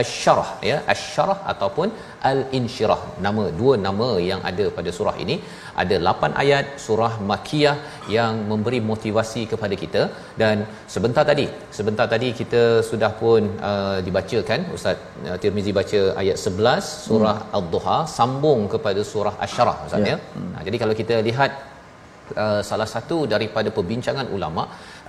Asy-Syarah 0.00 0.50
ya 0.70 0.76
Asy-Syarah 0.92 1.38
ataupun 1.52 1.88
Al-Insyirah 2.30 3.00
nama 3.26 3.44
dua 3.60 3.74
nama 3.86 4.08
yang 4.28 4.40
ada 4.50 4.66
pada 4.76 4.90
surah 4.98 5.14
ini 5.24 5.36
ada 5.82 5.96
8 6.12 6.30
ayat 6.42 6.66
surah 6.84 7.12
Makkiyah 7.30 7.76
yang 8.16 8.34
memberi 8.50 8.80
motivasi 8.90 9.42
kepada 9.52 9.74
kita 9.82 10.02
dan 10.42 10.66
sebentar 10.94 11.24
tadi 11.30 11.46
sebentar 11.78 12.06
tadi 12.14 12.30
kita 12.40 12.62
sudah 12.90 13.12
pun 13.22 13.42
uh, 13.70 13.98
dibacakan 14.06 14.60
Ustaz 14.76 14.98
uh, 15.30 15.36
Tirmizi 15.42 15.74
baca 15.80 16.00
ayat 16.22 16.36
11 16.52 16.92
surah 17.08 17.36
hmm. 17.40 17.58
Ad-Duha 17.60 17.98
sambung 18.18 18.62
kepada 18.74 19.02
surah 19.12 19.34
Asy-Syarah 19.44 19.78
Ustaz 19.88 20.08
ya, 20.10 20.14
ya. 20.14 20.18
Hmm. 20.36 20.50
Nah, 20.54 20.62
jadi 20.68 20.76
kalau 20.82 20.96
kita 21.02 21.18
lihat 21.30 21.52
uh, 22.42 22.60
salah 22.70 22.88
satu 22.94 23.18
daripada 23.34 23.68
perbincangan 23.78 24.28
ulama 24.36 24.64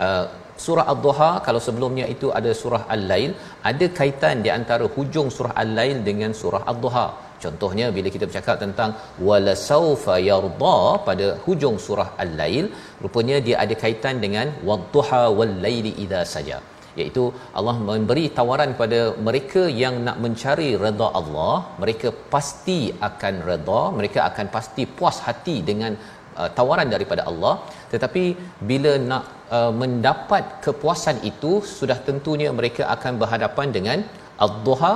uh, 0.06 0.26
surah 0.66 0.86
ad-duha 0.94 1.30
kalau 1.48 1.62
sebelumnya 1.68 2.06
itu 2.14 2.30
ada 2.40 2.52
surah 2.62 2.84
al-lail 2.96 3.32
ada 3.72 3.86
kaitan 4.00 4.38
di 4.46 4.50
antara 4.58 4.88
hujung 4.96 5.30
surah 5.38 5.54
al-lail 5.64 6.00
dengan 6.10 6.34
surah 6.42 6.64
ad-duha. 6.74 7.08
Contohnya 7.44 7.86
bila 7.96 8.08
kita 8.16 8.26
bercakap 8.30 8.58
tentang 8.64 8.92
wala 9.28 9.54
saufa 9.70 10.16
yarda 10.30 10.80
pada 11.08 11.28
hujung 11.46 11.78
surah 11.86 12.10
al-lail 12.24 12.68
rupanya 13.04 13.38
dia 13.48 13.56
ada 13.64 13.78
kaitan 13.84 14.18
dengan 14.26 14.50
wad-duha 14.70 15.24
wal-laili 15.40 15.94
idza 16.04 16.22
saja 16.36 16.60
iaitu 17.00 17.24
Allah 17.60 17.76
memberi 17.90 18.26
tawaran 18.38 18.72
kepada 18.76 19.00
mereka 19.28 19.62
yang 19.82 19.96
nak 20.08 20.18
mencari 20.24 20.70
redha 20.86 21.08
Allah 21.20 21.56
mereka 21.82 22.10
pasti 22.34 22.80
akan 23.10 23.36
redha 23.50 23.82
mereka 24.00 24.20
akan 24.30 24.48
pasti 24.56 24.86
puas 24.98 25.20
hati 25.28 25.56
dengan 25.70 25.94
uh, 26.42 26.50
tawaran 26.58 26.90
daripada 26.96 27.24
Allah. 27.32 27.54
Tetapi 27.94 28.24
bila 28.70 28.94
nak 29.12 29.24
uh, 29.58 29.72
mendapat 29.82 30.44
kepuasan 30.66 31.20
itu 31.32 31.52
sudah 31.78 31.98
tentunya 32.08 32.50
mereka 32.60 32.84
akan 32.96 33.14
berhadapan 33.22 33.70
dengan 33.78 33.98
ad-duha 34.46 34.94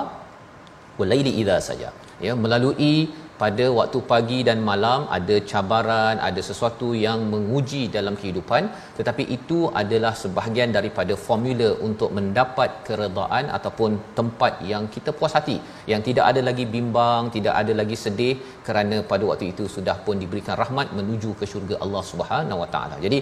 walaili 0.99 1.33
idza 1.41 1.57
saja. 1.69 1.89
Ya 2.25 2.33
melalui 2.43 2.95
pada 3.41 3.65
waktu 3.77 3.99
pagi 4.11 4.39
dan 4.47 4.59
malam 4.69 5.01
ada 5.17 5.35
cabaran 5.51 6.15
ada 6.27 6.41
sesuatu 6.49 6.89
yang 7.05 7.19
menguji 7.33 7.81
dalam 7.95 8.15
kehidupan. 8.21 8.63
Tetapi 8.97 9.23
itu 9.37 9.59
adalah 9.81 10.13
sebahagian 10.21 10.71
daripada 10.77 11.15
formula 11.25 11.69
untuk 11.87 12.11
mendapat 12.17 12.69
keredaan 12.87 13.45
ataupun 13.57 13.91
tempat 14.19 14.53
yang 14.71 14.85
kita 14.95 15.11
puas 15.19 15.35
hati. 15.39 15.57
Yang 15.91 16.01
tidak 16.09 16.25
ada 16.31 16.43
lagi 16.49 16.65
bimbang 16.75 17.23
tidak 17.37 17.55
ada 17.61 17.75
lagi 17.81 17.97
sedih 18.05 18.35
kerana 18.67 18.99
pada 19.11 19.23
waktu 19.31 19.47
itu 19.53 19.65
sudah 19.75 19.97
pun 20.05 20.15
diberikan 20.23 20.55
rahmat 20.63 20.87
menuju 20.99 21.31
ke 21.41 21.47
syurga 21.53 21.75
Allah 21.85 22.03
Subhanahu 22.11 22.61
Wa 22.63 22.69
Taala. 22.75 22.97
Jadi 23.05 23.19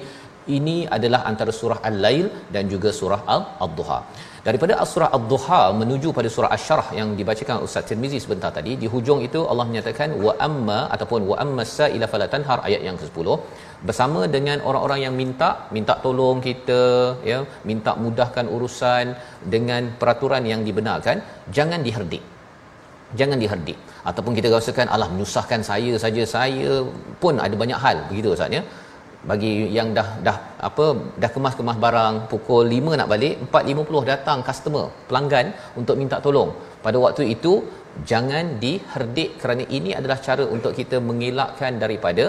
ini 0.58 0.77
adalah 0.97 1.21
antara 1.32 1.51
surah 1.60 1.79
Al-Lail 1.89 2.27
dan 2.56 2.69
juga 2.73 2.91
surah 2.99 3.21
Al-Duha. 3.65 3.99
Daripada 4.47 4.73
surah 4.91 5.10
Ad-Duha 5.17 5.62
menuju 5.82 6.10
pada 6.15 6.29
surah 6.36 6.49
Asy-Syarah 6.56 6.88
yang 6.99 7.10
dibacakan 7.19 7.63
Ustaz 7.65 7.88
Tirmizi 7.89 8.19
sebentar 8.23 8.51
tadi, 8.58 8.75
di 8.82 8.88
hujung 8.93 9.19
itu 9.27 9.39
Allah 9.51 9.65
menyatakan 9.69 10.10
wa 10.25 10.34
amma 10.47 10.79
ataupun 10.95 11.21
wa 11.32 11.36
amma 11.43 11.63
sa'ila 11.77 12.10
fala 12.13 12.27
tanhar 12.34 12.58
ayat 12.67 12.82
yang 12.88 12.97
ke-10 13.01 13.27
bersama 13.88 14.21
dengan 14.36 14.58
orang-orang 14.67 14.99
yang 15.06 15.15
minta 15.21 15.49
minta 15.75 15.95
tolong 16.03 16.39
kita 16.47 16.82
ya 17.32 17.39
minta 17.69 17.93
mudahkan 18.03 18.45
urusan 18.56 19.15
dengan 19.56 19.91
peraturan 20.01 20.43
yang 20.51 20.63
dibenarkan 20.67 21.23
jangan 21.58 21.79
diherdik. 21.88 22.23
Jangan 23.19 23.39
diherdik. 23.43 23.79
Ataupun 24.10 24.34
kita 24.38 24.47
rasakan 24.58 24.88
Allah 24.93 25.08
menyusahkan 25.13 25.62
saya 25.71 25.93
saja 26.03 26.23
saya 26.36 26.71
pun 27.23 27.39
ada 27.45 27.56
banyak 27.63 27.79
hal. 27.86 27.97
Begitu 28.12 28.36
ustaz 28.36 28.58
ya 28.58 28.63
bagi 29.30 29.52
yang 29.78 29.90
dah 29.98 30.08
dah 30.28 30.38
apa 30.70 30.86
dah 31.22 31.30
kemas-kemas 31.36 31.78
barang 31.86 32.16
pukul 32.32 32.64
5 32.78 33.00
nak 33.00 33.10
balik 33.14 33.36
4.50 33.48 34.12
datang 34.12 34.40
customer 34.48 34.86
pelanggan 35.08 35.48
untuk 35.80 35.96
minta 36.02 36.20
tolong. 36.26 36.52
Pada 36.86 36.98
waktu 37.06 37.26
itu 37.36 37.54
jangan 38.12 38.46
diherdik 38.64 39.30
kerana 39.42 39.64
ini 39.78 39.92
adalah 40.00 40.18
cara 40.28 40.44
untuk 40.56 40.74
kita 40.80 41.00
mengelakkan 41.10 41.74
daripada 41.84 42.26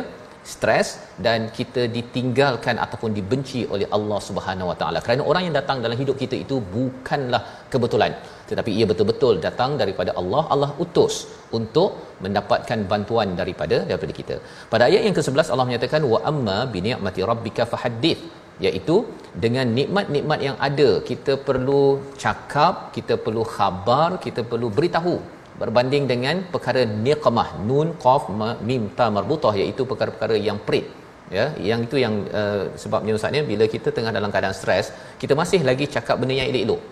stres 0.53 0.89
dan 1.27 1.41
kita 1.59 1.83
ditinggalkan 1.97 2.77
ataupun 2.85 3.11
dibenci 3.19 3.61
oleh 3.75 3.89
Allah 3.97 4.21
Subhanahu 4.29 4.71
Wa 4.71 4.77
Taala. 4.81 4.99
Kerana 5.05 5.23
orang 5.31 5.43
yang 5.47 5.57
datang 5.61 5.79
dalam 5.85 5.99
hidup 6.03 6.17
kita 6.23 6.37
itu 6.45 6.59
bukanlah 6.77 7.43
kebetulan 7.75 8.15
tetapi 8.51 8.71
ia 8.79 8.87
betul-betul 8.91 9.35
datang 9.47 9.71
daripada 9.83 10.13
Allah. 10.21 10.43
Allah 10.55 10.71
utus 10.85 11.15
untuk 11.59 11.91
mendapatkan 12.25 12.81
bantuan 12.93 13.29
daripada 13.41 13.77
daripada 13.91 14.15
kita. 14.21 14.37
Pada 14.73 14.85
ayat 14.89 15.03
yang 15.09 15.17
ke-11 15.19 15.53
Allah 15.55 15.69
menyatakan 15.71 16.03
wa 16.15 16.21
amma 16.31 16.59
bi 16.73 16.81
ni'mati 16.89 17.23
rabbika 17.33 17.65
fahaddith 17.73 18.23
iaitu 18.67 18.97
dengan 19.45 19.67
nikmat-nikmat 19.79 20.41
yang 20.47 20.57
ada 20.69 20.91
kita 21.11 21.33
perlu 21.47 21.85
cakap 22.25 22.75
kita 22.97 23.15
perlu 23.25 23.43
khabar 23.55 24.09
kita 24.27 24.41
perlu 24.51 24.69
beritahu 24.77 25.15
berbanding 25.63 26.05
dengan 26.13 26.37
perkara 26.53 26.83
niqmah 27.07 27.49
nun 27.69 27.89
qaf 28.05 28.25
mim 28.69 28.83
ta 28.99 29.07
marbutah 29.17 29.55
iaitu 29.63 29.83
perkara-perkara 29.91 30.37
yang 30.49 30.59
perit. 30.67 30.87
Ya 31.37 31.47
yang 31.69 31.81
itu 31.87 31.97
yang 32.05 32.15
uh, 32.41 32.65
sebabnya 32.83 33.13
ustaz 33.19 33.39
bila 33.53 33.65
kita 33.75 33.89
tengah 33.97 34.13
dalam 34.17 34.31
keadaan 34.35 34.57
stres 34.61 34.87
kita 35.23 35.33
masih 35.41 35.61
lagi 35.69 35.87
cakap 35.97 36.17
benda 36.21 36.37
yang 36.41 36.49
elok-elok. 36.53 36.83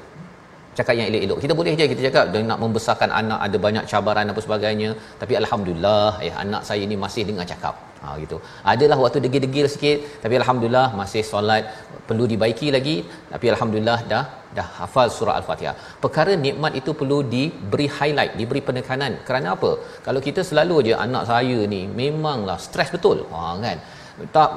Cakap 0.79 0.95
yang 0.99 1.07
elok-elok. 1.13 1.39
Kita 1.45 1.55
boleh 1.59 1.73
je 1.81 1.87
kita 1.93 2.03
cakap 2.09 2.25
nak 2.51 2.59
membesarkan 2.65 3.11
anak 3.21 3.39
ada 3.47 3.57
banyak 3.67 3.85
cabaran 3.93 4.33
apa 4.33 4.41
sebagainya. 4.47 4.91
Tapi 5.21 5.33
alhamdulillah 5.43 6.11
ya 6.29 6.35
anak 6.45 6.63
saya 6.69 6.83
ni 6.93 6.97
masih 7.07 7.25
dengar 7.29 7.47
cakap 7.55 7.92
ha 8.03 8.11
gitu. 8.23 8.37
Adalah 8.73 8.97
waktu 9.05 9.19
degil-degil 9.25 9.67
sikit 9.75 9.99
tapi 10.23 10.35
alhamdulillah 10.43 10.87
masih 11.01 11.23
solat. 11.33 11.65
Perlu 12.09 12.25
dibaiki 12.33 12.69
lagi 12.77 12.97
tapi 13.33 13.47
alhamdulillah 13.55 13.99
dah 14.13 14.25
dah 14.57 14.69
hafal 14.79 15.09
surah 15.17 15.35
al-fatihah 15.41 15.75
perkara 16.03 16.33
nikmat 16.47 16.73
itu 16.81 16.91
perlu 17.01 17.19
diberi 17.35 17.89
highlight 17.99 18.33
diberi 18.41 18.63
penekanan. 18.69 19.13
Kerana 19.29 19.49
apa? 19.57 19.71
Kalau 20.07 20.21
kita 20.29 20.43
selalu 20.51 20.77
aja 20.83 20.95
anak 21.07 21.25
saya 21.33 21.59
ni 21.75 21.83
memanglah 22.01 22.59
stres 22.67 22.91
betul. 22.97 23.21
Ha 23.33 23.43
kan? 23.67 23.79
Tak 24.37 24.51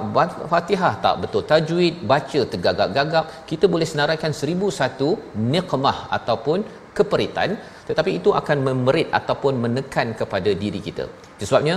Fatihah 0.51 0.93
tak 1.05 1.15
betul. 1.23 1.43
Tajwid 1.51 1.95
baca 2.11 2.41
tergagap-gagap. 2.53 3.25
Kita 3.51 3.65
boleh 3.73 3.87
senaraikan 3.91 4.33
seribu 4.41 4.67
satu 4.79 5.09
niqmah 5.53 5.97
ataupun 6.17 6.59
keperitan 6.97 7.49
tetapi 7.89 8.11
itu 8.19 8.29
akan 8.39 8.57
memerit 8.67 9.07
ataupun 9.19 9.53
menekan 9.63 10.07
kepada 10.19 10.51
diri 10.63 10.79
kita 10.87 11.05
sebabnya 11.49 11.75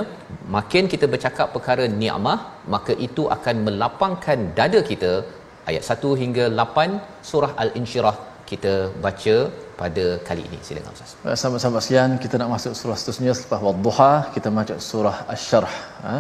makin 0.56 0.84
kita 0.92 1.06
bercakap 1.12 1.48
perkara 1.56 1.84
nikmah 2.02 2.38
maka 2.74 2.92
itu 3.06 3.24
akan 3.36 3.56
melapangkan 3.66 4.40
dada 4.58 4.82
kita 4.90 5.12
ayat 5.70 5.84
1 5.94 6.22
hingga 6.22 6.44
8 6.62 6.98
surah 7.30 7.52
al-insyirah 7.62 8.16
kita 8.50 8.74
baca 9.04 9.36
pada 9.80 10.04
kali 10.28 10.42
ini 10.48 10.58
silakan 10.66 10.92
ustaz. 10.96 11.10
Sama-sama 11.42 11.78
sekalian 11.84 12.12
kita 12.24 12.34
nak 12.40 12.50
masuk 12.54 12.72
surah 12.80 12.96
seterusnya 13.00 13.32
selepas 13.38 13.60
wadduha 13.66 14.12
kita 14.34 14.48
baca 14.58 14.76
surah 14.90 15.16
asy-syarh 15.32 15.74
ha? 16.06 16.14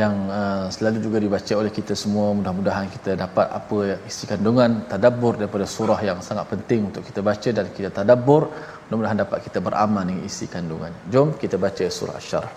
yang 0.00 0.14
uh, 0.38 0.66
selalu 0.74 0.98
juga 1.06 1.18
dibaca 1.24 1.54
oleh 1.60 1.72
kita 1.78 1.94
semua 2.02 2.26
mudah-mudahan 2.38 2.86
kita 2.94 3.10
dapat 3.24 3.46
apa 3.58 3.78
isi 4.10 4.24
kandungan 4.30 4.70
tadabbur 4.92 5.34
daripada 5.40 5.66
surah 5.76 6.00
yang 6.08 6.18
sangat 6.28 6.46
penting 6.52 6.80
untuk 6.88 7.02
kita 7.08 7.20
baca 7.30 7.50
dan 7.58 7.66
kita 7.76 7.90
tadabbur 7.98 8.42
mudah-mudahan 8.88 9.18
dapat 9.24 9.38
kita 9.48 9.60
beramal 9.64 10.04
dengan 10.04 10.24
isi 10.24 10.46
kandungannya. 10.46 10.96
jom 11.08 11.32
kita 11.36 11.56
baca 11.56 11.88
surah 11.88 12.20
syarah 12.20 12.52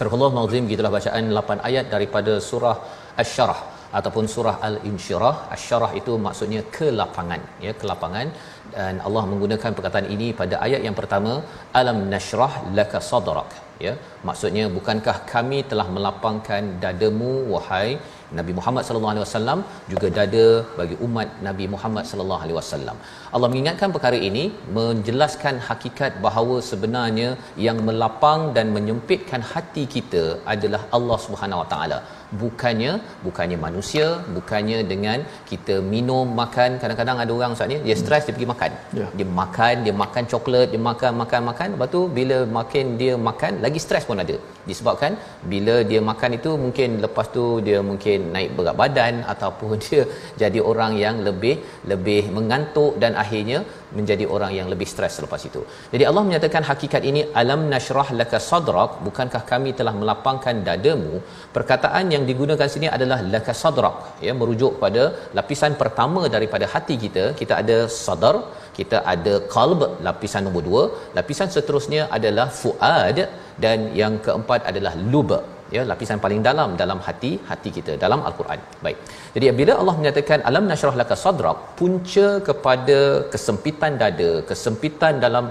Surah 0.00 0.16
Al-Azim 0.42 0.64
gitulah 0.72 0.90
bacaan 0.94 1.24
8 1.38 1.66
ayat 1.68 1.86
daripada 1.94 2.32
surah 2.46 2.76
Asy-Syarah 3.22 3.58
ataupun 3.98 4.24
surah 4.34 4.54
Al-Insyirah. 4.68 5.34
Asy-Syarah 5.54 5.90
itu 6.00 6.12
maksudnya 6.26 6.60
kelapangan, 6.76 7.40
ya, 7.64 7.72
kelapangan 7.80 8.26
dan 8.74 8.96
Allah 9.06 9.24
menggunakan 9.30 9.70
perkataan 9.78 10.08
ini 10.14 10.28
pada 10.40 10.56
ayat 10.66 10.80
yang 10.86 10.96
pertama, 11.00 11.32
alam 11.80 11.98
nashrah 12.12 12.52
laka 12.78 12.98
sadrak, 13.10 13.50
ya. 13.86 13.92
Maksudnya 14.28 14.64
bukankah 14.76 15.16
kami 15.32 15.58
telah 15.72 15.86
melapangkan 15.96 16.62
dadamu 16.84 17.32
wahai 17.52 17.90
Nabi 18.38 18.52
Muhammad 18.58 18.82
sallallahu 18.86 19.12
alaihi 19.14 19.26
wasallam 19.26 19.58
juga 19.92 20.08
dada 20.18 20.46
bagi 20.78 20.96
umat 21.06 21.28
Nabi 21.48 21.64
Muhammad 21.74 22.04
sallallahu 22.10 22.42
alaihi 22.44 22.58
wasallam. 22.60 22.96
Allah 23.34 23.48
mengingatkan 23.52 23.90
perkara 23.96 24.18
ini 24.28 24.44
menjelaskan 24.78 25.56
hakikat 25.68 26.14
bahawa 26.26 26.56
sebenarnya 26.70 27.28
yang 27.66 27.80
melapang 27.88 28.42
dan 28.56 28.68
menyempitkan 28.76 29.44
hati 29.52 29.84
kita 29.96 30.24
adalah 30.54 30.82
Allah 30.98 31.18
Subhanahu 31.26 31.62
wa 31.62 31.68
taala. 31.74 32.00
Bukannya 32.42 32.92
bukannya 33.26 33.58
manusia, 33.66 34.06
bukannya 34.36 34.78
dengan 34.92 35.18
kita 35.50 35.76
minum 35.92 36.26
makan 36.40 36.78
kadang-kadang 36.82 37.18
ada 37.22 37.32
orang 37.38 37.52
saat 37.58 37.70
ni 37.72 37.78
dia 37.86 37.96
stres 38.02 38.24
dia 38.26 38.34
pergi 38.36 38.50
makan. 38.52 38.70
Ya. 38.98 39.06
Dia 39.18 39.28
makan, 39.40 39.74
dia 39.86 39.94
makan 40.02 40.24
coklat, 40.32 40.66
dia 40.74 40.82
makan 40.90 41.12
makan 41.22 41.40
makan 41.50 41.68
lepas 41.74 41.90
tu 41.96 42.02
bila 42.18 42.38
makin 42.58 42.94
dia 43.00 43.14
makan 43.28 43.52
lagi 43.64 43.82
stres 43.86 44.06
pun 44.10 44.22
ada. 44.24 44.36
Disebabkan 44.68 45.12
bila 45.52 45.76
dia 45.90 46.00
makan 46.10 46.30
itu 46.38 46.50
mungkin 46.64 46.88
lepas 47.04 47.28
tu 47.36 47.44
dia 47.66 47.80
mungkin 47.90 48.30
naik 48.36 48.50
berat 48.58 48.76
badan 48.82 49.14
ataupun 49.34 49.74
dia 49.86 50.02
jadi 50.42 50.62
orang 50.72 50.94
yang 51.04 51.18
lebih 51.28 51.54
lebih 51.92 52.22
mengantuk 52.38 52.92
dan 53.02 53.14
akhirnya 53.24 53.60
menjadi 53.98 54.24
orang 54.34 54.52
yang 54.58 54.68
lebih 54.72 54.86
stres 54.92 55.14
selepas 55.18 55.42
itu. 55.48 55.62
Jadi 55.92 56.04
Allah 56.08 56.22
menyatakan 56.28 56.62
hakikat 56.70 57.02
ini 57.10 57.22
alam 57.40 57.60
nashrah 57.72 58.08
laka 58.20 58.38
sadrak 58.48 58.90
bukankah 59.06 59.42
kami 59.52 59.70
telah 59.78 59.94
melapangkan 60.00 60.56
dadamu? 60.68 61.14
Perkataan 61.56 62.06
yang 62.14 62.19
digunakan 62.28 62.68
sini 62.74 62.88
adalah 62.96 63.18
laka 63.34 63.52
sadrak 63.62 63.96
ya 64.26 64.32
merujuk 64.40 64.72
kepada 64.76 65.02
lapisan 65.38 65.74
pertama 65.82 66.22
daripada 66.34 66.66
hati 66.74 66.96
kita. 67.04 67.24
Kita 67.40 67.54
ada 67.62 67.78
sadar, 68.04 68.34
kita 68.78 68.98
ada 69.14 69.34
qalb 69.54 69.80
lapisan 70.08 70.44
nombor 70.48 70.64
dua, 70.70 70.82
lapisan 71.18 71.48
seterusnya 71.56 72.02
adalah 72.18 72.46
fuad 72.60 73.18
dan 73.64 73.78
yang 74.02 74.16
keempat 74.26 74.60
adalah 74.72 74.94
lub 75.12 75.32
ya 75.76 75.82
lapisan 75.90 76.18
paling 76.24 76.40
dalam 76.48 76.70
dalam 76.82 76.98
hati 77.06 77.32
hati 77.50 77.70
kita 77.78 77.92
dalam 78.04 78.20
al-Quran. 78.28 78.60
Baik. 78.84 78.98
Jadi 79.34 79.52
bila 79.60 79.72
Allah 79.80 79.96
menyatakan 80.00 80.40
alam 80.50 80.64
nashrah 80.70 80.94
laka 81.02 81.16
sadrak 81.24 81.58
punca 81.80 82.28
kepada 82.48 82.98
kesempitan 83.32 83.94
dada, 84.02 84.30
kesempitan 84.50 85.14
dalam 85.26 85.46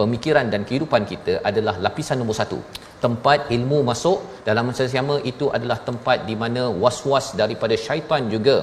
pemikiran 0.00 0.46
dan 0.52 0.62
kehidupan 0.68 1.02
kita 1.12 1.34
adalah 1.50 1.74
lapisan 1.86 2.18
nombor 2.20 2.36
satu 2.40 2.58
tempat 3.04 3.38
ilmu 3.56 3.78
masuk 3.90 4.18
dalam 4.48 4.64
masa 4.68 4.84
sama 4.96 5.16
itu 5.30 5.46
adalah 5.56 5.78
tempat 5.88 6.18
di 6.28 6.34
mana 6.42 6.62
was-was 6.82 7.26
daripada 7.40 7.74
syaitan 7.86 8.22
juga 8.34 8.56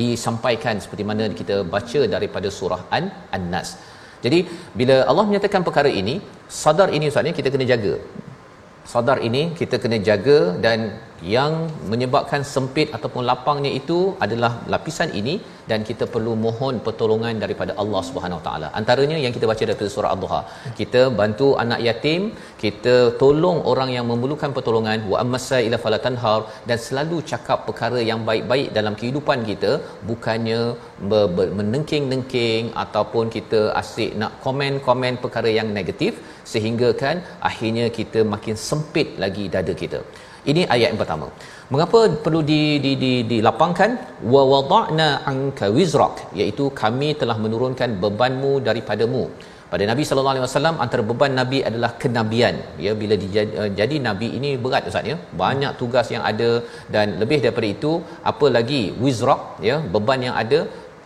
disampaikan 0.00 0.76
seperti 0.82 1.04
mana 1.10 1.24
kita 1.40 1.56
baca 1.74 2.00
daripada 2.14 2.48
surah 2.58 2.82
An 2.96 3.04
An-Nas. 3.36 3.70
Jadi 4.24 4.38
bila 4.80 4.96
Allah 5.10 5.24
menyatakan 5.28 5.64
perkara 5.68 5.90
ini, 6.00 6.14
sadar 6.62 6.88
ini 6.96 7.08
ustaz 7.10 7.24
ni 7.26 7.32
kita 7.38 7.48
kena 7.54 7.66
jaga. 7.72 7.94
Sadar 8.92 9.18
ini 9.28 9.42
kita 9.60 9.76
kena 9.82 9.98
jaga 10.08 10.38
dan 10.64 10.78
yang 11.34 11.52
menyebabkan 11.92 12.42
sempit 12.54 12.88
ataupun 12.96 13.22
lapangnya 13.30 13.70
itu 13.80 13.98
adalah 14.24 14.52
lapisan 14.72 15.10
ini 15.20 15.34
dan 15.70 15.80
kita 15.88 16.04
perlu 16.14 16.32
mohon 16.44 16.74
pertolongan 16.86 17.34
daripada 17.42 17.72
Allah 17.82 18.00
Subhanahu 18.08 18.40
Taala. 18.46 18.68
Antaranya 18.80 19.18
yang 19.24 19.32
kita 19.36 19.46
baca 19.50 19.62
daripada 19.68 19.90
surah 19.94 20.12
Ad-Duha. 20.14 20.40
Kita 20.80 21.02
bantu 21.20 21.48
anak 21.64 21.80
yatim, 21.88 22.22
kita 22.64 22.94
tolong 23.22 23.58
orang 23.72 23.90
yang 23.96 24.06
memerlukan 24.10 24.52
pertolongan 24.56 25.06
wa 25.12 25.18
ammasa 25.24 25.58
ila 25.66 25.78
falatanhar 25.84 26.40
dan 26.70 26.78
selalu 26.86 27.18
cakap 27.32 27.60
perkara 27.68 28.00
yang 28.10 28.22
baik-baik 28.30 28.68
dalam 28.78 28.96
kehidupan 29.00 29.40
kita 29.50 29.72
bukannya 30.10 30.60
menengking-nengking 31.60 32.64
ataupun 32.84 33.26
kita 33.36 33.60
asyik 33.82 34.12
nak 34.22 34.32
komen-komen 34.46 35.16
perkara 35.24 35.52
yang 35.58 35.70
negatif 35.78 36.14
sehingga 36.52 36.90
kan 37.02 37.16
akhirnya 37.50 37.86
kita 38.00 38.22
makin 38.34 38.56
sempit 38.68 39.08
lagi 39.24 39.46
dada 39.54 39.74
kita. 39.84 40.02
Ini 40.50 40.62
ayat 40.74 40.88
yang 40.92 41.00
pertama. 41.02 41.26
Mengapa 41.72 41.98
perlu 42.24 42.40
di 42.50 42.60
di 42.84 42.92
di 43.02 43.12
dilapangkan 43.30 43.90
wa 44.32 44.42
wada'na 44.52 45.08
anka 45.32 45.68
wizrak 45.76 46.16
iaitu 46.40 46.66
kami 46.82 47.08
telah 47.20 47.36
menurunkan 47.44 48.00
bebanmu 48.04 48.52
daripadamu. 48.66 49.24
Pada 49.72 49.84
Nabi 49.90 50.02
sallallahu 50.06 50.34
alaihi 50.34 50.46
wasallam 50.46 50.76
antara 50.84 51.02
beban 51.10 51.32
nabi 51.40 51.58
adalah 51.68 51.90
kenabian. 52.02 52.56
Ya 52.84 52.92
bila 53.00 53.14
dijadi, 53.22 53.52
uh, 53.60 53.70
jadi 53.80 53.96
nabi 54.06 54.28
ini 54.38 54.50
berat 54.64 54.88
ustaz 54.90 55.06
ya. 55.12 55.16
Banyak 55.42 55.78
tugas 55.80 56.06
yang 56.14 56.24
ada 56.30 56.50
dan 56.94 57.06
lebih 57.22 57.38
daripada 57.44 57.68
itu 57.76 57.92
apa 58.32 58.46
lagi 58.56 58.82
wizrak 59.04 59.62
ya 59.68 59.76
beban 59.94 60.26
yang 60.26 60.34
ada 60.42 60.60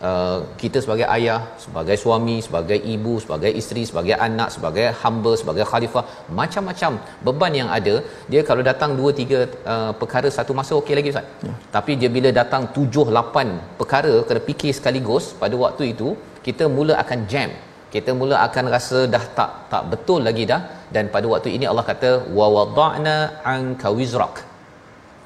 uh, 0.07 0.37
kita 0.61 0.77
sebagai 0.85 1.07
ayah 1.15 1.39
sebagai 1.63 1.97
suami 2.03 2.37
sebagai 2.47 2.79
ibu 2.93 3.13
sebagai 3.23 3.51
isteri 3.61 3.83
sebagai 3.89 4.15
anak 4.27 4.49
sebagai 4.55 4.87
hamba 5.01 5.33
sebagai 5.41 5.65
khalifah 5.71 6.03
macam-macam 6.39 6.93
beban 7.27 7.55
yang 7.61 7.71
ada 7.79 7.95
dia 8.33 8.43
kalau 8.49 8.65
datang 8.69 8.93
2 8.99 9.17
3 9.23 9.41
uh, 9.73 9.91
perkara 10.01 10.29
satu 10.37 10.53
masa 10.59 10.73
okey 10.81 10.95
lagi 10.99 11.11
ustaz. 11.15 11.27
Ya. 11.47 11.53
tapi 11.75 11.91
dia 12.01 12.11
bila 12.17 12.31
datang 12.41 12.65
7 12.79 13.09
8 13.19 13.81
perkara 13.81 14.13
kena 14.29 14.41
fikir 14.49 14.71
sekaligus 14.79 15.27
pada 15.43 15.57
waktu 15.65 15.85
itu 15.95 16.09
kita 16.47 16.65
mula 16.77 16.93
akan 17.03 17.19
jam. 17.33 17.49
Kita 17.93 18.11
mula 18.19 18.35
akan 18.47 18.65
rasa 18.73 18.99
dah 19.13 19.23
tak 19.37 19.51
tak 19.71 19.83
betul 19.91 20.21
lagi 20.27 20.43
dah. 20.51 20.61
Dan 20.95 21.05
pada 21.13 21.25
waktu 21.33 21.49
ini 21.57 21.65
Allah 21.71 21.85
kata 21.91 22.11
wa 22.37 22.47
wada'na 22.55 23.15
anka 23.53 23.89
wizrak. 23.99 24.35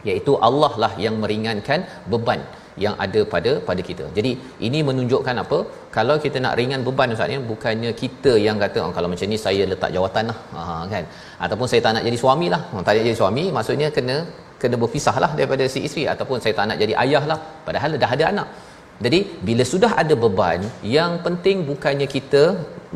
Iaitu 0.07 0.33
Allah 0.47 0.73
lah 0.83 0.91
yang 1.05 1.15
meringankan 1.23 1.79
beban 2.11 2.41
yang 2.83 2.95
ada 3.05 3.21
pada 3.33 3.51
pada 3.67 3.81
kita. 3.89 4.05
Jadi 4.17 4.31
ini 4.67 4.79
menunjukkan 4.89 5.35
apa? 5.43 5.59
Kalau 5.97 6.15
kita 6.25 6.37
nak 6.45 6.53
ringan 6.59 6.81
beban 6.87 7.13
ustaz 7.15 7.33
ya, 7.35 7.39
bukannya 7.51 7.91
kita 8.01 8.33
yang 8.47 8.57
kata 8.63 8.79
oh, 8.85 8.91
kalau 8.97 9.09
macam 9.13 9.29
ni 9.33 9.39
saya 9.45 9.63
letak 9.71 9.91
jawatan 9.95 10.25
lah. 10.31 10.37
Ha 10.55 10.63
kan. 10.93 11.03
Ataupun 11.45 11.67
saya 11.71 11.81
tak 11.85 11.93
nak 11.97 12.05
jadi 12.09 12.17
suami 12.23 12.47
lah. 12.53 12.61
Oh, 12.73 12.81
tak 12.85 12.93
nak 12.95 13.05
jadi 13.09 13.19
suami 13.21 13.45
maksudnya 13.57 13.89
kena 13.97 14.17
kena 14.61 14.75
berpisah 14.81 15.15
lah 15.23 15.31
daripada 15.37 15.63
si 15.73 15.81
isteri 15.87 16.03
ataupun 16.13 16.37
saya 16.43 16.53
tak 16.59 16.65
nak 16.71 16.77
jadi 16.83 16.93
ayah 17.03 17.23
lah 17.31 17.39
padahal 17.67 17.99
dah 18.03 18.11
ada 18.17 18.25
anak. 18.33 18.49
Jadi 19.05 19.19
bila 19.47 19.63
sudah 19.71 19.91
ada 20.01 20.13
beban, 20.23 20.59
yang 20.95 21.11
penting 21.25 21.57
bukannya 21.69 22.07
kita 22.15 22.41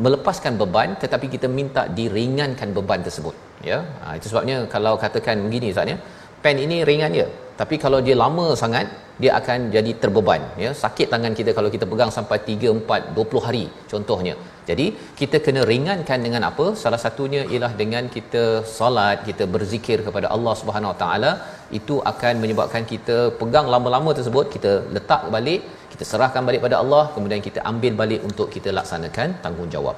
melepaskan 0.04 0.52
beban 0.60 0.90
tetapi 1.02 1.26
kita 1.34 1.48
minta 1.58 1.82
diringankan 1.98 2.68
beban 2.76 3.00
tersebut. 3.06 3.34
Ya. 3.68 3.78
Ha, 4.02 4.06
itu 4.18 4.26
sebabnya 4.30 4.56
kalau 4.74 4.92
katakan 5.04 5.36
begini 5.46 5.72
ustaz 5.72 5.92
ya, 5.92 5.96
pen 6.44 6.56
ini 6.66 6.78
ringan 6.90 7.12
je 7.20 7.26
tapi 7.60 7.74
kalau 7.84 7.98
dia 8.06 8.16
lama 8.22 8.46
sangat 8.62 8.86
dia 9.22 9.32
akan 9.40 9.58
jadi 9.76 9.92
terbeban 10.02 10.42
ya. 10.64 10.70
Sakit 10.82 11.06
tangan 11.12 11.34
kita 11.38 11.50
kalau 11.58 11.70
kita 11.74 11.86
pegang 11.92 12.10
sampai 12.16 12.38
3 12.48 12.72
4 12.80 13.14
20 13.18 13.46
hari 13.46 13.64
contohnya. 13.92 14.34
Jadi 14.68 14.86
kita 15.20 15.36
kena 15.44 15.62
ringankan 15.70 16.18
dengan 16.26 16.42
apa? 16.50 16.66
Salah 16.82 17.00
satunya 17.04 17.42
ialah 17.52 17.72
dengan 17.82 18.04
kita 18.16 18.44
solat 18.76 19.18
kita 19.28 19.46
berzikir 19.54 19.98
kepada 20.06 20.28
Allah 20.36 20.54
Subhanahu 20.60 20.92
Wa 20.92 20.98
Taala. 21.02 21.32
Itu 21.78 21.96
akan 22.12 22.34
menyebabkan 22.42 22.82
kita 22.92 23.16
pegang 23.40 23.68
lama-lama 23.74 24.10
tersebut 24.18 24.46
kita 24.56 24.72
letak 24.96 25.22
balik 25.36 25.62
kita 25.94 26.04
serahkan 26.10 26.42
balik 26.46 26.60
pada 26.66 26.76
Allah 26.82 27.02
kemudian 27.14 27.40
kita 27.46 27.60
ambil 27.70 27.92
balik 28.00 28.20
untuk 28.28 28.46
kita 28.54 28.70
laksanakan 28.78 29.28
tanggungjawab. 29.44 29.96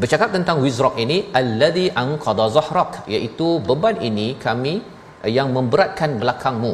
Bercakap 0.00 0.28
tentang 0.36 0.56
wizrak 0.64 0.94
ini 1.04 1.18
alladhi 1.40 1.86
anqadha 2.02 2.46
zahrak 2.56 2.92
iaitu 3.14 3.48
beban 3.68 3.96
ini 4.08 4.28
kami 4.46 4.74
yang 5.36 5.48
memberatkan 5.56 6.10
belakangmu 6.22 6.72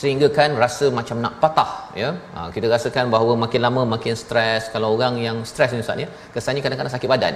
sehingga 0.00 0.26
kan 0.38 0.50
rasa 0.62 0.86
macam 0.98 1.16
nak 1.24 1.34
patah 1.42 1.70
ya. 2.00 2.10
Ha, 2.34 2.40
kita 2.54 2.66
rasakan 2.74 3.06
bahawa 3.14 3.32
makin 3.44 3.60
lama 3.66 3.82
makin 3.94 4.14
stres 4.22 4.64
kalau 4.74 4.88
orang 4.96 5.14
yang 5.26 5.36
stres 5.50 5.72
ni 5.74 5.80
ustaz 5.84 6.04
ya 6.04 6.08
kesannya 6.34 6.62
kadang-kadang 6.64 6.94
sakit 6.96 7.08
badan. 7.14 7.34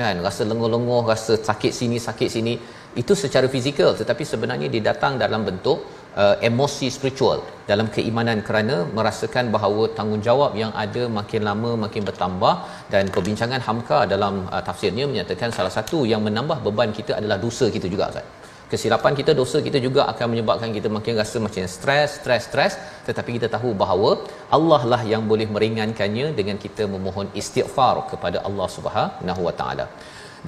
Kan? 0.00 0.16
Rasa 0.26 0.42
lenguh-lenguh 0.50 1.02
rasa 1.12 1.34
sakit 1.48 1.72
sini 1.80 1.98
sakit 2.08 2.28
sini. 2.36 2.54
Itu 3.02 3.12
secara 3.22 3.46
fizikal 3.54 3.90
tetapi 4.00 4.24
sebenarnya 4.32 4.68
dia 4.74 4.82
datang 4.90 5.12
dalam 5.24 5.42
bentuk 5.48 5.78
uh, 6.22 6.36
emosi 6.48 6.88
spiritual. 6.96 7.40
Dalam 7.70 7.88
keimanan 7.96 8.38
kerana 8.48 8.76
merasakan 8.98 9.48
bahawa 9.56 9.82
tanggungjawab 9.98 10.52
yang 10.62 10.72
ada 10.84 11.02
makin 11.18 11.42
lama 11.48 11.72
makin 11.86 12.04
bertambah. 12.10 12.54
Dan 12.92 13.08
perbincangan 13.16 13.60
Hamka 13.68 14.00
dalam 14.14 14.44
uh, 14.52 14.62
tafsirnya 14.68 15.06
menyatakan 15.12 15.48
salah 15.58 15.72
satu 15.78 16.00
yang 16.12 16.20
menambah 16.28 16.60
beban 16.68 16.92
kita 17.00 17.14
adalah 17.20 17.40
dosa 17.46 17.68
kita 17.76 17.88
juga 17.96 18.12
ustaz 18.12 18.41
kesilapan 18.72 19.12
kita 19.18 19.32
dosa 19.40 19.58
kita 19.66 19.78
juga 19.86 20.02
akan 20.12 20.26
menyebabkan 20.32 20.70
kita 20.76 20.88
makin 20.96 21.14
rasa 21.20 21.36
macam 21.46 21.64
stres 21.74 22.10
stres 22.20 22.42
stres. 22.48 22.74
Tetapi 23.08 23.30
kita 23.36 23.48
tahu 23.54 23.70
bahawa 23.82 24.10
Allah 24.56 24.82
lah 24.92 25.02
yang 25.12 25.24
boleh 25.32 25.48
meringankannya 25.54 26.26
dengan 26.38 26.56
kita 26.64 26.86
memohon 26.94 27.28
istighfar 27.42 27.94
kepada 28.12 28.40
Allah 28.48 28.68
Subhanahu 28.76 29.42
Wa 29.48 29.54
Taala. 29.60 29.86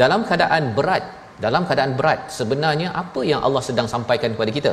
Dalam 0.03 0.22
keadaan 0.31 0.64
berat 0.79 1.05
dalam 1.45 1.62
keadaan 1.68 1.93
berat 1.99 2.20
sebenarnya 2.39 2.89
apa 3.03 3.20
yang 3.31 3.41
Allah 3.47 3.62
sedang 3.68 3.89
sampaikan 3.95 4.33
kepada 4.35 4.51
kita? 4.59 4.72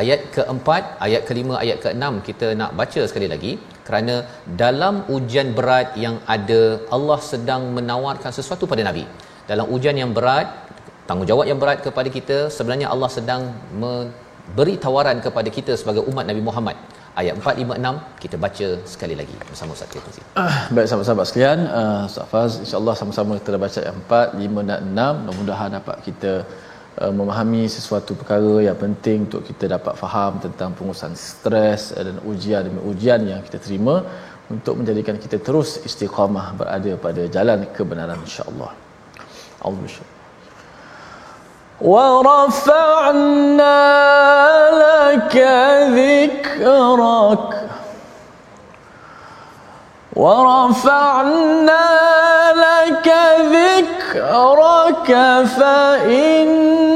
Ayat 0.00 0.20
keempat 0.36 0.82
ayat 1.06 1.22
kelima 1.28 1.54
ayat 1.64 1.78
keenam 1.84 2.14
kita 2.28 2.46
nak 2.60 2.70
baca 2.80 3.02
sekali 3.10 3.28
lagi. 3.34 3.52
Kerana 3.86 4.14
dalam 4.62 4.94
ujian 5.16 5.48
berat 5.58 5.88
yang 6.04 6.16
ada 6.34 6.62
Allah 6.96 7.18
sedang 7.32 7.62
menawarkan 7.76 8.32
sesuatu 8.38 8.66
pada 8.72 8.84
nabi. 8.88 9.04
Dalam 9.50 9.66
ujian 9.74 9.96
yang 10.02 10.12
berat 10.16 10.46
tanggungjawab 11.08 11.46
yang 11.50 11.58
berat 11.62 11.78
kepada 11.86 12.08
kita. 12.16 12.36
Sebenarnya 12.56 12.88
Allah 12.94 13.10
sedang 13.18 13.42
memberi 13.82 14.74
tawaran 14.84 15.18
kepada 15.26 15.48
kita 15.56 15.72
sebagai 15.80 16.02
umat 16.10 16.24
Nabi 16.30 16.42
Muhammad. 16.48 16.76
Ayat 17.20 17.34
4 17.38 17.62
5 17.62 17.78
6 17.78 18.22
kita 18.22 18.36
baca 18.44 18.68
sekali 18.92 19.14
lagi 19.20 19.34
bersama 19.48 19.70
Ustaz 19.76 19.86
Tirmizi. 19.92 20.22
Uh, 20.34 20.56
baik 20.74 20.86
sahabat-sahabat 20.90 21.26
sekalian, 21.30 21.60
uh, 21.80 22.10
Ustaz 22.10 22.26
Faz 22.32 22.52
insya-Allah 22.64 22.94
sama-sama 23.00 23.38
kita 23.38 23.58
baca 23.64 23.78
ayat 23.84 23.94
4 24.34 24.42
5 24.42 24.68
dan 24.70 24.80
6 24.82 25.20
mudah-mudahan 25.22 25.70
dapat 25.78 25.96
kita 26.06 26.32
uh, 27.02 27.12
memahami 27.18 27.70
sesuatu 27.76 28.18
perkara 28.18 28.54
yang 28.66 28.74
penting 28.84 29.30
untuk 29.30 29.46
kita 29.50 29.70
dapat 29.76 29.94
faham 30.02 30.42
tentang 30.42 30.74
pengurusan 30.74 31.14
stres 31.14 31.94
dan 31.94 32.18
ujian 32.32 32.66
demi 32.66 32.82
ujian 32.90 33.22
yang 33.30 33.40
kita 33.46 33.62
terima 33.66 33.96
untuk 34.54 34.74
menjadikan 34.80 35.14
kita 35.14 35.38
terus 35.38 35.78
istiqamah 35.88 36.46
berada 36.58 36.92
pada 37.06 37.22
jalan 37.36 37.62
kebenaran 37.78 38.18
insya-Allah. 38.26 38.74
Allahu 39.62 39.86
ورفعنا 41.80 43.34
لك 44.70 45.36
ذكرك. 45.90 47.54
ورفعنا 50.16 51.86
لك 52.54 53.08
ذكرك 53.52 55.08
فإن 55.58 56.93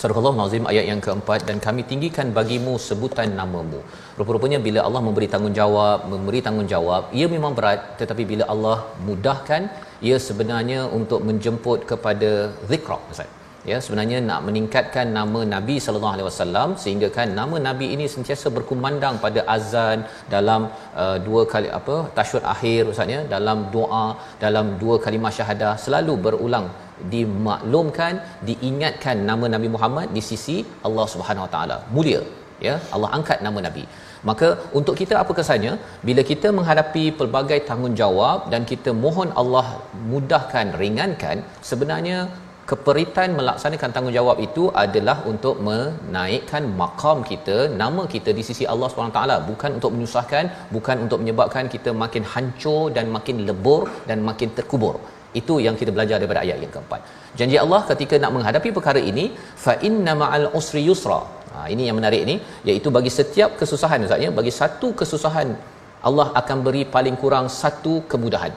Surah 0.00 0.32
Nazim 0.40 0.64
ayat 0.70 0.84
yang 0.88 1.00
keempat 1.04 1.40
dan 1.46 1.56
kami 1.64 1.82
tinggikan 1.90 2.26
bagimu 2.36 2.74
sebutan 2.84 3.32
namamu. 3.38 3.80
Rupa-rupanya 4.18 4.58
bila 4.66 4.80
Allah 4.86 5.02
memberi 5.06 5.26
tanggungjawab, 5.32 6.06
memberi 6.12 6.40
tanggungjawab, 6.46 7.10
ia 7.18 7.26
memang 7.32 7.54
berat 7.58 7.80
tetapi 8.00 8.24
bila 8.32 8.44
Allah 8.54 8.76
mudahkan, 9.08 9.64
ia 10.08 10.18
sebenarnya 10.28 10.80
untuk 10.98 11.26
menjemput 11.30 11.80
kepada 11.90 12.30
zikra. 12.70 12.98
Ustaz. 13.10 13.34
Ya, 13.70 13.78
sebenarnya 13.84 14.18
nak 14.28 14.40
meningkatkan 14.46 15.06
nama 15.18 15.40
Nabi 15.54 15.76
sallallahu 15.84 16.14
alaihi 16.16 16.26
wasallam 16.28 16.68
sehingga 16.82 17.08
kan 17.16 17.28
nama 17.40 17.56
Nabi 17.68 17.86
ini 17.94 18.06
sentiasa 18.12 18.54
berkumandang 18.56 19.16
pada 19.24 19.40
azan 19.54 19.98
dalam 20.34 20.70
uh, 21.02 21.16
dua 21.26 21.42
kali 21.52 21.68
apa 21.78 21.96
tasyahud 22.18 22.46
akhir 22.54 22.82
ustaz 22.92 23.14
ya 23.14 23.20
dalam 23.34 23.58
doa 23.74 24.04
dalam 24.44 24.68
dua 24.82 24.96
kalimah 25.06 25.32
syahadah 25.38 25.72
selalu 25.84 26.14
berulang 26.26 26.68
dimaklumkan 27.14 28.14
diingatkan 28.48 29.16
nama 29.30 29.46
Nabi 29.54 29.70
Muhammad 29.76 30.08
di 30.16 30.22
sisi 30.30 30.56
Allah 30.88 31.06
Subhanahu 31.14 31.46
Wa 31.46 31.52
Taala. 31.54 31.78
Mulia 31.96 32.20
ya? 32.66 32.74
Allah 32.94 33.10
angkat 33.18 33.40
nama 33.46 33.60
Nabi. 33.68 33.84
Maka 34.28 34.48
untuk 34.78 34.94
kita 35.00 35.14
apa 35.22 35.32
kesannya? 35.38 35.72
Bila 36.08 36.22
kita 36.30 36.48
menghadapi 36.58 37.04
pelbagai 37.20 37.60
tanggungjawab 37.70 38.50
dan 38.52 38.62
kita 38.72 38.92
mohon 39.04 39.30
Allah 39.42 39.66
mudahkan 40.12 40.68
ringankan 40.82 41.38
sebenarnya 41.70 42.18
keperitan 42.70 43.28
melaksanakan 43.38 43.92
tanggungjawab 43.96 44.38
itu 44.46 44.64
adalah 44.84 45.14
untuk 45.30 45.56
menaikkan 45.68 46.64
makam 46.80 47.18
kita 47.30 47.56
nama 47.82 48.02
kita 48.14 48.30
di 48.38 48.42
sisi 48.48 48.64
Allah 48.72 48.88
SWT 48.90 49.20
bukan 49.50 49.70
untuk 49.78 49.92
menyusahkan 49.94 50.44
bukan 50.74 50.96
untuk 51.04 51.20
menyebabkan 51.22 51.66
kita 51.74 51.92
makin 52.02 52.26
hancur 52.32 52.82
dan 52.96 53.06
makin 53.16 53.38
lebur 53.50 53.82
dan 54.10 54.20
makin 54.28 54.50
terkubur 54.58 54.96
itu 55.40 55.60
yang 55.64 55.74
kita 55.80 55.90
belajar 55.96 56.16
daripada 56.20 56.40
ayat 56.44 56.58
yang 56.64 56.72
keempat. 56.72 57.00
Janji 57.38 57.56
Allah 57.64 57.80
ketika 57.90 58.14
nak 58.22 58.32
menghadapi 58.36 58.68
perkara 58.76 59.00
ini, 59.10 59.24
fa 59.64 59.74
inna 59.88 60.14
ma'al 60.22 60.46
usri 60.60 60.82
yusra. 60.88 61.20
Ha, 61.52 61.66
ini 61.72 61.88
yang 61.88 61.96
menarik 62.00 62.22
ni, 62.30 62.36
iaitu 62.68 62.88
bagi 62.96 63.10
setiap 63.18 63.58
kesusahan 63.60 64.06
Ustaz 64.06 64.24
ya, 64.24 64.30
bagi 64.30 64.52
satu 64.60 64.88
kesusahan 65.00 65.48
Allah 66.08 66.28
akan 66.40 66.58
beri 66.66 66.82
paling 66.96 67.16
kurang 67.22 67.46
satu 67.60 67.94
kemudahan. 68.12 68.52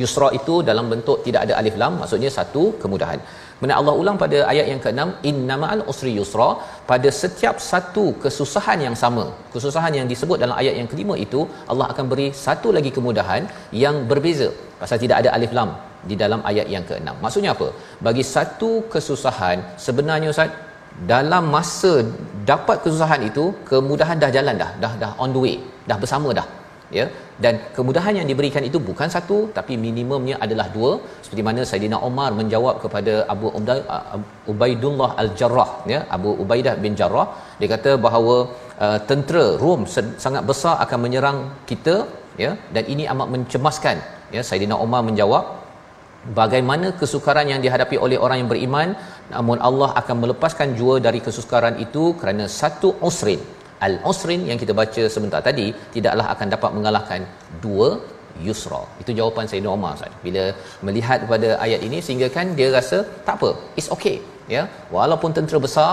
Yusra 0.00 0.28
itu 0.38 0.54
dalam 0.68 0.86
bentuk 0.92 1.20
tidak 1.26 1.40
ada 1.46 1.54
alif 1.60 1.74
lam, 1.82 2.00
maksudnya 2.00 2.30
satu 2.38 2.62
kemudahan. 2.82 3.20
Kemudian 3.62 3.78
Allah 3.80 3.94
ulang 4.02 4.16
pada 4.22 4.38
ayat 4.52 4.66
yang 4.70 4.80
ke-6, 4.84 5.22
inna 5.30 5.54
ma'al 5.62 5.82
usri 5.92 6.12
yusra, 6.18 6.48
pada 6.88 7.08
setiap 7.18 7.56
satu 7.66 8.04
kesusahan 8.22 8.78
yang 8.86 8.96
sama, 9.02 9.24
kesusahan 9.52 9.94
yang 9.98 10.06
disebut 10.12 10.38
dalam 10.42 10.56
ayat 10.62 10.74
yang 10.80 10.88
kelima 10.92 11.14
itu, 11.26 11.42
Allah 11.72 11.86
akan 11.92 12.10
beri 12.12 12.26
satu 12.44 12.74
lagi 12.76 12.90
kemudahan 12.96 13.46
yang 13.84 13.98
berbeza. 14.10 14.48
Pasal 14.80 14.98
tidak 15.04 15.22
ada 15.22 15.30
alif 15.36 15.54
lam 15.58 15.70
di 16.10 16.18
dalam 16.22 16.42
ayat 16.50 16.66
yang 16.74 16.82
ke-6. 16.90 17.14
Maksudnya 17.24 17.52
apa? 17.54 17.68
Bagi 18.06 18.24
satu 18.34 18.70
kesusahan 18.94 19.78
sebenarnya 19.86 20.34
Ustaz 20.34 20.50
dalam 21.12 21.46
masa 21.54 21.92
dapat 22.50 22.82
kesusahan 22.84 23.22
itu 23.30 23.44
kemudahan 23.70 24.18
dah 24.22 24.30
jalan 24.36 24.58
dah 24.62 24.70
dah 24.82 24.92
dah 25.02 25.12
on 25.22 25.30
the 25.36 25.40
way 25.44 25.56
dah 25.90 25.96
bersama 26.02 26.28
dah 26.38 26.46
ya 26.98 27.04
dan 27.44 27.54
kemudahan 27.76 28.14
yang 28.18 28.28
diberikan 28.30 28.62
itu 28.68 28.78
bukan 28.88 29.08
satu 29.14 29.38
tapi 29.56 29.74
minimumnya 29.84 30.36
adalah 30.44 30.66
dua. 30.76 30.92
Seperti 31.24 31.42
mana 31.48 31.60
Saidina 31.70 31.98
Umar 32.08 32.30
menjawab 32.40 32.74
kepada 32.84 33.14
Abu 33.34 33.48
Ubaidullah 34.52 35.10
Al-Jarrah 35.22 35.70
ya 35.92 36.00
Abu 36.16 36.32
Ubaidah 36.44 36.74
bin 36.84 36.94
Jarrah. 37.00 37.28
Dia 37.60 37.68
kata 37.74 37.92
bahawa 38.06 38.36
uh, 38.84 38.98
tentera 39.10 39.46
Rom 39.62 39.82
sangat 40.24 40.44
besar 40.50 40.74
akan 40.84 40.98
menyerang 41.06 41.38
kita 41.70 41.96
ya 42.44 42.52
dan 42.74 42.84
ini 42.92 43.06
amat 43.14 43.28
mencemaskan 43.34 43.96
ya 44.36 44.42
Saidina 44.48 44.76
Umar 44.84 45.02
menjawab 45.08 45.44
bagaimana 46.38 46.88
kesukaran 47.00 47.46
yang 47.52 47.60
dihadapi 47.64 47.96
oleh 48.04 48.18
orang 48.24 48.38
yang 48.42 48.50
beriman 48.52 48.88
namun 49.34 49.58
Allah 49.68 49.90
akan 50.00 50.16
melepaskan 50.22 50.70
jua 50.78 50.94
dari 51.06 51.20
kesukaran 51.26 51.76
itu 51.86 52.04
kerana 52.20 52.46
satu 52.60 52.90
usrin 53.08 53.42
al 53.86 53.94
usrin 54.10 54.42
yang 54.50 54.58
kita 54.62 54.72
baca 54.80 55.04
sebentar 55.14 55.40
tadi 55.48 55.66
tidaklah 55.94 56.26
akan 56.34 56.48
dapat 56.54 56.70
mengalahkan 56.78 57.22
dua 57.64 57.88
yusra 58.46 58.82
itu 59.02 59.10
jawapan 59.18 59.46
Sayyidina 59.50 59.72
Umar 59.76 59.92
Ustaz 59.98 60.14
bila 60.26 60.44
melihat 60.86 61.18
kepada 61.24 61.48
ayat 61.66 61.80
ini 61.88 61.98
sehingga 62.06 62.28
kan 62.36 62.48
dia 62.58 62.68
rasa 62.78 62.98
tak 63.26 63.34
apa 63.38 63.50
it's 63.80 63.90
okay 63.96 64.16
ya 64.54 64.62
walaupun 64.96 65.32
tentera 65.38 65.60
besar 65.66 65.92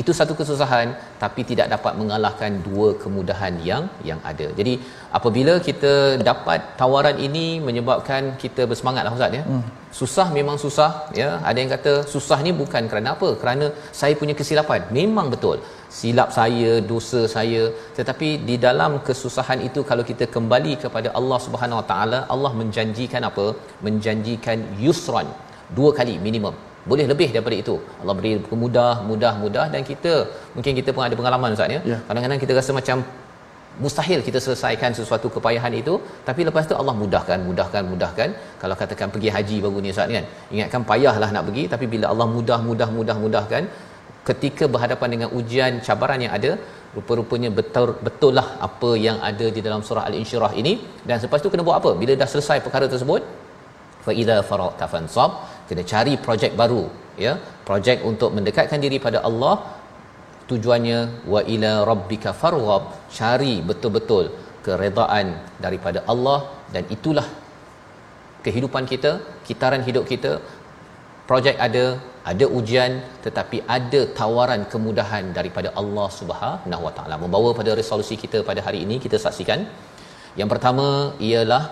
itu 0.00 0.12
satu 0.18 0.32
kesusahan 0.38 0.88
tapi 1.22 1.40
tidak 1.50 1.66
dapat 1.74 1.92
mengalahkan 2.00 2.52
dua 2.66 2.88
kemudahan 3.02 3.54
yang 3.68 3.84
yang 4.08 4.20
ada. 4.30 4.46
Jadi 4.58 4.74
apabila 5.18 5.54
kita 5.68 5.92
dapat 6.30 6.60
tawaran 6.80 7.16
ini 7.26 7.46
menyebabkan 7.68 8.22
kita 8.42 8.64
bersemangatlah 8.70 9.14
ustaz 9.16 9.38
ya. 9.38 9.44
Hmm. 9.50 9.64
Susah 10.00 10.26
memang 10.38 10.56
susah 10.64 10.90
ya. 11.20 11.28
Ada 11.48 11.58
yang 11.62 11.70
kata 11.74 11.92
susah 12.14 12.38
ni 12.46 12.52
bukan 12.62 12.84
kerana 12.92 13.10
apa? 13.16 13.30
Kerana 13.42 13.68
saya 14.00 14.14
punya 14.20 14.36
kesilapan. 14.40 14.82
Memang 14.98 15.28
betul. 15.34 15.58
Silap 15.98 16.30
saya, 16.38 16.72
dosa 16.92 17.20
saya. 17.34 17.62
Tetapi 17.98 18.28
di 18.48 18.56
dalam 18.66 18.94
kesusahan 19.08 19.60
itu 19.68 19.82
kalau 19.90 20.04
kita 20.10 20.26
kembali 20.36 20.72
kepada 20.84 21.10
Allah 21.18 21.38
Subhanahu 21.46 21.80
Wa 21.80 21.86
Taala, 21.90 22.20
Allah 22.34 22.52
menjanjikan 22.60 23.24
apa? 23.30 23.46
Menjanjikan 23.88 24.60
yusran. 24.86 25.28
Dua 25.76 25.90
kali 25.98 26.16
minimum 26.28 26.56
boleh 26.90 27.06
lebih 27.12 27.28
daripada 27.34 27.56
itu 27.62 27.76
Allah 28.00 28.14
beri 28.18 28.32
mudah 28.64 28.94
mudah 29.10 29.34
mudah 29.44 29.66
dan 29.74 29.82
kita 29.90 30.12
mungkin 30.56 30.72
kita 30.80 30.90
pun 30.96 31.04
ada 31.06 31.16
pengalaman 31.20 31.56
ustaz 31.56 31.76
ya 31.76 31.80
yeah. 31.92 32.00
kadang-kadang 32.08 32.40
kita 32.42 32.52
rasa 32.58 32.72
macam 32.80 32.98
mustahil 33.84 34.20
kita 34.26 34.38
selesaikan 34.44 34.92
sesuatu 34.98 35.28
kepayahan 35.34 35.74
itu 35.80 35.94
tapi 36.28 36.40
lepas 36.48 36.64
tu 36.70 36.76
Allah 36.80 36.94
mudahkan 37.00 37.38
mudahkan 37.48 37.82
mudahkan 37.92 38.28
kalau 38.62 38.76
katakan 38.82 39.08
pergi 39.14 39.30
haji 39.36 39.56
baru 39.64 39.82
ni 39.84 39.90
ustaz 39.94 40.14
kan 40.18 40.26
ingatkan 40.54 40.84
payahlah 40.90 41.30
nak 41.36 41.44
pergi 41.48 41.64
tapi 41.74 41.88
bila 41.94 42.06
Allah 42.12 42.28
mudah 42.36 42.58
mudah 42.68 42.88
mudah 42.98 43.16
mudahkan 43.24 43.64
ketika 44.28 44.64
berhadapan 44.74 45.08
dengan 45.14 45.28
ujian 45.38 45.72
cabaran 45.86 46.20
yang 46.24 46.34
ada 46.38 46.50
rupa-rupanya 46.96 47.48
betul 47.58 47.88
betul 48.06 48.32
lah 48.38 48.46
apa 48.66 48.90
yang 49.06 49.18
ada 49.30 49.46
di 49.56 49.60
dalam 49.66 49.80
surah 49.88 50.04
al-insyirah 50.08 50.52
ini. 50.60 50.72
Dan 51.08 51.16
selepas 51.20 51.40
tu 51.44 51.50
kena 51.52 51.64
buat 51.68 51.78
apa? 51.80 51.90
Bila 52.00 52.12
dah 52.22 52.28
selesai 52.34 52.58
perkara 52.66 52.86
tersebut 52.94 53.22
fa 54.06 54.12
idza 54.20 54.36
faragta 54.48 54.86
fansab 54.92 55.30
kena 55.68 55.82
cari 55.92 56.14
projek 56.26 56.52
baru 56.60 56.82
ya. 57.26 57.32
Projek 57.68 58.00
untuk 58.10 58.32
mendekatkan 58.36 58.80
diri 58.86 58.98
pada 59.06 59.20
Allah. 59.30 59.56
Tujuannya 60.50 60.98
wa 61.32 61.40
ila 61.54 61.72
rabbika 61.90 62.30
farghab 62.42 62.82
cari 63.18 63.54
betul-betul 63.68 64.24
keredaan 64.66 65.26
daripada 65.64 66.00
Allah. 66.12 66.38
Dan 66.74 66.84
itulah 66.96 67.26
kehidupan 68.46 68.84
kita 68.92 69.12
kitaran 69.48 69.82
hidup 69.88 70.04
kita. 70.12 70.32
Projek 71.30 71.56
ada 71.66 71.84
ada 72.30 72.44
ujian 72.58 72.92
tetapi 73.24 73.58
ada 73.76 74.00
tawaran 74.18 74.62
kemudahan 74.72 75.24
daripada 75.38 75.68
Allah 75.80 76.08
Subhanahu 76.20 76.82
Wa 76.86 76.92
Taala. 76.96 77.16
Membawa 77.24 77.50
pada 77.58 77.72
resolusi 77.80 78.16
kita 78.22 78.38
pada 78.50 78.60
hari 78.66 78.80
ini 78.86 78.96
kita 79.04 79.18
saksikan. 79.24 79.60
Yang 80.40 80.48
pertama 80.52 80.86
ialah 81.28 81.62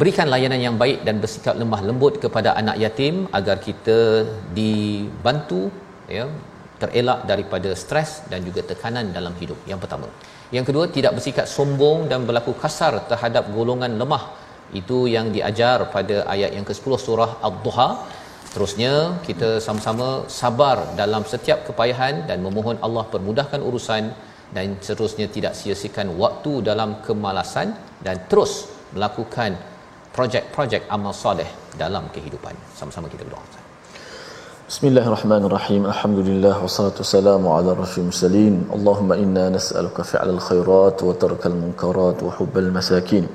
berikan 0.00 0.26
layanan 0.32 0.60
yang 0.66 0.76
baik 0.82 0.98
dan 1.06 1.16
bersikap 1.22 1.54
lemah 1.62 1.80
lembut 1.88 2.14
kepada 2.24 2.50
anak 2.60 2.76
yatim 2.84 3.14
agar 3.38 3.56
kita 3.68 3.98
dibantu 4.58 5.62
ya 6.16 6.26
terelak 6.82 7.20
daripada 7.30 7.70
stres 7.82 8.10
dan 8.30 8.40
juga 8.48 8.60
tekanan 8.70 9.14
dalam 9.18 9.34
hidup. 9.40 9.58
Yang 9.70 9.80
pertama. 9.84 10.08
Yang 10.56 10.64
kedua 10.68 10.84
tidak 10.96 11.12
bersikap 11.16 11.46
sombong 11.56 12.00
dan 12.10 12.26
berlaku 12.28 12.52
kasar 12.62 12.94
terhadap 13.10 13.46
golongan 13.56 13.94
lemah. 14.02 14.24
Itu 14.80 14.98
yang 15.14 15.26
diajar 15.34 15.78
pada 15.94 16.16
ayat 16.34 16.50
yang 16.56 16.66
ke-10 16.68 16.92
surah 17.06 17.30
ad-duha 17.48 17.88
terusnya 18.56 18.92
kita 19.28 19.48
sama-sama 19.64 20.08
sabar 20.40 20.76
dalam 21.00 21.22
setiap 21.32 21.58
kepayahan 21.68 22.24
dan 22.28 22.38
memohon 22.46 22.80
Allah 22.86 23.04
permudahkan 23.14 23.60
urusan 23.68 24.04
dan 24.56 24.80
seterusnya 24.86 25.26
tidak 25.34 25.52
sia-siakan 25.58 26.16
waktu 26.22 26.52
dalam 26.68 26.90
kemalasan 27.06 27.76
dan 28.06 28.16
terus 28.30 28.52
melakukan 28.96 29.60
projek-projek 30.16 30.88
amal 30.96 31.12
soleh 31.12 31.50
dalam 31.82 32.08
kehidupan. 32.14 32.56
Sama-sama 32.78 33.12
kita 33.12 33.28
berdoa. 33.28 33.44
Bismillahirrahmanirrahim. 34.70 35.82
Alhamdulillah 35.92 36.56
wassalatu 36.64 37.04
wassalamu 37.04 37.52
ala 37.56 37.76
rasul 37.76 38.08
mursalin. 38.08 38.54
Allahumma 38.76 39.20
inna 39.24 39.44
nas'aluka 39.56 40.08
fi'lal 40.12 40.40
khairat 40.48 40.96
wa 41.08 41.12
tarkal 41.24 41.58
munkarat 41.64 42.24
wa 42.26 42.32
hubbal 42.38 42.70
masakin. 42.78 43.28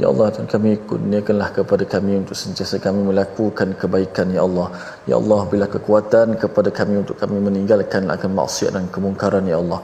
Ya 0.00 0.06
Allah 0.12 0.26
Tuhan 0.32 0.48
kami 0.54 0.70
kurniakanlah 0.88 1.48
kepada 1.56 1.84
kami 1.92 2.20
untuk 2.20 2.36
sentiasa 2.40 2.76
kami 2.86 3.00
melakukan 3.10 3.68
kebaikan 3.80 4.28
Ya 4.36 4.42
Allah. 4.48 4.68
Ya 5.08 5.14
Allah 5.20 5.40
bila 5.52 5.66
kekuatan 5.74 6.36
kepada 6.42 6.68
kami 6.78 7.00
untuk 7.02 7.16
kami 7.22 7.40
meninggalkan 7.46 8.04
akan 8.16 8.30
maksiat 8.38 8.76
dan 8.76 8.86
kemungkaran 8.94 9.48
Ya 9.52 9.56
Allah. 9.62 9.80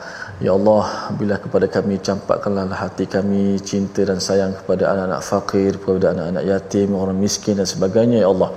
Ya 0.47 0.53
Allah 0.59 0.85
bila 1.21 1.41
kepada 1.45 1.67
kami 1.77 1.97
campakkanlah 2.09 2.69
hati 2.83 3.09
kami 3.17 3.57
cinta 3.71 4.05
dan 4.11 4.21
sayang 4.27 4.53
kepada 4.61 4.93
anak-anak 4.93 5.23
fakir 5.31 5.73
kepada 5.81 6.13
anak-anak 6.13 6.45
yatim 6.53 6.93
orang 7.03 7.17
miskin 7.25 7.57
dan 7.61 7.69
sebagainya 7.75 8.21
Ya 8.25 8.29
Allah 8.35 8.51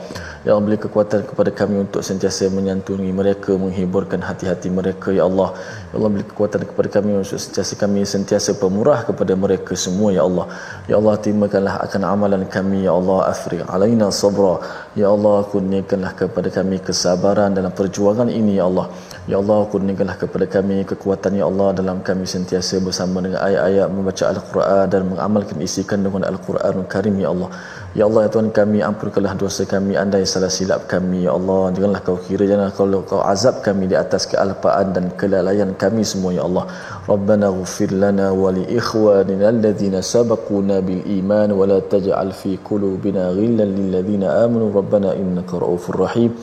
Ya 0.45 0.53
Allah 0.53 0.61
beri 0.61 0.77
kekuatan 0.77 1.25
kepada 1.25 1.49
kami 1.49 1.75
untuk 1.85 2.05
sentiasa 2.05 2.53
menyantuni 2.53 3.09
mereka 3.09 3.57
menghiburkan 3.57 4.21
hati-hati 4.21 4.69
mereka 4.69 5.09
Ya 5.09 5.25
Allah. 5.25 5.57
Ya 5.89 5.97
Allah 5.97 6.11
beri 6.13 6.25
kekuatan 6.29 6.61
kepada 6.69 6.89
kami 6.95 7.17
untuk 7.17 7.41
sentiasa 7.41 7.73
kami 7.73 8.05
sentiasa 8.05 8.53
pemurah 8.53 9.01
kepada 9.09 9.33
mereka 9.33 9.73
semua 9.73 10.13
Ya 10.13 10.21
Allah. 10.21 10.45
Ya 10.85 11.01
Allah 11.01 11.17
terima 11.17 11.49
kurniakanlah 11.55 11.75
akan 11.87 12.01
amalan 12.13 12.43
kami 12.55 12.79
ya 12.87 12.93
Allah. 12.99 13.17
Afri 13.33 13.57
alaina 13.75 14.07
sabra. 14.21 14.53
Ya 15.01 15.07
Allah 15.15 15.37
kurniakanlah 15.51 16.11
kepada 16.21 16.49
kami 16.57 16.77
kesabaran 16.87 17.49
dalam 17.57 17.71
perjuangan 17.79 18.29
ini 18.39 18.59
ya 18.59 18.65
Allah. 18.69 18.87
Ya 19.31 19.37
Allah 19.41 19.59
kurniakanlah 19.71 20.17
kepada 20.23 20.45
kami 20.55 20.77
kekuatan 20.91 21.31
ya 21.39 21.45
Allah 21.49 21.69
dalam 21.79 21.97
kami 22.09 22.25
sentiasa 22.35 22.77
bersama 22.87 23.23
dengan 23.25 23.39
ayat-ayat 23.47 23.87
membaca 23.95 24.23
al-Quran 24.33 24.85
dan 24.93 25.01
mengamalkan 25.11 25.57
isi 25.67 25.81
kandungan 25.91 26.23
al-Quranul 26.31 26.87
Karim 26.93 27.17
ya 27.23 27.29
Allah 27.33 27.49
Ya 27.95 28.03
Allah 28.11 28.27
ya 28.27 28.29
Tuhan 28.35 28.51
kami 28.51 28.83
ampunkanlah 28.83 29.39
dosa 29.39 29.63
kami 29.63 29.95
andai 29.95 30.27
salah 30.27 30.51
silap 30.51 30.83
kami. 30.91 31.23
Ya 31.23 31.31
Allah 31.31 31.71
janganlah 31.71 32.03
kau 32.03 32.19
kira 32.19 32.43
janganlah 32.43 32.75
kau, 32.75 32.91
kau 33.07 33.21
azab 33.23 33.63
kami 33.63 33.87
di 33.87 33.95
atas 33.95 34.27
kealpaan 34.27 34.91
dan 34.91 35.15
kelalaian 35.15 35.71
kami 35.79 36.03
semua 36.03 36.35
ya 36.35 36.43
Allah. 36.43 36.67
Rabbana 37.07 37.55
ghfir 37.55 37.95
lana 37.95 38.35
wa 38.35 38.51
li 38.51 38.67
ikhwanina 38.67 39.47
alladhina 39.47 40.03
sabaquna 40.03 40.83
bil 40.83 41.07
iman 41.07 41.55
wa 41.55 41.63
la 41.63 41.79
taj'al 41.79 42.35
fi 42.35 42.59
qulubina 42.59 43.31
ghillan 43.31 43.71
lil 43.71 43.87
ladzina 43.95 44.43
amanu. 44.43 44.75
Rabbana 44.75 45.15
innaka 45.15 45.55
ra'ufur 45.55 45.95
rahim 45.95 46.35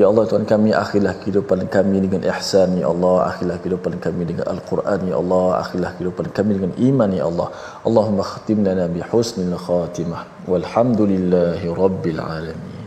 Ya 0.00 0.06
Allah 0.10 0.24
Tuhan 0.30 0.44
kami 0.52 0.70
akhirlah 0.84 1.12
kehidupan 1.20 1.60
kami 1.74 1.98
dengan 2.04 2.22
ihsan 2.32 2.70
Ya 2.80 2.86
Allah. 2.92 3.16
Akhirlah 3.28 3.56
kehidupan 3.62 3.94
kami 4.04 4.22
dengan 4.30 4.44
Al-Quran 4.54 5.00
Ya 5.10 5.16
Allah. 5.22 5.46
Akhirlah 5.62 5.90
kehidupan 5.96 6.26
kami 6.38 6.50
dengan 6.58 6.72
iman 6.88 7.10
Ya 7.20 7.24
Allah. 7.30 7.48
Allahumma 7.88 8.26
khatim 8.32 8.58
lana 8.66 8.86
bi 8.96 9.00
husnil 9.12 9.54
khatimah. 9.66 10.22
Walhamdulillahi 10.52 11.72
Rabbil 11.82 12.20
Alamin. 12.34 12.84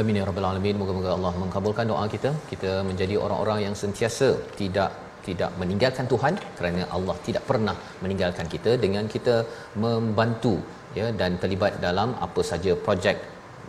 Amin 0.00 0.16
ya 0.18 0.24
rabbal 0.28 0.46
alamin. 0.50 0.74
Moga-moga 0.80 1.10
Allah 1.16 1.32
mengabulkan 1.42 1.86
doa 1.92 2.04
kita. 2.14 2.30
Kita 2.50 2.72
menjadi 2.88 3.14
orang-orang 3.24 3.58
yang 3.66 3.74
sentiasa 3.82 4.28
tidak 4.60 4.90
tidak 5.26 5.50
meninggalkan 5.60 6.06
Tuhan 6.12 6.34
kerana 6.58 6.82
Allah 6.96 7.16
tidak 7.26 7.44
pernah 7.50 7.74
meninggalkan 8.02 8.46
kita 8.54 8.70
dengan 8.84 9.04
kita 9.14 9.36
membantu 9.84 10.54
ya 10.98 11.06
dan 11.20 11.36
terlibat 11.42 11.74
dalam 11.84 12.16
apa 12.26 12.40
saja 12.50 12.72
projek 12.86 13.16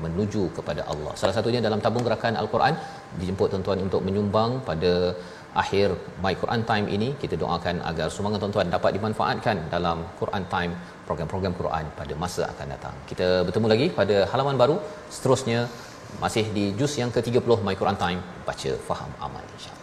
menuju 0.06 0.44
kepada 0.58 0.82
Allah. 0.94 1.14
Salah 1.22 1.36
satunya 1.38 1.62
dalam 1.68 1.80
tabung 1.86 2.06
gerakan 2.08 2.40
Al-Quran 2.42 2.76
dijemput 3.20 3.48
tuan-tuan 3.54 3.80
untuk 3.86 4.02
menyumbang 4.08 4.52
pada 4.70 4.94
akhir 5.64 5.88
My 6.24 6.34
Quran 6.42 6.62
Time 6.70 6.88
ini 6.96 7.10
kita 7.22 7.36
doakan 7.44 7.84
agar 7.90 8.08
sumbangan 8.16 8.42
tuan-tuan 8.44 8.68
dapat 8.76 8.92
dimanfaatkan 8.98 9.58
dalam 9.76 9.98
Quran 10.22 10.46
Time 10.54 10.74
program-program 11.08 11.56
Quran 11.60 11.86
pada 12.00 12.14
masa 12.24 12.44
akan 12.54 12.68
datang. 12.76 12.96
Kita 13.12 13.28
bertemu 13.48 13.68
lagi 13.74 13.88
pada 14.00 14.18
halaman 14.32 14.58
baru 14.64 14.78
seterusnya 15.16 15.60
masih 16.24 16.46
di 16.58 16.66
juz 16.80 16.96
yang 17.02 17.12
ke-30 17.18 17.60
My 17.68 17.76
Quran 17.84 18.00
Time 18.04 18.20
baca 18.48 18.72
faham 18.90 19.12
amal 19.28 19.44
insya-Allah. 19.56 19.81